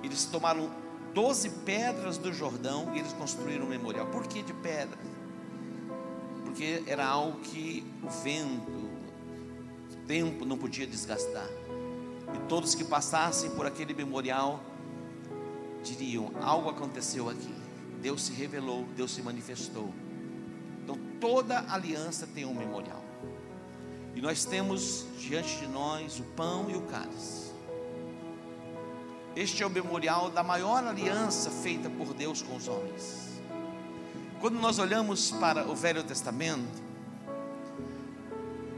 eles 0.00 0.26
tomaram 0.26 0.70
12 1.12 1.50
pedras 1.66 2.18
do 2.18 2.32
Jordão 2.32 2.94
e 2.94 3.00
eles 3.00 3.12
construíram 3.14 3.66
um 3.66 3.68
memorial. 3.68 4.06
Por 4.06 4.28
que 4.28 4.40
de 4.44 4.52
pedras? 4.52 5.04
Porque 6.44 6.84
era 6.86 7.04
algo 7.04 7.40
que 7.40 7.84
o 8.00 8.08
vento, 8.08 8.90
o 9.90 10.06
tempo 10.06 10.44
não 10.44 10.56
podia 10.56 10.86
desgastar. 10.86 11.48
E 12.32 12.38
todos 12.48 12.76
que 12.76 12.84
passassem 12.84 13.50
por 13.50 13.66
aquele 13.66 13.92
memorial 13.92 14.62
diriam: 15.82 16.30
algo 16.40 16.70
aconteceu 16.70 17.28
aqui. 17.28 17.52
Deus 18.00 18.22
se 18.22 18.32
revelou, 18.32 18.86
Deus 18.96 19.10
se 19.10 19.20
manifestou. 19.20 19.92
Então 20.88 20.98
toda 21.20 21.70
aliança 21.70 22.26
tem 22.26 22.46
um 22.46 22.54
memorial. 22.54 23.04
E 24.14 24.22
nós 24.22 24.46
temos 24.46 25.04
diante 25.18 25.58
de 25.58 25.66
nós 25.66 26.18
o 26.18 26.22
pão 26.22 26.70
e 26.70 26.76
o 26.76 26.80
cálice. 26.80 27.52
Este 29.36 29.62
é 29.62 29.66
o 29.66 29.70
memorial 29.70 30.30
da 30.30 30.42
maior 30.42 30.82
aliança 30.82 31.50
feita 31.50 31.90
por 31.90 32.14
Deus 32.14 32.40
com 32.40 32.56
os 32.56 32.68
homens. 32.68 33.28
Quando 34.40 34.58
nós 34.58 34.78
olhamos 34.78 35.30
para 35.32 35.68
o 35.68 35.76
Velho 35.76 36.02
Testamento, 36.02 36.82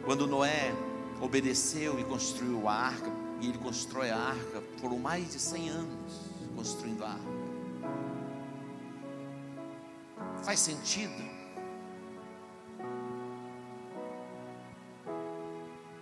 quando 0.05 0.27
Noé 0.27 0.75
obedeceu 1.21 2.01
e 2.01 2.05
construiu 2.05 2.69
a 2.69 2.75
arca, 2.75 3.13
e 3.41 3.47
ele 3.51 3.59
constrói 3.59 4.11
a 4.11 4.19
arca 4.19 4.61
por 4.81 4.99
mais 4.99 5.31
de 5.31 5.39
100 5.39 5.69
anos 5.69 6.21
construindo 6.57 7.05
a 7.05 7.11
arca. 7.11 7.41
Faz 10.43 10.59
sentido? 10.59 11.40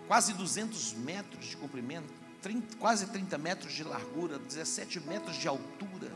Quase 0.09 0.33
200 0.33 0.95
metros 0.95 1.47
de 1.47 1.57
comprimento, 1.57 2.13
30, 2.43 2.77
quase 2.79 3.07
30 3.07 3.39
metros 3.39 3.73
de 3.73 3.85
largura, 3.85 4.39
17 4.39 5.01
metros 5.01 5.37
de 5.37 5.47
altura. 5.47 6.11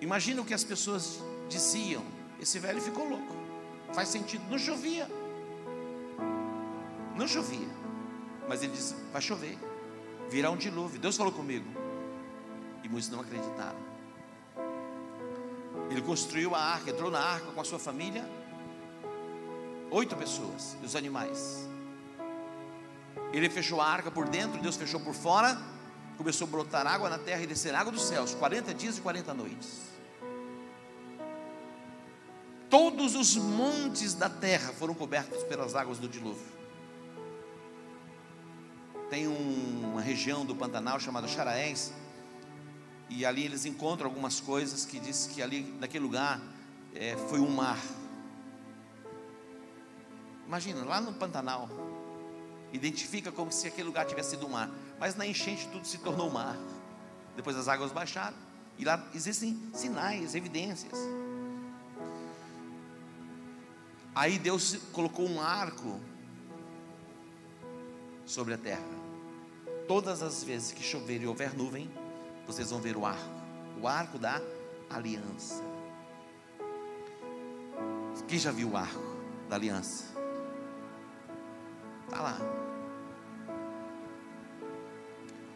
Imagina 0.00 0.42
o 0.42 0.44
que 0.44 0.52
as 0.52 0.64
pessoas 0.64 1.20
diziam: 1.48 2.04
esse 2.38 2.58
velho 2.58 2.82
ficou 2.82 3.08
louco. 3.08 3.34
Faz 3.94 4.10
sentido, 4.10 4.44
não 4.50 4.58
chovia. 4.58 5.08
Não 7.16 7.26
chovia. 7.26 7.68
Mas 8.46 8.62
ele 8.62 8.72
disse: 8.72 8.94
vai 9.10 9.22
chover 9.22 9.56
virá 10.28 10.50
um 10.50 10.56
dilúvio. 10.56 11.00
Deus 11.00 11.16
falou 11.16 11.32
comigo. 11.32 11.66
E 12.84 12.88
muitos 12.88 13.08
não 13.08 13.20
acreditaram. 13.20 13.78
Ele 15.90 16.02
construiu 16.02 16.54
a 16.54 16.60
arca, 16.60 16.90
entrou 16.90 17.10
na 17.10 17.18
arca 17.18 17.46
com 17.50 17.60
a 17.60 17.64
sua 17.64 17.78
família, 17.78 18.28
oito 19.90 20.16
pessoas 20.16 20.76
e 20.82 20.86
os 20.86 20.96
animais. 20.96 21.68
Ele 23.32 23.48
fechou 23.48 23.80
a 23.80 23.86
arca 23.86 24.10
por 24.10 24.28
dentro, 24.28 24.60
Deus 24.60 24.76
fechou 24.76 25.00
por 25.00 25.14
fora. 25.14 25.58
Começou 26.16 26.46
a 26.48 26.50
brotar 26.50 26.86
água 26.86 27.08
na 27.08 27.18
terra 27.18 27.42
e 27.42 27.46
descer 27.46 27.74
água 27.74 27.92
dos 27.92 28.02
céus, 28.02 28.34
40 28.34 28.74
dias 28.74 28.98
e 28.98 29.00
40 29.00 29.34
noites. 29.34 29.82
Todos 32.68 33.14
os 33.14 33.36
montes 33.36 34.14
da 34.14 34.28
terra 34.28 34.72
foram 34.72 34.94
cobertos 34.94 35.42
pelas 35.44 35.74
águas 35.74 35.98
do 35.98 36.08
dilúvio 36.08 36.58
tem 39.10 39.26
um, 39.26 39.90
uma 39.92 40.00
região 40.00 40.44
do 40.44 40.54
Pantanal 40.54 41.00
chamada 41.00 41.26
Charaés, 41.26 41.92
e 43.08 43.24
ali 43.24 43.44
eles 43.44 43.64
encontram 43.64 44.06
algumas 44.06 44.38
coisas 44.38 44.84
que 44.84 45.00
diz 45.00 45.26
que 45.26 45.42
ali, 45.42 45.74
naquele 45.80 46.04
lugar, 46.04 46.40
é, 46.94 47.16
foi 47.28 47.40
um 47.40 47.48
mar. 47.48 47.78
Imagina, 50.48 50.82
lá 50.82 50.98
no 50.98 51.12
Pantanal, 51.12 51.68
identifica 52.72 53.30
como 53.30 53.52
se 53.52 53.68
aquele 53.68 53.86
lugar 53.86 54.06
tivesse 54.06 54.30
sido 54.30 54.46
um 54.46 54.48
mar, 54.48 54.70
mas 54.98 55.14
na 55.14 55.26
enchente 55.26 55.68
tudo 55.68 55.86
se 55.86 55.98
tornou 55.98 56.30
mar. 56.30 56.56
Depois 57.36 57.54
as 57.54 57.68
águas 57.68 57.92
baixaram, 57.92 58.36
e 58.78 58.84
lá 58.84 59.06
existem 59.14 59.60
sinais, 59.74 60.34
evidências. 60.34 60.98
Aí 64.14 64.38
Deus 64.38 64.76
colocou 64.90 65.28
um 65.28 65.38
arco 65.38 66.00
sobre 68.24 68.54
a 68.54 68.58
terra. 68.58 68.98
Todas 69.86 70.22
as 70.22 70.42
vezes 70.42 70.72
que 70.72 70.82
chover 70.82 71.20
e 71.20 71.26
houver 71.26 71.54
nuvem, 71.54 71.90
vocês 72.46 72.70
vão 72.70 72.80
ver 72.80 72.96
o 72.96 73.04
arco, 73.04 73.30
o 73.82 73.86
arco 73.86 74.18
da 74.18 74.40
aliança. 74.88 75.62
Quem 78.26 78.38
já 78.38 78.50
viu 78.50 78.70
o 78.70 78.76
arco 78.76 79.02
da 79.48 79.56
aliança? 79.56 80.17
Está 82.08 82.22
lá. 82.22 82.38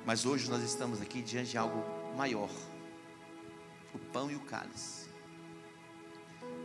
Mas 0.05 0.27
hoje 0.27 0.51
nós 0.51 0.63
estamos 0.63 1.01
aqui 1.01 1.23
diante 1.23 1.53
de 1.53 1.59
algo 1.59 1.83
maior: 2.15 2.51
o 3.95 3.99
pão 3.99 4.31
e 4.31 4.37
o 4.37 4.41
cálice. 4.41 5.09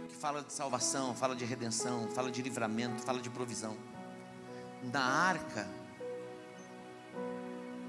Que 0.10 0.16
fala 0.16 0.44
de 0.44 0.52
salvação, 0.52 1.16
fala 1.16 1.34
de 1.38 1.46
redenção, 1.46 2.10
fala 2.10 2.30
de 2.30 2.42
livramento, 2.42 3.02
fala 3.02 3.22
de 3.22 3.30
provisão. 3.30 3.78
Na 4.92 5.02
arca 5.02 5.66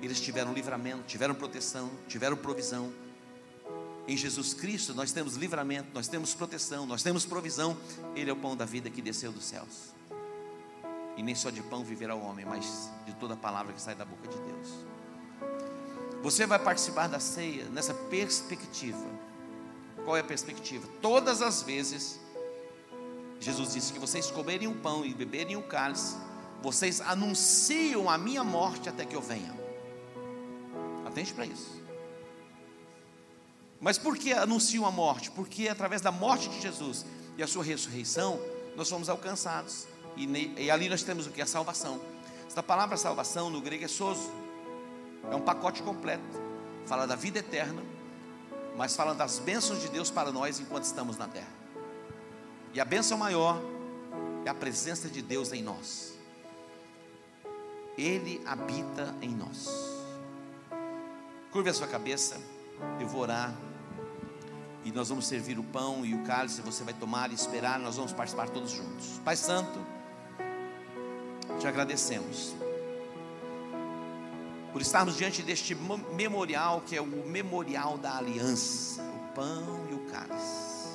eles 0.00 0.20
tiveram 0.20 0.52
livramento, 0.52 1.02
tiveram 1.04 1.34
proteção, 1.34 1.90
tiveram 2.06 2.36
provisão. 2.36 2.92
Em 4.06 4.16
Jesus 4.16 4.54
Cristo 4.54 4.94
nós 4.94 5.10
temos 5.10 5.34
livramento, 5.34 5.88
nós 5.92 6.06
temos 6.06 6.32
proteção, 6.32 6.86
nós 6.86 7.02
temos 7.02 7.26
provisão. 7.26 7.76
Ele 8.14 8.30
é 8.30 8.32
o 8.32 8.36
pão 8.36 8.56
da 8.56 8.64
vida 8.64 8.88
que 8.88 9.02
desceu 9.02 9.32
dos 9.32 9.44
céus. 9.44 9.97
E 11.18 11.22
nem 11.22 11.34
só 11.34 11.50
de 11.50 11.60
pão 11.60 11.82
viverá 11.82 12.14
o 12.14 12.22
homem, 12.22 12.46
mas 12.46 12.88
de 13.04 13.12
toda 13.16 13.36
palavra 13.36 13.72
que 13.72 13.82
sai 13.82 13.96
da 13.96 14.04
boca 14.04 14.28
de 14.28 14.38
Deus. 14.38 14.68
Você 16.22 16.46
vai 16.46 16.60
participar 16.60 17.08
da 17.08 17.18
ceia 17.18 17.64
nessa 17.64 17.92
perspectiva. 17.92 19.04
Qual 20.04 20.16
é 20.16 20.20
a 20.20 20.24
perspectiva? 20.24 20.88
Todas 21.02 21.42
as 21.42 21.60
vezes, 21.60 22.20
Jesus 23.40 23.74
disse 23.74 23.92
que 23.92 23.98
vocês 23.98 24.30
comerem 24.30 24.68
o 24.68 24.76
pão 24.76 25.04
e 25.04 25.12
beberem 25.12 25.56
o 25.56 25.62
cálice, 25.64 26.16
vocês 26.62 27.00
anunciam 27.00 28.08
a 28.08 28.16
minha 28.16 28.44
morte 28.44 28.88
até 28.88 29.04
que 29.04 29.16
eu 29.16 29.20
venha. 29.20 29.52
Atente 31.04 31.34
para 31.34 31.46
isso. 31.46 31.82
Mas 33.80 33.98
por 33.98 34.16
que 34.16 34.32
anunciam 34.32 34.86
a 34.86 34.90
morte? 34.92 35.32
Porque 35.32 35.68
através 35.68 36.00
da 36.00 36.12
morte 36.12 36.48
de 36.48 36.60
Jesus 36.60 37.04
e 37.36 37.42
a 37.42 37.46
sua 37.48 37.64
ressurreição, 37.64 38.40
nós 38.76 38.88
fomos 38.88 39.08
alcançados. 39.08 39.88
E, 40.18 40.54
e 40.64 40.70
ali 40.70 40.88
nós 40.88 41.02
temos 41.02 41.26
o 41.26 41.30
que? 41.30 41.40
A 41.40 41.46
salvação. 41.46 42.00
Esta 42.46 42.62
palavra 42.62 42.96
salvação 42.96 43.48
no 43.48 43.60
grego 43.60 43.84
é 43.84 43.88
soso. 43.88 44.30
É 45.30 45.34
um 45.34 45.40
pacote 45.40 45.82
completo. 45.82 46.42
Fala 46.86 47.06
da 47.06 47.14
vida 47.14 47.38
eterna, 47.38 47.82
mas 48.76 48.96
fala 48.96 49.14
das 49.14 49.38
bênçãos 49.38 49.80
de 49.80 49.88
Deus 49.88 50.10
para 50.10 50.32
nós 50.32 50.58
enquanto 50.58 50.84
estamos 50.84 51.16
na 51.16 51.28
terra. 51.28 51.52
E 52.74 52.80
a 52.80 52.84
bênção 52.84 53.16
maior 53.16 53.60
é 54.44 54.50
a 54.50 54.54
presença 54.54 55.08
de 55.08 55.22
Deus 55.22 55.52
em 55.52 55.62
nós. 55.62 56.14
Ele 57.96 58.42
habita 58.46 59.14
em 59.20 59.30
nós. 59.30 59.68
Curve 61.52 61.70
a 61.70 61.74
sua 61.74 61.86
cabeça, 61.86 62.40
eu 63.00 63.06
vou 63.06 63.22
orar 63.22 63.54
e 64.84 64.92
nós 64.92 65.08
vamos 65.08 65.26
servir 65.26 65.58
o 65.58 65.64
pão 65.64 66.04
e 66.04 66.14
o 66.14 66.22
cálice, 66.24 66.62
você 66.62 66.84
vai 66.84 66.94
tomar 66.94 67.30
e 67.30 67.34
esperar, 67.34 67.78
nós 67.78 67.96
vamos 67.96 68.12
participar 68.12 68.48
todos 68.48 68.70
juntos. 68.70 69.20
Pai 69.24 69.36
Santo, 69.36 69.78
te 71.58 71.66
agradecemos 71.66 72.54
por 74.72 74.80
estarmos 74.80 75.16
diante 75.16 75.42
deste 75.42 75.74
memorial 76.14 76.82
que 76.86 76.96
é 76.96 77.00
o 77.00 77.06
memorial 77.06 77.98
da 77.98 78.16
aliança, 78.16 79.02
o 79.02 79.34
pão 79.34 79.86
e 79.90 79.94
o 79.94 79.98
cálice. 80.10 80.88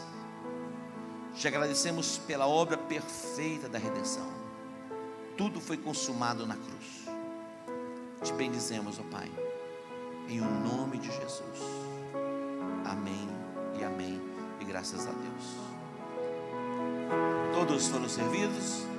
Te 1.36 1.48
agradecemos 1.48 2.18
pela 2.20 2.48
obra 2.48 2.78
perfeita 2.78 3.68
da 3.68 3.80
redenção. 3.80 4.32
Tudo 5.36 5.60
foi 5.60 5.78
consumado 5.78 6.46
na 6.46 6.56
cruz. 6.56 7.10
Te 8.22 8.32
bendizemos, 8.34 9.00
ó 9.00 9.04
Pai, 9.12 9.30
em 10.30 10.40
o 10.40 10.46
nome 10.46 10.98
de 11.00 11.08
Jesus. 11.08 11.60
Amém 12.86 13.28
e 13.80 13.84
amém. 13.84 14.22
E 14.62 14.64
graças 14.64 15.08
a 15.08 15.12
Deus. 15.12 15.58
Todos 17.54 17.88
foram 17.88 18.08
servidos. 18.08 18.93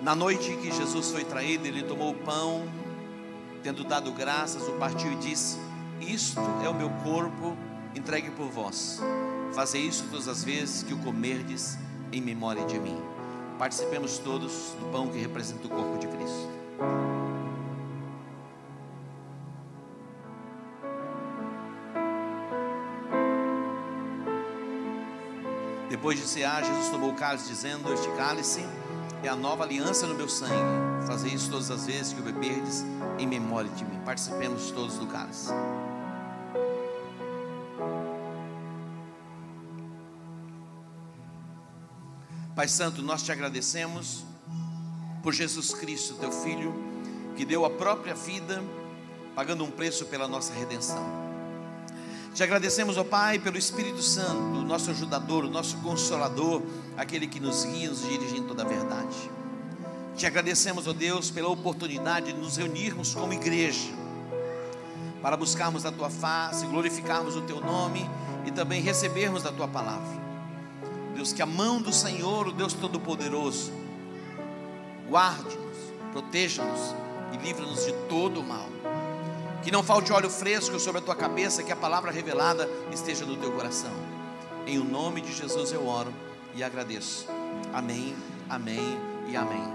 Na 0.00 0.14
noite 0.14 0.56
que 0.56 0.70
Jesus 0.70 1.10
foi 1.10 1.24
traído, 1.24 1.66
ele 1.66 1.82
tomou 1.82 2.12
o 2.12 2.14
pão, 2.14 2.68
tendo 3.62 3.82
dado 3.82 4.12
graças, 4.12 4.68
o 4.68 4.72
partiu 4.72 5.12
e 5.12 5.16
disse: 5.16 5.58
Isto 6.00 6.40
é 6.64 6.68
o 6.68 6.74
meu 6.74 6.88
corpo 7.02 7.56
entregue 7.94 8.30
por 8.30 8.48
vós. 8.48 9.00
Fazei 9.52 9.82
isso 9.82 10.04
todas 10.08 10.28
as 10.28 10.44
vezes 10.44 10.82
que 10.82 10.94
o 10.94 10.98
comerdes 10.98 11.76
em 12.12 12.20
memória 12.20 12.64
de 12.64 12.78
mim. 12.78 12.96
Participemos 13.58 14.18
todos 14.18 14.52
do 14.78 14.86
pão 14.92 15.08
que 15.08 15.18
representa 15.18 15.66
o 15.66 15.70
corpo 15.70 15.98
de 15.98 16.06
Cristo. 16.06 16.48
Depois 25.88 26.18
de 26.18 26.26
cear, 26.26 26.64
Jesus 26.64 26.88
tomou 26.90 27.10
o 27.10 27.14
cálice, 27.14 27.48
dizendo: 27.48 27.92
Este 27.92 28.08
cálice 28.12 28.64
é 29.22 29.28
a 29.28 29.36
nova 29.36 29.64
aliança 29.64 30.06
no 30.06 30.14
meu 30.14 30.28
sangue. 30.28 31.06
Fazei 31.06 31.32
isso 31.32 31.50
todas 31.50 31.70
as 31.70 31.86
vezes 31.86 32.12
que 32.12 32.20
o 32.20 32.22
beberdes 32.22 32.84
em 33.18 33.26
memória 33.26 33.70
de 33.70 33.84
mim. 33.84 34.00
Participemos 34.04 34.70
todos 34.70 34.96
do 34.96 35.06
cálice. 35.06 35.50
Pai 42.54 42.66
Santo, 42.66 43.02
nós 43.02 43.22
te 43.22 43.30
agradecemos 43.30 44.24
por 45.22 45.32
Jesus 45.32 45.72
Cristo, 45.72 46.14
teu 46.14 46.32
Filho, 46.32 46.74
que 47.36 47.44
deu 47.44 47.64
a 47.64 47.70
própria 47.70 48.14
vida, 48.14 48.62
pagando 49.34 49.64
um 49.64 49.70
preço 49.70 50.06
pela 50.06 50.26
nossa 50.26 50.52
redenção. 50.52 51.27
Te 52.38 52.44
agradecemos, 52.44 52.96
ó 52.96 53.02
Pai, 53.02 53.40
pelo 53.40 53.58
Espírito 53.58 54.00
Santo, 54.00 54.62
nosso 54.62 54.92
ajudador, 54.92 55.50
nosso 55.50 55.76
consolador, 55.78 56.62
aquele 56.96 57.26
que 57.26 57.40
nos 57.40 57.64
guia, 57.64 57.88
nos 57.88 58.02
dirige 58.08 58.38
em 58.38 58.44
toda 58.44 58.62
a 58.62 58.64
verdade. 58.64 59.28
Te 60.16 60.24
agradecemos, 60.24 60.86
ó 60.86 60.92
Deus, 60.92 61.32
pela 61.32 61.48
oportunidade 61.48 62.32
de 62.32 62.38
nos 62.38 62.56
reunirmos 62.56 63.12
como 63.12 63.32
igreja, 63.32 63.90
para 65.20 65.36
buscarmos 65.36 65.84
a 65.84 65.90
tua 65.90 66.08
face, 66.08 66.64
glorificarmos 66.66 67.34
o 67.34 67.40
teu 67.40 67.60
nome 67.60 68.08
e 68.46 68.52
também 68.52 68.80
recebermos 68.80 69.42
da 69.42 69.50
tua 69.50 69.66
palavra. 69.66 70.22
Deus, 71.16 71.32
que 71.32 71.42
a 71.42 71.46
mão 71.46 71.82
do 71.82 71.92
Senhor, 71.92 72.46
o 72.46 72.52
Deus 72.52 72.72
Todo-Poderoso, 72.72 73.72
guarde-nos, 75.10 75.76
proteja-nos 76.12 76.94
e 77.32 77.36
livra-nos 77.44 77.84
de 77.84 77.92
todo 78.08 78.38
o 78.38 78.44
mal. 78.44 78.68
Que 79.68 79.72
não 79.72 79.82
falte 79.82 80.10
óleo 80.14 80.30
fresco 80.30 80.80
sobre 80.80 81.02
a 81.02 81.04
tua 81.04 81.14
cabeça, 81.14 81.62
que 81.62 81.70
a 81.70 81.76
palavra 81.76 82.10
revelada 82.10 82.66
esteja 82.90 83.26
no 83.26 83.36
teu 83.36 83.52
coração. 83.52 83.92
Em 84.66 84.78
o 84.78 84.82
nome 84.82 85.20
de 85.20 85.30
Jesus 85.30 85.72
eu 85.72 85.86
oro 85.86 86.10
e 86.54 86.64
agradeço. 86.64 87.26
Amém, 87.70 88.16
amém 88.48 88.98
e 89.28 89.36
amém. 89.36 89.68